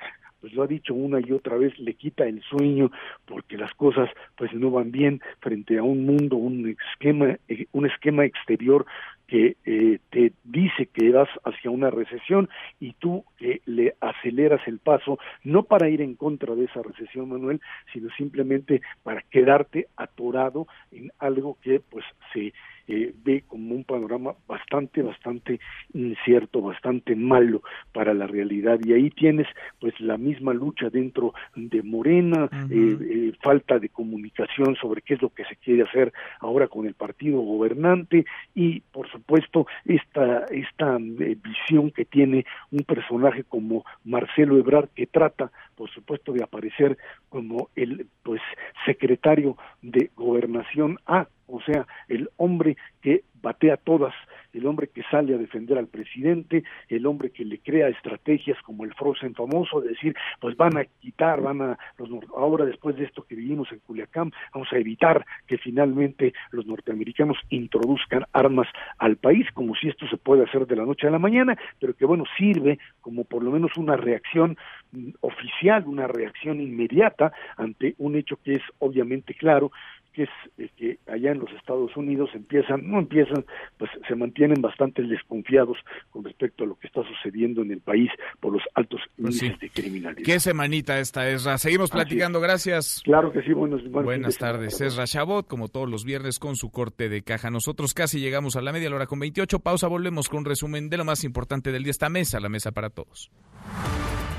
[0.46, 2.92] pues lo ha dicho una y otra vez, le quita el sueño
[3.26, 7.88] porque las cosas pues no van bien frente a un mundo, un esquema, eh, un
[7.88, 8.86] esquema exterior
[9.28, 12.50] que eh, te dice que vas hacia una recesión
[12.80, 17.30] y tú que le aceleras el paso, no para ir en contra de esa recesión,
[17.30, 17.62] Manuel,
[17.94, 22.54] sino simplemente para quedarte atorado en algo que pues se
[22.88, 25.60] eh, ve como un panorama bastante, bastante
[25.94, 28.80] incierto, bastante malo para la realidad.
[28.84, 29.48] Y ahí tienes
[29.80, 35.22] pues la misma lucha dentro de Morena, eh, eh, falta de comunicación sobre qué es
[35.22, 40.98] lo que se quiere hacer ahora con el partido gobernante y por supuesto esta, esta
[40.98, 46.98] visión que tiene un personaje como Marcelo Ebrard que trata por supuesto de aparecer
[47.30, 48.42] como el pues
[48.86, 54.14] secretario de gobernación A o sea, el hombre que batea todas
[54.56, 58.86] el hombre que sale a defender al presidente, el hombre que le crea estrategias como
[58.86, 63.04] el Frozen famoso, de decir, pues van a quitar, van a, los, ahora después de
[63.04, 68.68] esto que vivimos en Culiacán, vamos a evitar que finalmente los norteamericanos introduzcan armas
[68.98, 71.94] al país, como si esto se puede hacer de la noche a la mañana, pero
[71.94, 74.58] que bueno, sirve como por lo menos una reacción
[74.94, 79.72] mm, oficial, una reacción inmediata ante un hecho que es obviamente claro
[80.16, 83.46] que es eh, que allá en los Estados Unidos empiezan, no empiezan,
[83.78, 85.78] pues se mantienen bastante desconfiados
[86.10, 88.10] con respecto a lo que está sucediendo en el país
[88.40, 90.26] por los altos pues índices de criminalidad.
[90.26, 91.58] Qué semanita esta, Esra.
[91.58, 93.02] Seguimos platicando, gracias.
[93.04, 94.80] Claro que sí, buenos, buenas tardes.
[94.80, 97.50] Esra Chabot, como todos los viernes, con su corte de caja.
[97.50, 99.60] Nosotros casi llegamos a la media hora con 28.
[99.60, 101.92] Pausa, volvemos con un resumen de lo más importante del día.
[101.92, 103.32] Esta mesa, la mesa para todos.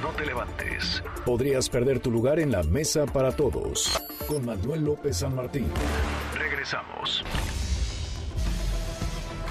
[0.03, 1.03] No te levantes.
[1.25, 3.99] Podrías perder tu lugar en la mesa para todos.
[4.29, 5.67] Con Manuel López San Martín.
[6.35, 7.25] Regresamos.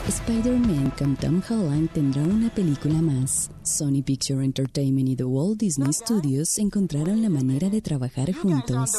[0.08, 3.50] Spider-Man con Tom Holland tendrá una película más.
[3.64, 8.92] Sony Picture Entertainment y The Walt Disney Studios encontraron la manera de trabajar juntos.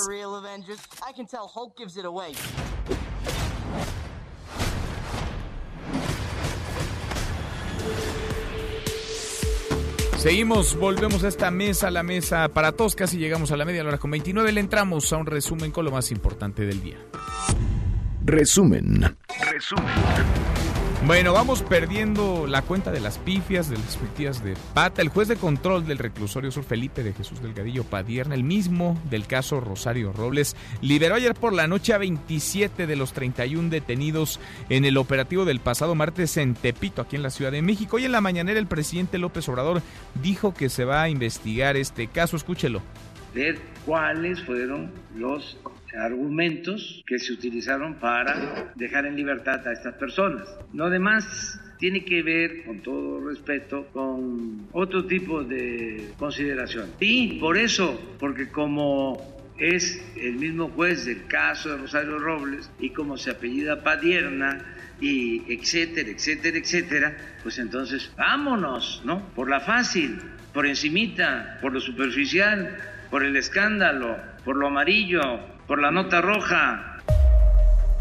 [10.18, 12.96] Seguimos, volvemos a esta mesa, la mesa para todos.
[12.96, 14.50] Casi llegamos a la media hora con 29.
[14.50, 16.96] Le entramos a un resumen con lo más importante del día.
[18.24, 19.16] Resumen.
[19.52, 19.84] Resumen.
[21.06, 25.02] Bueno, vamos perdiendo la cuenta de las pifias, de las metidas de pata.
[25.02, 29.28] El juez de control del reclusorio sur Felipe de Jesús Delgadillo Padierna, el mismo del
[29.28, 34.84] caso Rosario Robles, liberó ayer por la noche a 27 de los 31 detenidos en
[34.84, 38.00] el operativo del pasado martes en Tepito, aquí en la Ciudad de México.
[38.00, 39.82] Y en la mañanera el presidente López Obrador
[40.24, 42.36] dijo que se va a investigar este caso.
[42.36, 42.82] Escúchelo.
[43.32, 45.56] Ver cuáles fueron los
[45.98, 50.48] argumentos que se utilizaron para dejar en libertad a estas personas.
[50.72, 56.90] Lo demás tiene que ver, con todo respeto, con otro tipo de consideración.
[57.00, 62.90] Y por eso, porque como es el mismo juez del caso de Rosario Robles y
[62.90, 64.58] como se apellida Padierna
[65.00, 69.28] y etcétera, etcétera, etcétera, pues entonces vámonos, ¿no?
[69.34, 70.18] Por la fácil,
[70.52, 72.76] por encimita, por lo superficial,
[73.10, 76.92] por el escándalo, por lo amarillo, por la nota roja.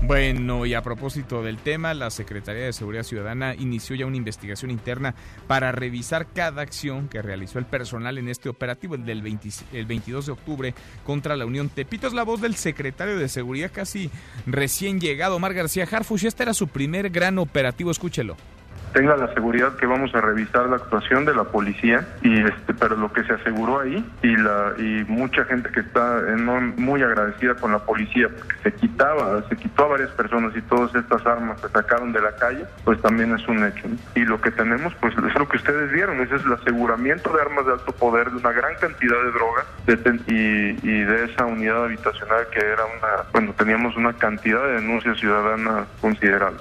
[0.01, 4.69] Bueno, y a propósito del tema, la Secretaría de Seguridad Ciudadana inició ya una investigación
[4.69, 5.15] interna
[5.47, 10.31] para revisar cada acción que realizó el personal en este operativo, el del 22 de
[10.31, 12.05] octubre, contra la Unión Tepito.
[12.05, 14.11] Es la voz del secretario de Seguridad casi
[14.45, 16.25] recién llegado, Omar García Harfush.
[16.25, 18.35] Este era su primer gran operativo, escúchelo
[18.95, 22.95] tenga la seguridad que vamos a revisar la actuación de la policía y este pero
[22.95, 26.21] lo que se aseguró ahí y la y mucha gente que está
[26.77, 30.95] muy agradecida con la policía porque se quitaba se quitó a varias personas y todas
[30.95, 33.85] estas armas se sacaron de la calle pues también es un hecho
[34.15, 37.41] y lo que tenemos pues es lo que ustedes vieron ese es el aseguramiento de
[37.41, 39.65] armas de alto poder de una gran cantidad de drogas
[40.27, 45.19] y, y de esa unidad habitacional que era una bueno teníamos una cantidad de denuncias
[45.19, 46.59] ciudadanas considerable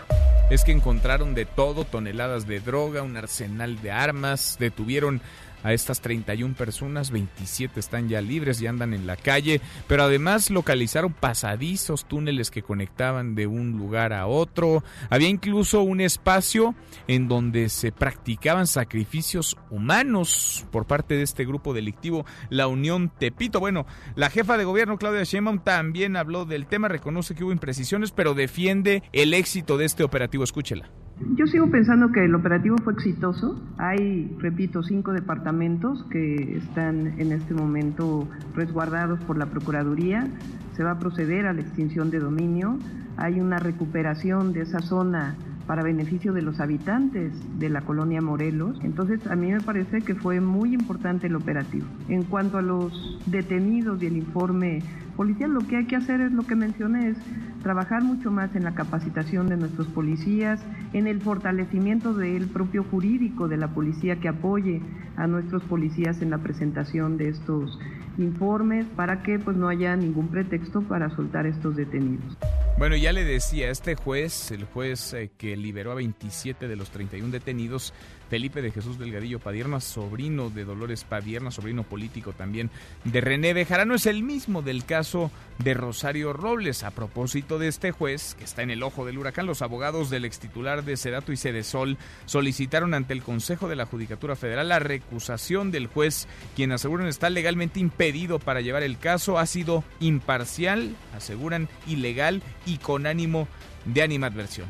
[0.51, 5.21] es que encontraron de todo, toneladas de droga, un arsenal de armas, detuvieron
[5.65, 10.51] a estas 31 personas, 27 están ya libres y andan en la calle, pero además
[10.51, 14.85] localizaron pasadizos, túneles que conectaban de un lugar a otro.
[15.11, 16.74] Había incluso un espacio
[17.09, 23.59] en donde se practicaban sacrificios humanos por parte de este grupo delictivo, la Unión Tepito.
[23.59, 28.11] Bueno, la jefa de gobierno Claudia Sheinbaum también habló del tema, reconoce que hubo imprecisiones,
[28.11, 30.45] pero defiende el éxito de este operativo.
[30.45, 30.91] Escúchela.
[31.36, 33.61] Yo sigo pensando que el operativo fue exitoso.
[33.78, 40.27] Hay, repito, cinco departamentos que están en este momento resguardados por la Procuraduría.
[40.73, 42.78] Se va a proceder a la extinción de dominio.
[43.16, 45.36] Hay una recuperación de esa zona
[45.66, 48.78] para beneficio de los habitantes de la colonia Morelos.
[48.82, 51.86] Entonces, a mí me parece que fue muy importante el operativo.
[52.09, 54.82] En cuanto a los detenidos y el informe
[55.16, 57.19] policial, lo que hay que hacer es lo que mencioné, es
[57.62, 60.62] trabajar mucho más en la capacitación de nuestros policías,
[60.93, 64.82] en el fortalecimiento del propio jurídico de la policía que apoye
[65.16, 67.78] a nuestros policías en la presentación de estos
[68.19, 72.36] informes para que pues no haya ningún pretexto para soltar estos detenidos.
[72.78, 76.91] Bueno, ya le decía, este juez, el juez eh, que liberó a 27 de los
[76.91, 77.95] 31 detenidos,
[78.31, 82.71] Felipe de Jesús Delgadillo Padierna, sobrino de Dolores Padierna, sobrino político también
[83.05, 86.83] de René Bejarano, es el mismo del caso de Rosario Robles.
[86.83, 90.25] A propósito de este juez, que está en el ojo del huracán, los abogados del
[90.25, 95.71] extitular de Sedato y Sedesol solicitaron ante el Consejo de la Judicatura Federal la recusación
[95.71, 96.27] del juez,
[96.57, 102.79] quien aseguran está legalmente impedido para llevar el caso, ha sido imparcial, aseguran ilegal y
[102.79, 103.49] con ánimo
[103.85, 104.69] de animadversión.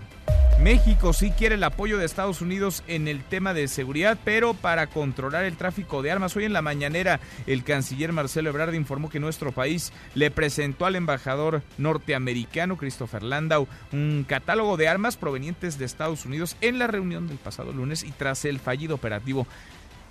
[0.61, 4.87] México sí quiere el apoyo de Estados Unidos en el tema de seguridad, pero para
[4.87, 6.35] controlar el tráfico de armas.
[6.37, 10.97] Hoy en la mañanera el canciller Marcelo Ebrard informó que nuestro país le presentó al
[10.97, 17.29] embajador norteamericano Christopher Landau un catálogo de armas provenientes de Estados Unidos en la reunión
[17.29, 19.47] del pasado lunes y tras el fallido operativo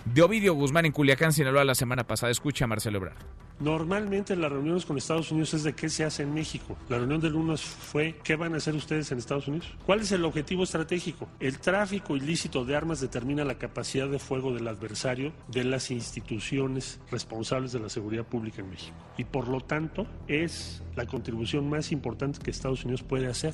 [0.06, 2.32] de Ovidio Guzmán en Culiacán, Sinaloa la semana pasada.
[2.32, 3.18] Escucha Marcelo Ebrard.
[3.60, 6.76] Normalmente las reuniones con Estados Unidos es de qué se hace en México.
[6.90, 9.72] La reunión del lunes fue qué van a hacer ustedes en Estados Unidos.
[9.86, 11.30] ¿Cuál es el objetivo estratégico?
[11.40, 17.00] El tráfico ilícito de armas determina la capacidad de fuego del adversario de las instituciones
[17.12, 18.98] responsables de la seguridad pública en México.
[19.18, 23.54] Y por lo tanto es la contribución más importante que Estados Unidos puede hacer.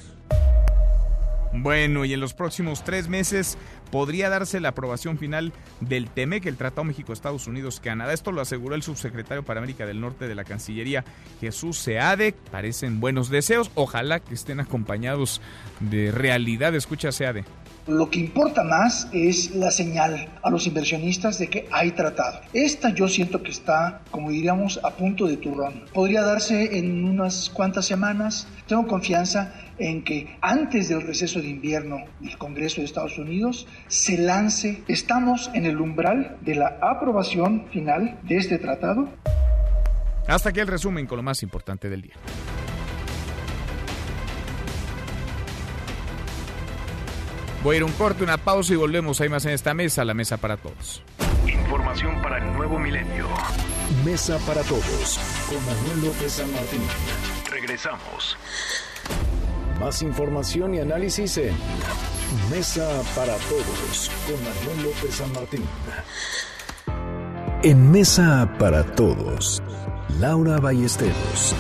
[1.52, 3.58] Bueno, y en los próximos tres meses
[3.92, 8.14] podría darse la aprobación final del TEMEC, el Tratado México-Estados Unidos-Canadá.
[8.14, 11.04] Esto lo aseguró el subsecretario para América del Norte de la Cancillería,
[11.42, 12.34] Jesús Seade.
[12.52, 13.72] Parecen buenos deseos.
[13.74, 15.42] Ojalá que estén acompañados
[15.80, 16.76] de realidad.
[16.76, 17.46] Escucha, Seade.
[17.90, 22.40] Lo que importa más es la señal a los inversionistas de que hay tratado.
[22.54, 25.86] Esta yo siento que está, como diríamos, a punto de turrón.
[25.92, 28.48] Podría darse en unas cuantas semanas.
[28.68, 34.20] Tengo confianza en que antes del receso de invierno del Congreso de Estados Unidos se
[34.20, 39.10] lance, estamos en el umbral de la aprobación final de este tratado.
[40.28, 42.14] Hasta aquí el resumen con lo más importante del día.
[47.64, 49.20] Voy a ir un corte, una pausa y volvemos.
[49.22, 51.04] Hay más en esta mesa, la mesa para todos.
[51.46, 53.28] Información para el nuevo milenio.
[54.06, 55.20] Mesa para todos
[55.50, 56.82] con Manuel López San Martín.
[57.52, 58.38] Regresamos.
[59.80, 61.56] Más información y análisis en
[62.52, 65.66] Mesa para Todos con Manuel López San Martín.
[67.64, 69.64] En Mesa para Todos,
[70.20, 71.56] Laura Ballesteros.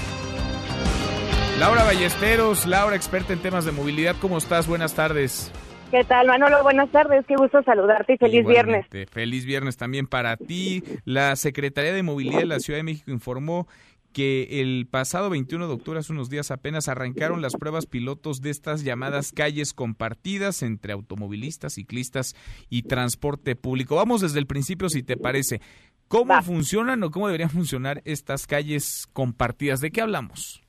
[1.60, 4.68] Laura Ballesteros, Laura, experta en temas de movilidad, ¿cómo estás?
[4.68, 5.52] Buenas tardes.
[5.92, 6.62] ¿Qué tal, Manolo?
[6.62, 8.86] Buenas tardes, qué gusto saludarte y feliz viernes.
[9.10, 10.84] Feliz viernes también para ti.
[11.04, 13.68] La Secretaría de Movilidad de la Ciudad de México informó
[14.14, 18.52] que el pasado 21 de octubre, hace unos días apenas, arrancaron las pruebas pilotos de
[18.52, 22.36] estas llamadas calles compartidas entre automovilistas, ciclistas
[22.70, 23.96] y transporte público.
[23.96, 25.60] Vamos desde el principio, si te parece.
[26.08, 29.80] ¿Cómo funcionan o cómo deberían funcionar estas calles compartidas?
[29.80, 30.62] ¿De qué hablamos?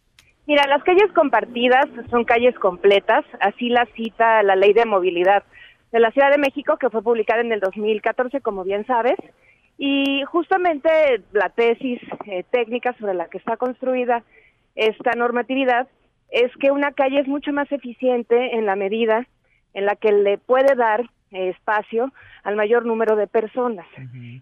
[0.46, 5.44] Mira, las calles compartidas son calles completas, así la cita la Ley de Movilidad
[5.92, 9.16] de la Ciudad de México, que fue publicada en el 2014, como bien sabes,
[9.78, 10.88] y justamente
[11.32, 14.22] la tesis eh, técnica sobre la que está construida
[14.74, 15.88] esta normatividad
[16.30, 19.26] es que una calle es mucho más eficiente en la medida
[19.74, 21.02] en la que le puede dar
[21.32, 22.12] eh, espacio
[22.44, 23.86] al mayor número de personas.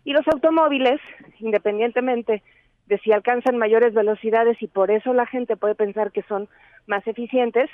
[0.05, 1.01] Y los automóviles,
[1.41, 2.43] independientemente
[2.89, 6.49] de si alcanzan mayores velocidades y por eso la gente puede pensar que son
[6.87, 7.69] más eficientes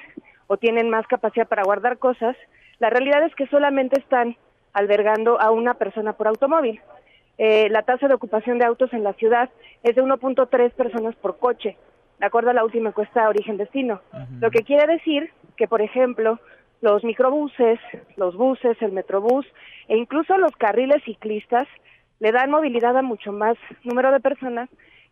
[0.48, 2.36] o tienen más capacidad para guardar cosas,
[2.80, 4.36] la realidad es que solamente están
[4.72, 6.80] albergando a una persona por automóvil.
[7.38, 9.50] Eh, la tasa de ocupación de autos en la ciudad
[9.84, 11.76] es de 1.3 personas por coche,
[12.18, 14.00] de acuerdo a la última encuesta Origen-Destino.
[14.40, 16.40] Lo que quiere decir que, por ejemplo,
[16.80, 17.78] los microbuses,
[18.16, 19.46] los buses, el metrobús
[19.86, 21.68] e incluso los carriles ciclistas
[22.18, 24.68] le dan movilidad a mucho más número de personas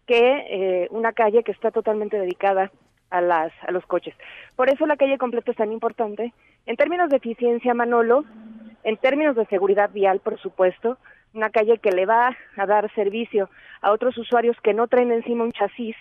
[0.07, 2.71] que eh, una calle que está totalmente dedicada
[3.11, 4.15] a, las, a los coches.
[4.57, 6.33] Por eso la calle completa es tan importante.
[6.67, 8.25] En términos de eficiencia, Manolo,
[8.85, 10.99] en términos de seguridad vial, por supuesto,
[11.35, 13.49] una calle que le va a dar servicio
[13.81, 15.97] a otros usuarios que no traen encima un chasis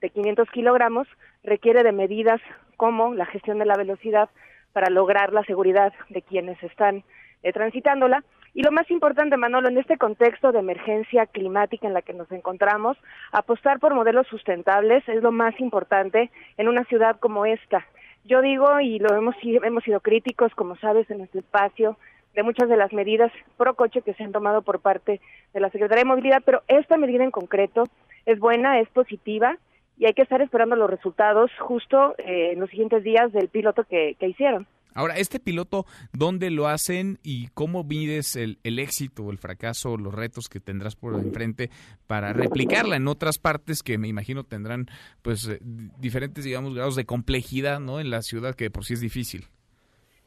[0.00, 1.08] de 500 kilogramos,
[1.42, 2.40] requiere de medidas
[2.76, 4.28] como la gestión de la velocidad
[4.72, 7.04] para lograr la seguridad de quienes están
[7.42, 8.24] eh, transitándola.
[8.54, 12.30] Y lo más importante, Manolo, en este contexto de emergencia climática en la que nos
[12.30, 12.96] encontramos,
[13.32, 17.84] apostar por modelos sustentables es lo más importante en una ciudad como esta.
[18.24, 21.98] Yo digo, y lo hemos, hemos sido críticos, como sabes, en este espacio,
[22.34, 25.20] de muchas de las medidas pro coche que se han tomado por parte
[25.52, 27.84] de la Secretaría de Movilidad, pero esta medida en concreto
[28.26, 29.58] es buena, es positiva
[29.98, 33.84] y hay que estar esperando los resultados justo eh, en los siguientes días del piloto
[33.84, 34.66] que, hicieron.
[34.94, 39.96] Ahora, este piloto, ¿dónde lo hacen y cómo mides el, el éxito o el fracaso,
[39.96, 41.70] los retos que tendrás por enfrente
[42.06, 44.86] para replicarla en otras partes que me imagino tendrán
[45.22, 45.58] pues eh,
[45.98, 48.00] diferentes, digamos, grados de complejidad, ¿no?
[48.00, 49.46] En la ciudad que por sí es difícil.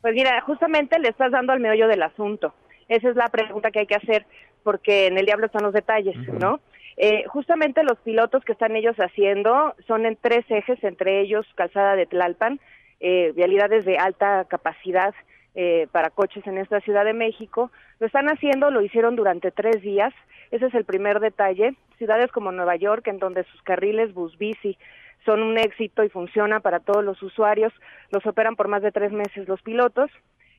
[0.02, 2.54] Pues mira, justamente le estás dando al meollo del asunto.
[2.88, 4.26] Esa es la pregunta que hay que hacer,
[4.64, 6.60] porque en el diablo están los detalles, ¿no?
[6.96, 11.96] Eh, justamente los pilotos que están ellos haciendo son en tres ejes, entre ellos Calzada
[11.96, 12.60] de Tlalpan,
[13.00, 15.14] eh, vialidades de alta capacidad
[15.56, 17.72] eh, para coches en esta Ciudad de México.
[18.00, 20.14] Lo están haciendo, lo hicieron durante tres días.
[20.52, 21.74] Ese es el primer detalle.
[21.98, 24.78] Ciudades como Nueva York, en donde sus carriles bus bici
[25.26, 27.74] son un éxito y funciona para todos los usuarios.
[28.12, 30.12] Los operan por más de tres meses los pilotos.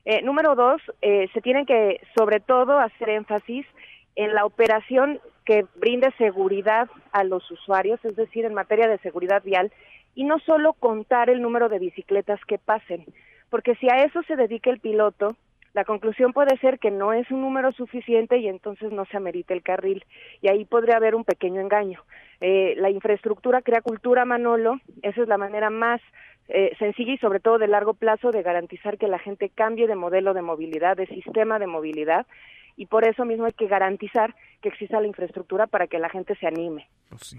[0.05, 3.65] Eh, número dos, eh, se tiene que sobre todo hacer énfasis
[4.15, 9.41] en la operación que brinde seguridad a los usuarios, es decir, en materia de seguridad
[9.43, 9.71] vial,
[10.15, 13.05] y no solo contar el número de bicicletas que pasen,
[13.49, 15.35] porque si a eso se dedica el piloto,
[15.73, 19.53] la conclusión puede ser que no es un número suficiente y entonces no se amerita
[19.53, 20.03] el carril.
[20.41, 22.01] Y ahí podría haber un pequeño engaño.
[22.41, 24.79] Eh, la infraestructura crea cultura, Manolo.
[25.03, 26.01] Esa es la manera más
[26.47, 29.95] eh, sencilla y sobre todo de largo plazo de garantizar que la gente cambie de
[29.95, 32.25] modelo de movilidad, de sistema de movilidad.
[32.79, 36.33] Y por eso mismo hay que garantizar que exista la infraestructura para que la gente
[36.37, 36.87] se anime.
[37.09, 37.35] Pues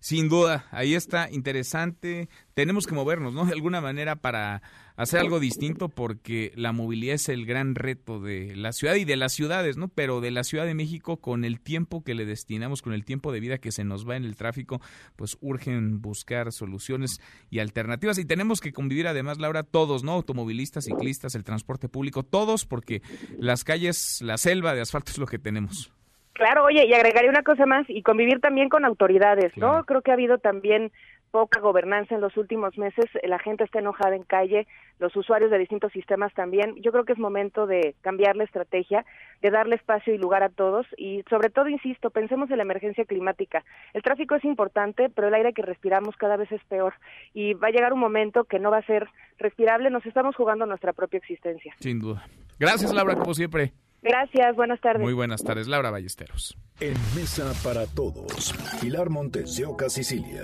[0.00, 2.30] Sin duda, ahí está interesante.
[2.58, 3.44] Tenemos que movernos, ¿no?
[3.44, 4.62] De alguna manera para
[4.96, 9.14] hacer algo distinto porque la movilidad es el gran reto de la ciudad y de
[9.14, 9.86] las ciudades, ¿no?
[9.86, 13.30] Pero de la Ciudad de México, con el tiempo que le destinamos, con el tiempo
[13.30, 14.80] de vida que se nos va en el tráfico,
[15.14, 18.18] pues urgen buscar soluciones y alternativas.
[18.18, 20.10] Y tenemos que convivir además, Laura, todos, ¿no?
[20.14, 23.02] Automovilistas, ciclistas, el transporte público, todos, porque
[23.38, 25.92] las calles, la selva de asfalto es lo que tenemos.
[26.32, 29.84] Claro, oye, y agregaría una cosa más, y convivir también con autoridades, ¿no?
[29.84, 30.92] Creo que ha habido también
[31.30, 34.66] poca gobernanza en los últimos meses, la gente está enojada en calle,
[34.98, 36.74] los usuarios de distintos sistemas también.
[36.82, 39.04] Yo creo que es momento de cambiar la estrategia,
[39.42, 43.04] de darle espacio y lugar a todos y sobre todo, insisto, pensemos en la emergencia
[43.04, 43.64] climática.
[43.94, 46.94] El tráfico es importante, pero el aire que respiramos cada vez es peor
[47.34, 50.66] y va a llegar un momento que no va a ser respirable, nos estamos jugando
[50.66, 51.74] nuestra propia existencia.
[51.78, 52.26] Sin duda.
[52.58, 53.72] Gracias, Laura, como siempre.
[54.02, 55.02] Gracias, buenas tardes.
[55.02, 56.56] Muy buenas tardes, Laura Ballesteros.
[56.80, 60.42] En Mesa para Todos, Pilar Montes de Oca, Sicilia.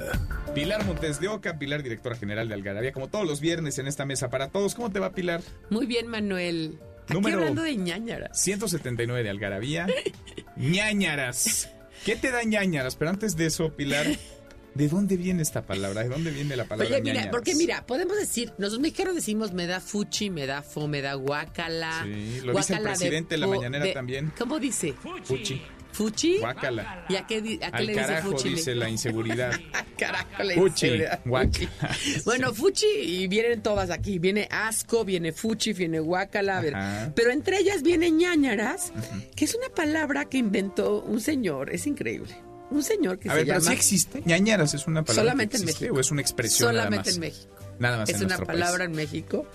[0.54, 4.04] Pilar Montes de Oca, Pilar, directora general de Algarabía, como todos los viernes en esta
[4.04, 4.74] Mesa para Todos.
[4.74, 5.40] ¿Cómo te va, Pilar?
[5.70, 6.80] Muy bien, Manuel.
[7.04, 8.40] Aquí Número hablando de ñañaras.
[8.42, 9.86] 179 de Algarabía.
[10.56, 11.70] ñañaras.
[12.04, 12.96] ¿Qué te da ñañaras?
[12.96, 14.06] Pero antes de eso, Pilar,
[14.74, 16.02] ¿de dónde viene esta palabra?
[16.02, 17.30] ¿De dónde viene la palabra Oye, mira, ñañaras?
[17.32, 21.14] porque mira, podemos decir, nosotros mexicanos decimos me da fuchi, me da fo, me da
[21.14, 22.02] guacala.
[22.04, 24.32] Sí, lo dice el de presidente en la mañanera de- también.
[24.38, 24.94] ¿Cómo dice?
[25.24, 25.62] Fuchi.
[25.92, 26.38] ¿Fuchi?
[26.38, 27.06] Guácala.
[27.08, 28.48] ¿Y a qué, di- a qué Al le dice carajo, fuchi?
[28.48, 29.52] dice la inseguridad.
[29.96, 31.20] Carajo, la Fuchi, inseguridad.
[32.24, 34.18] Bueno, fuchi y vienen todas aquí.
[34.18, 36.58] Viene asco, viene fuchi, viene guacala.
[36.58, 37.12] Ajá.
[37.14, 38.92] Pero entre ellas viene ñañaras,
[39.36, 41.70] que es una palabra que inventó un señor.
[41.70, 42.34] Es increíble.
[42.70, 43.70] Un señor que A se ver, pero llama...
[43.70, 44.22] sí existe.
[44.24, 45.94] ñañaras es una palabra Solamente que en México.
[45.94, 47.14] o es una expresión nada Solamente más?
[47.14, 47.54] en México.
[47.78, 48.90] Nada más Es en una palabra país.
[48.90, 49.46] en México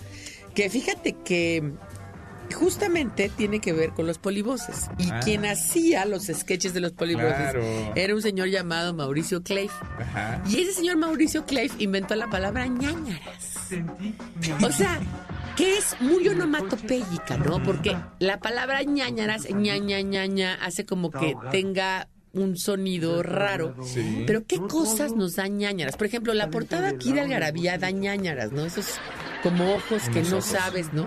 [0.54, 1.72] que fíjate que
[2.54, 4.88] justamente tiene que ver con los polivoces.
[4.98, 5.20] Y Ah.
[5.22, 7.62] quien hacía los sketches de los polivoces Claro.
[7.94, 9.70] era un señor llamado Mauricio Cleif.
[9.98, 10.42] Ajá.
[10.48, 13.68] Y ese señor Mauricio Cleif inventó la palabra ñañaras.
[14.64, 14.98] O sea,
[15.56, 17.62] que es muy onomatopéyica, ¿no?
[17.62, 23.74] Porque la palabra ñañaras, ña, ña, ña, ña, hace como que tenga un sonido raro.
[23.84, 24.24] Sí.
[24.26, 25.96] Pero ¿qué cosas nos dan ñañaras?
[25.96, 28.64] Por ejemplo, la portada aquí de Algarabía da ñañaras, ¿no?
[28.64, 28.86] Esos
[29.42, 31.06] como ojos que no sabes, ¿no?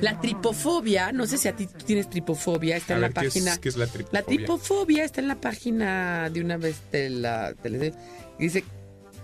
[0.00, 3.14] La tripofobia, no sé si a ti tú tienes tripofobia, está A en la ver,
[3.14, 3.56] ¿qué es- página.
[3.58, 4.20] qué es la tripofobia?
[4.20, 7.92] La tripofobia está en la página de una vez de la tele.
[8.38, 8.64] Dice,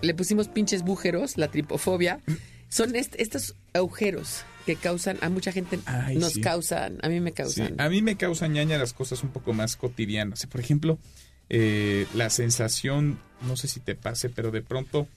[0.01, 2.19] le pusimos pinches bújeros, la tripofobia.
[2.69, 6.41] Son est- estos agujeros que causan, a mucha gente Ay, nos sí.
[6.41, 7.81] causan, a mí me Sí, causan.
[7.81, 10.45] a mí me causan ñaña las cosas un poco más cotidianas.
[10.45, 10.99] Por ejemplo,
[11.53, 15.09] eh, la sensación, no sé si te pase, pero de pronto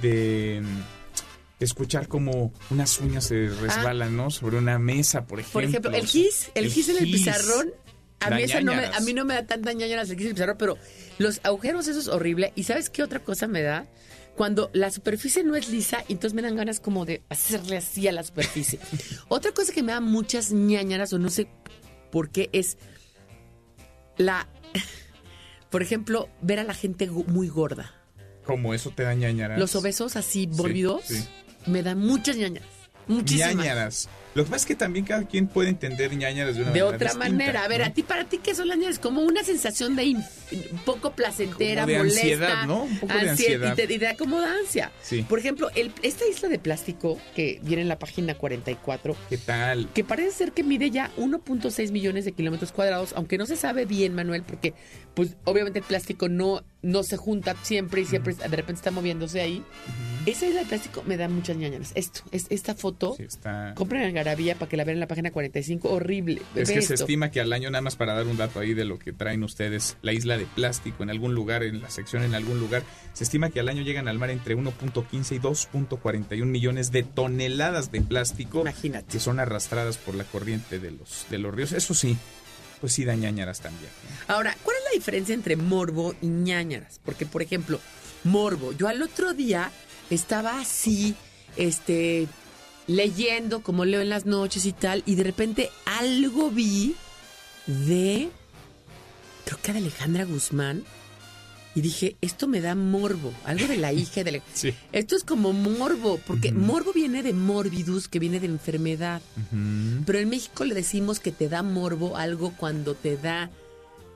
[0.00, 4.30] de mm, escuchar como unas uñas se resbalan, ¿no?
[4.30, 5.52] Sobre una mesa, por ejemplo.
[5.60, 7.74] Por ejemplo, el gis, el, gis en el pizarrón,
[8.20, 8.96] a Da mí, esa no me, ñáñaras.
[8.96, 10.78] a mí no me da tanta ñañaras el gis en el pizarrón, pero
[11.18, 12.54] los agujeros eso es horrible.
[12.56, 13.86] ¿Y sabes qué otra cosa me da?
[14.34, 18.12] Cuando la superficie no es lisa, entonces me dan ganas como de hacerle así a
[18.12, 18.78] la superficie.
[19.28, 21.48] otra cosa que me da muchas ñañaras, o no sé
[22.10, 22.78] por qué, es
[24.16, 24.48] la...
[25.70, 27.94] Por ejemplo, ver a la gente muy gorda.
[28.44, 29.58] Como eso te da ñañaras.
[29.58, 31.26] Los obesos así bólidos sí.
[31.66, 32.68] me dan muchas ñañaras.
[33.08, 33.56] Muchísimas.
[33.56, 34.08] ñañaras.
[34.36, 36.94] Lo que pasa es que también cada quien puede entender ñañaras de una De manera
[36.96, 37.64] otra distinta, manera.
[37.64, 37.86] A ver, ¿no?
[37.86, 38.98] a ti, para ti, ¿qué son las ñañaras?
[38.98, 40.14] Como una sensación de
[40.84, 42.20] poco placentera, Como de molesta.
[42.20, 42.82] ansiedad, ¿no?
[42.84, 43.72] Un poco de ansiedad.
[43.72, 44.92] Y te, y te da como de ansia.
[45.02, 45.22] Sí.
[45.28, 49.88] Por ejemplo, el- esta isla de plástico que viene en la página 44, ¿Qué tal?
[49.94, 53.86] que parece ser que mide ya 1.6 millones de kilómetros cuadrados, aunque no se sabe
[53.86, 54.74] bien, Manuel, porque
[55.14, 59.40] pues obviamente el plástico no, no se junta siempre y siempre de repente está moviéndose
[59.40, 59.62] ahí.
[60.26, 61.92] Esa isla de plástico me da muchas ñañaras.
[61.94, 63.72] Esto, es, esta foto, Sí, está...
[63.76, 66.42] compren en Garabía para que la vean en la página 45, horrible.
[66.56, 68.74] Es Ve que se estima que al año, nada más para dar un dato ahí
[68.74, 72.24] de lo que traen ustedes, la isla de plástico en algún lugar, en la sección
[72.24, 72.82] en algún lugar,
[73.12, 77.92] se estima que al año llegan al mar entre 1.15 y 2.41 millones de toneladas
[77.92, 78.64] de plástico
[79.08, 81.72] que son arrastradas por la corriente de los, de los ríos.
[81.72, 82.16] Eso sí,
[82.80, 83.90] pues sí dañañaras también.
[84.28, 84.34] ¿no?
[84.34, 87.00] Ahora, ¿cuál es la diferencia entre morbo y ñañaras?
[87.04, 87.80] Porque, por ejemplo,
[88.24, 89.70] morbo, yo al otro día
[90.10, 91.14] estaba así,
[91.56, 92.26] este,
[92.86, 96.94] leyendo, como leo en las noches y tal, y de repente algo vi
[97.66, 98.28] de,
[99.44, 100.84] creo que de Alejandra Guzmán,
[101.74, 104.40] y dije, esto me da morbo, algo de la hija de la...
[104.54, 104.72] Sí.
[104.92, 109.20] Esto es como morbo, porque morbo viene de morbidus, que viene de enfermedad.
[110.06, 113.50] Pero en México le decimos que te da morbo algo cuando te da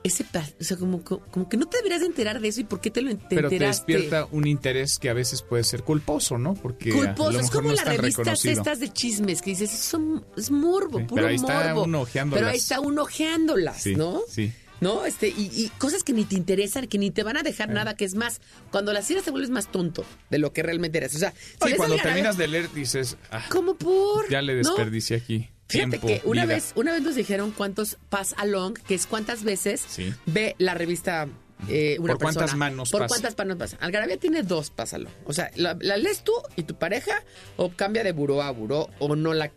[0.03, 0.25] ese...
[0.59, 2.89] O sea, como, como que no te deberías de enterar de eso y por qué
[2.91, 3.91] te lo te Pero te enteraste.
[3.93, 6.53] despierta un interés que a veces puede ser culposo, ¿no?
[6.55, 10.23] Porque a lo Culposo, es como no las revistas estas de chismes que dices, eso
[10.37, 11.83] es morbo, Sí, puro pero ahí está morbo.
[11.83, 12.39] uno ojeándolas.
[12.41, 14.21] Pero ahí está uno ojeándolas, Sí, ¿no?
[14.29, 14.51] Sí.
[14.79, 15.05] ¿No?
[15.05, 17.95] Este, y, y cosas que ni te interesan, que ni te van a dejar nada,
[17.95, 18.41] que es más,
[18.71, 21.13] cuando las cierras te vuelves más tonto de lo que realmente eres.
[21.15, 24.27] O sea, si lees cuando terminas de leer dices, ah, ¿Cómo por?
[24.31, 24.57] ya le ¿No?
[24.57, 26.55] desperdicié aquí Fíjate tiempo, que una vida.
[26.55, 30.13] vez, una vez nos dijeron cuántos pass along, que es cuántas veces Sí.
[30.25, 31.27] ve la revista
[31.69, 33.07] eh, una ¿Por cuántas manos Por pasa?
[33.09, 33.77] cuántas manos pasa.
[33.81, 35.11] Algarabía tiene dos pass along.
[35.25, 37.23] O sea, la, la lees tú y tu pareja,
[37.55, 39.51] o cambia de buró a buró, o no la.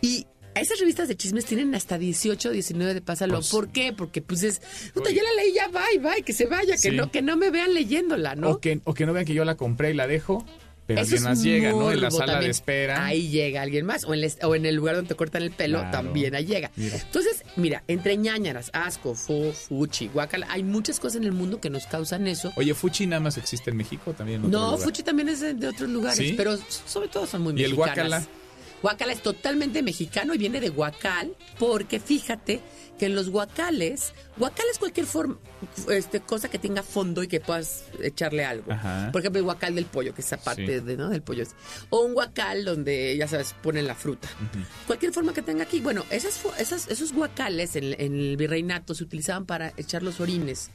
[0.00, 3.40] Y esas revistas de chismes tienen hasta 18, 19 de pass along.
[3.40, 3.92] Pues- ¿Por qué?
[3.92, 4.62] Porque pues es.
[4.94, 6.90] Puta, ya la leí, ya bye, bye, que se vaya, que Sí.
[6.92, 8.52] no, que no me vean leyéndola, ¿no?
[8.52, 10.46] O, que, o que no vean que yo la compré y la dejo,
[10.86, 11.92] pero Eso alguien más llega, ¿no?
[11.92, 13.04] En la sala de espera.
[13.06, 14.04] Ahí llega alguien más.
[14.04, 15.92] O en, el, o en el lugar donde te cortan el pelo, Claro.
[15.92, 16.70] también ahí llega.
[16.76, 16.96] Mira.
[16.96, 21.70] Entonces, mira, entre ñañaras, asco, fu, fuchi, guacala, hay muchas cosas en el mundo que
[21.70, 22.52] nos causan eso.
[22.56, 24.44] Oye, Fuchi nada más existe en México también.
[24.44, 24.84] en No, lugar?
[24.84, 26.34] fuchi también es de, de otros lugares, ¿Sí?
[26.36, 28.22] pero sobre todo son muy ¿Y el guacala?
[28.82, 32.60] Guacala es totalmente mexicano y viene de guacal, porque fíjate
[33.00, 35.38] que en los guacales, guacal es cualquier forma,
[35.88, 38.70] este, cosa que tenga fondo y que puedas echarle algo.
[38.70, 39.08] Ajá.
[39.10, 40.66] Por ejemplo, el guacal del pollo, que es Sí.
[40.66, 41.08] de, ¿no?
[41.08, 41.44] del pollo.
[41.88, 44.28] O un guacal donde, ya sabes, ponen la fruta.
[44.86, 45.80] Cualquier forma que tenga aquí.
[45.80, 50.70] Bueno, esas, esos guacales en, en el virreinato se utilizaban para echar los orines.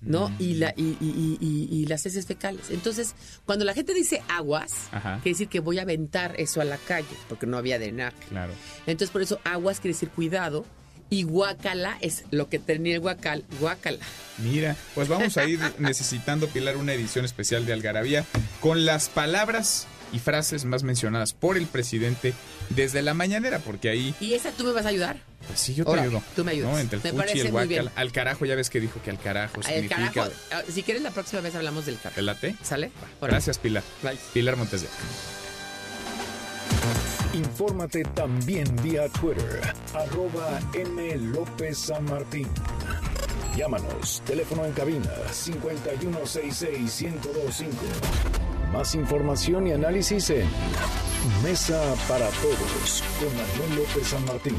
[0.00, 0.32] ¿no?
[0.38, 2.70] Y, la, y, y- y- y- y las heces fecales.
[2.70, 5.14] Entonces, cuando la gente dice aguas, Ajá.
[5.24, 8.16] quiere decir que voy a aventar eso a la calle, porque no había drenaje.
[8.28, 8.52] Claro.
[8.86, 10.64] Entonces, por eso aguas quiere decir cuidado.
[11.10, 13.98] Y guacala es lo que tenía el guacal, guacala.
[14.38, 18.24] Mira, pues vamos a ir necesitando, Pilar, una edición especial de Algarabía
[18.60, 22.32] con las palabras y frases más mencionadas por el presidente
[22.70, 25.18] desde la mañanera, porque ahí, ¿Y esa tú me vas a ayudar?
[25.46, 26.22] pues sí, yo te Órale, ayudo.
[26.36, 26.72] tú me ayudas.
[26.72, 26.78] ¿no?
[26.78, 27.92] Entre el Me fuchi y el guacal.
[27.94, 30.10] Al carajo, ya ves que dijo que al carajo El significa...
[30.12, 32.16] carajo, ah, si quieres la próxima vez hablamos del carajo.
[32.16, 32.56] ¿Te late?
[32.62, 32.90] ¿Sale?
[33.20, 33.34] Órale.
[33.36, 33.82] Gracias, Pilar.
[34.02, 34.18] Bye.
[34.34, 34.88] Pilar Montes de.
[37.34, 39.60] Infórmate también vía Twitter,
[39.94, 41.16] arroba M.
[41.16, 42.46] López San Martín.
[43.56, 47.66] Llámanos, teléfono en cabina 5166-1025.
[48.72, 50.48] Más información y análisis en
[51.42, 54.56] Mesa para Todos con Manuel López San Martín.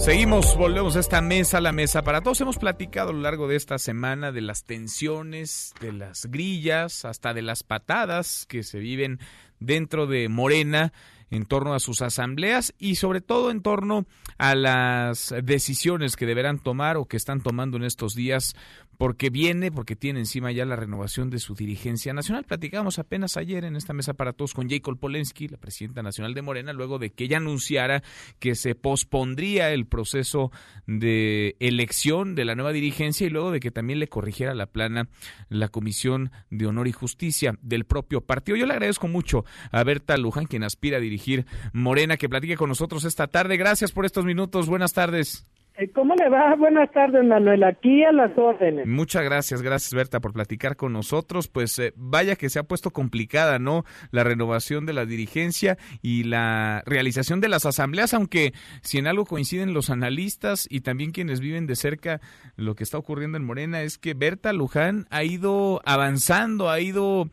[0.00, 2.40] Seguimos, volvemos a esta mesa, la mesa para todos.
[2.40, 7.34] Hemos platicado a lo largo de esta semana de las tensiones, de las grillas, hasta
[7.34, 9.20] de las patadas que se viven
[9.60, 10.92] dentro de Morena
[11.30, 14.06] en torno a sus asambleas y sobre todo en torno
[14.36, 18.56] a las decisiones que deberán tomar o que están tomando en estos días
[19.00, 22.44] porque viene, porque tiene encima ya la renovación de su dirigencia nacional.
[22.44, 26.42] Platicamos apenas ayer en esta mesa para todos con Jacob Polensky, la presidenta nacional de
[26.42, 28.02] Morena, luego de que ella anunciara
[28.40, 30.52] que se pospondría el proceso
[30.86, 35.08] de elección de la nueva dirigencia y luego de que también le corrigiera la plana
[35.48, 38.58] la Comisión de Honor y Justicia del propio partido.
[38.58, 42.68] Yo le agradezco mucho a Berta Luján, quien aspira a dirigir Morena, que platique con
[42.68, 43.56] nosotros esta tarde.
[43.56, 44.68] Gracias por estos minutos.
[44.68, 45.46] Buenas tardes.
[45.80, 46.54] Eh, ¿Cómo le va?
[46.56, 47.64] Buenas tardes, Manuel.
[47.64, 48.86] Aquí a las órdenes.
[48.86, 51.48] Muchas gracias, gracias Berta por platicar con nosotros.
[51.48, 53.84] Pues eh, vaya que se ha puesto complicada, ¿no?
[54.10, 58.52] La renovación de la dirigencia y la realización de las asambleas, aunque
[58.82, 62.20] si en algo coinciden los analistas y también quienes viven de cerca
[62.56, 67.30] lo que está ocurriendo en Morena es que Berta Luján ha ido avanzando, ha ido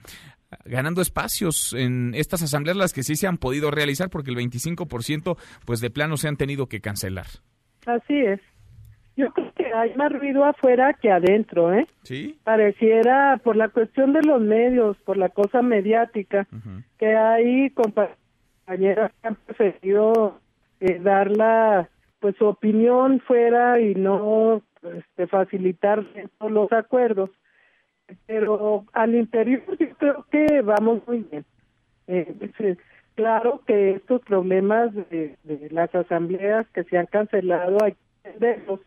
[0.64, 5.38] ganando espacios en estas asambleas las que sí se han podido realizar porque el 25%
[5.66, 7.28] pues de plano se han tenido que cancelar.
[7.88, 8.42] Así es.
[9.16, 11.88] Yo creo que hay más ruido afuera que adentro, ¿eh?
[12.04, 12.38] Sí.
[12.44, 16.46] Pareciera, por la cuestión de los medios, por la cosa mediática,
[17.00, 20.40] que hay compañeras que han preferido
[20.82, 21.90] eh, dar la,
[22.20, 26.06] pues, su opinión fuera y no este, facilitar
[26.48, 27.32] los acuerdos.
[28.28, 31.46] Pero al interior yo creo que vamos muy bien.
[32.06, 32.36] Eh,
[33.18, 38.80] claro que estos problemas de, de las asambleas que se han cancelado hay que entenderlos,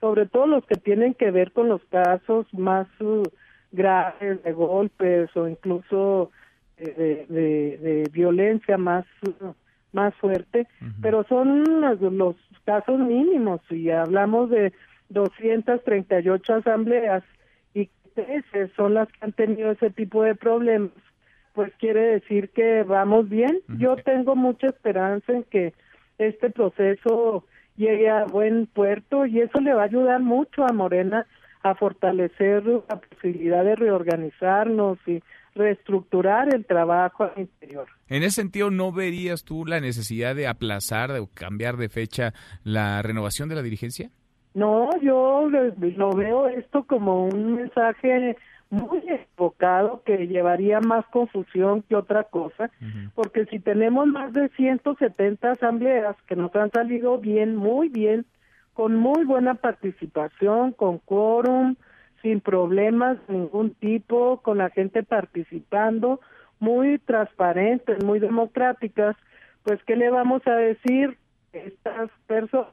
[0.00, 3.24] sobre todo los que tienen que ver con los casos más uh,
[3.72, 6.30] graves de golpes o incluso
[6.78, 6.94] eh,
[7.28, 9.52] de, de, de violencia más uh,
[9.92, 10.66] más fuerte,
[11.02, 13.60] pero son los, los casos mínimos.
[13.68, 14.72] Y hablamos de
[15.10, 17.22] 238 asambleas
[17.74, 20.92] y 13 son las que han tenido ese tipo de problemas
[21.52, 23.60] pues quiere decir que vamos bien.
[23.78, 25.74] Yo tengo mucha esperanza en que
[26.18, 27.44] este proceso
[27.76, 31.26] llegue a buen puerto y eso le va a ayudar mucho a Morena
[31.62, 35.22] a fortalecer la posibilidad de reorganizarnos y
[35.54, 37.86] reestructurar el trabajo al interior.
[38.08, 42.32] En ese sentido, ¿no verías tú la necesidad de aplazar o cambiar de fecha
[42.64, 44.10] la renovación de la dirigencia?
[44.54, 48.36] No, yo lo veo esto como un mensaje
[48.72, 52.70] muy enfocado que llevaría más confusión que otra cosa,
[53.14, 58.24] porque si tenemos más de 170 asambleas que nos han salido bien, muy bien,
[58.72, 61.76] con muy buena participación, con quórum,
[62.22, 66.20] sin problemas de ningún tipo, con la gente participando,
[66.58, 69.16] muy transparentes, muy democráticas,
[69.64, 71.18] pues ¿qué le vamos a decir
[71.52, 72.72] estas personas?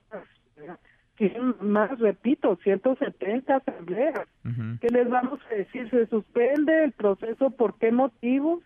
[1.19, 4.25] Tienen más, repito, 170 asambleas.
[4.79, 5.89] ¿Qué les vamos a decir?
[5.89, 7.49] ¿Se suspende el proceso?
[7.49, 8.63] ¿Por qué motivos?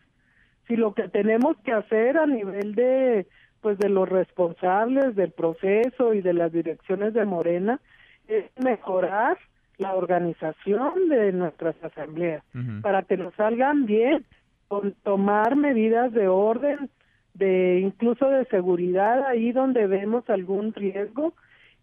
[0.68, 3.26] Si lo que tenemos que hacer a nivel de
[3.62, 7.80] pues de los responsables del proceso y de las direcciones de Morena
[8.28, 9.40] es mejorar
[9.80, 12.44] la organización de nuestras asambleas
[12.84, 14.26] para que nos salgan bien,
[14.68, 16.92] con tomar medidas de orden,
[17.34, 21.34] de incluso de seguridad ahí donde vemos algún riesgo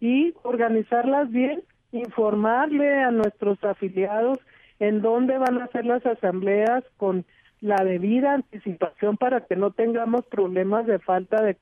[0.01, 1.63] y organizarlas bien,
[1.93, 4.39] informarle a nuestros afiliados
[4.79, 7.23] en dónde van a ser las asambleas con
[7.61, 11.55] la debida anticipación para que no tengamos problemas de falta de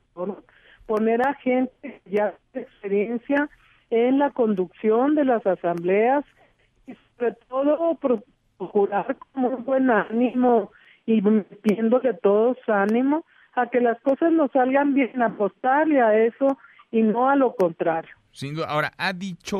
[0.86, 3.50] poner a gente ya de experiencia
[3.90, 6.24] en la conducción de las asambleas
[6.86, 7.98] y sobre todo
[8.56, 10.72] procurar con un buen ánimo
[11.04, 16.56] y metiéndole todos ánimo a que las cosas nos salgan bien, apostarle a eso
[16.90, 18.19] y no a lo contrario.
[18.32, 18.66] Sin duda.
[18.66, 19.58] Ahora, ha dicho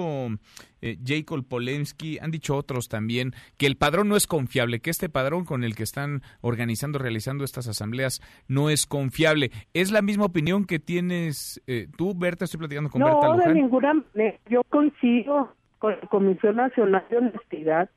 [0.81, 5.09] eh, Jacob Polensky, han dicho otros también, que el padrón no es confiable, que este
[5.09, 9.51] padrón con el que están organizando, realizando estas asambleas, no es confiable.
[9.75, 12.45] ¿Es la misma opinión que tienes eh, tú, Berta?
[12.45, 14.39] Estoy platicando con Berta No, de ninguna manera.
[14.49, 17.91] Yo coincido con la Comisión Nacional de Honestidad,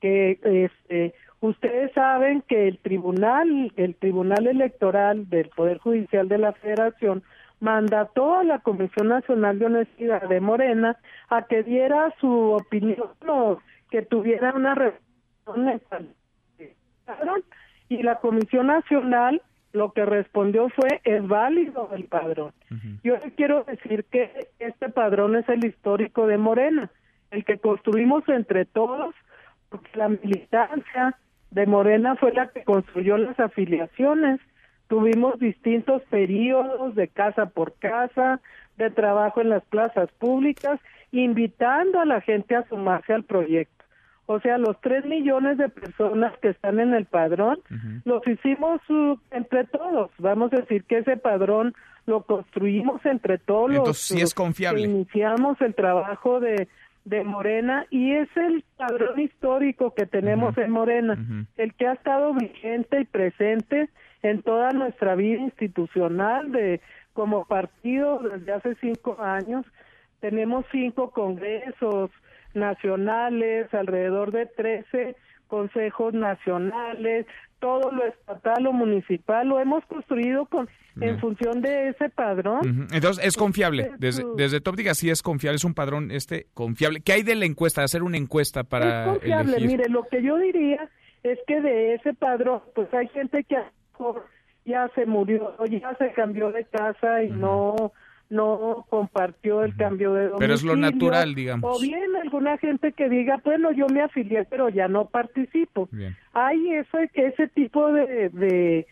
[0.00, 6.52] que este, ustedes saben que el tribunal, el Tribunal Electoral del Poder Judicial de la
[6.52, 7.22] Federación,
[7.60, 10.96] mandató a la Comisión Nacional de Honestidad de Morena
[11.28, 13.58] a que diera su opinión o
[13.90, 15.10] que tuviera una reflexión
[17.88, 19.42] y la Comisión Nacional
[19.72, 22.52] lo que respondió fue es válido el padrón.
[23.04, 26.90] Yo quiero decir que este padrón es el histórico de Morena,
[27.30, 29.14] el que construimos entre todos,
[29.68, 31.16] porque la militancia
[31.50, 34.40] de Morena fue la que construyó las afiliaciones
[34.90, 38.40] Tuvimos distintos periodos de casa por casa,
[38.76, 40.80] de trabajo en las plazas públicas,
[41.12, 43.84] invitando a la gente a sumarse al proyecto.
[44.26, 47.60] O sea, los tres millones de personas que están en el padrón,
[48.04, 50.10] los hicimos uh, entre todos.
[50.18, 51.72] Vamos a decir que ese padrón
[52.06, 53.70] lo construimos entre todos.
[53.70, 54.82] Entonces, sí es confiable.
[54.82, 56.66] Iniciamos el trabajo de,
[57.04, 62.34] de Morena y es el padrón histórico que tenemos en Morena, el que ha estado
[62.34, 63.88] vigente y presente
[64.22, 66.80] en toda nuestra vida institucional de
[67.12, 69.66] como partido desde hace cinco años.
[70.20, 72.10] Tenemos cinco congresos
[72.54, 75.16] nacionales, alrededor de trece
[75.50, 77.26] consejos nacionales,
[77.58, 80.68] todo lo estatal o municipal lo hemos construido con
[81.00, 82.88] en función de ese padrón.
[82.92, 87.00] Entonces es confiable, desde, desde tu óptica sí es confiable, es un padrón este confiable.
[87.00, 90.22] ¿Qué hay de la encuesta, de hacer una encuesta para Es confiable, mire, lo que
[90.22, 90.88] yo diría
[91.22, 93.56] es que de ese padrón, pues hay gente que
[94.64, 97.92] ya se murió, ya se cambió de casa y no
[98.30, 100.38] no compartió el cambio de domicilio.
[100.38, 101.76] Pero es lo natural, digamos.
[101.76, 105.88] O bien alguna gente que diga, bueno, yo me afilié, pero ya no participo.
[106.32, 108.86] Hay ese, ese tipo de, de,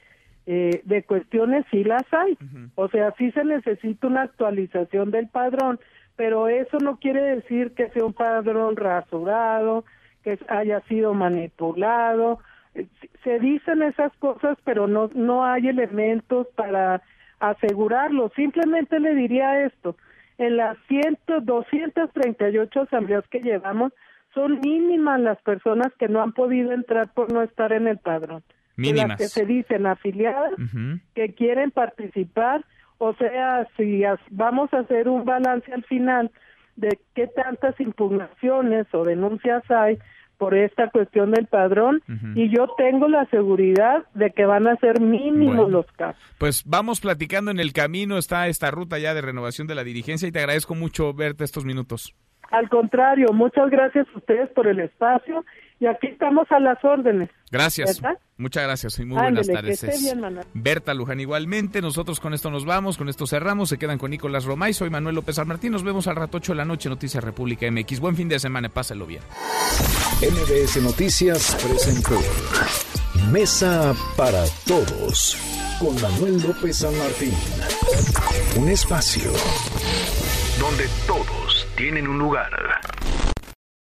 [0.46, 2.36] eh, de cuestiones, sí las hay.
[2.74, 5.78] O sea, sí se necesita una actualización del padrón,
[6.16, 9.84] pero eso no quiere decir que sea un padrón rasurado,
[10.24, 12.40] que haya sido manipulado
[13.24, 17.02] se dicen esas cosas, pero no, no hay elementos para
[17.40, 18.30] asegurarlo.
[18.34, 19.96] Simplemente le diría esto,
[20.38, 23.92] en las ciento, 238 asambleas que llevamos,
[24.34, 28.42] son mínimas las personas que no han podido entrar por no estar en el padrón.
[28.76, 29.08] Mínimas.
[29.08, 30.52] Las que se dicen afiliadas,
[31.14, 32.64] que quieren participar,
[32.98, 36.30] o sea, si vamos a hacer un balance al final
[36.76, 39.98] de qué tantas impugnaciones o denuncias hay,
[40.38, 42.02] por esta cuestión del padrón
[42.34, 46.22] y yo tengo la seguridad de que van a ser mínimos los casos.
[46.38, 50.28] Pues vamos platicando en el camino, está esta ruta ya de renovación de la dirigencia
[50.28, 52.14] y te agradezco mucho verte estos minutos.
[52.50, 55.44] Al contrario, muchas gracias a ustedes por el espacio
[55.80, 57.30] y aquí estamos a las órdenes.
[57.50, 58.00] Gracias.
[58.00, 58.18] ¿Verdad?
[58.36, 59.82] Muchas gracias y muy buenas Ándele, que tardes.
[59.84, 60.46] esté bien, Manuel.
[60.54, 61.80] Berta Luján igualmente.
[61.80, 63.68] Nosotros con esto nos vamos, con esto cerramos.
[63.68, 64.72] Se quedan con Nicolás Romay.
[64.74, 65.72] Soy Manuel López San Martín.
[65.72, 68.00] Nos vemos al rato 8 de la noche, Noticias República MX.
[68.00, 69.22] Buen fin de semana, pásenlo bien.
[70.20, 72.18] MBS Noticias presentó
[73.32, 75.36] Mesa para Todos
[75.80, 77.32] con Manuel López San Martín.
[78.56, 79.30] Un espacio
[80.60, 82.50] donde todos tienen un lugar.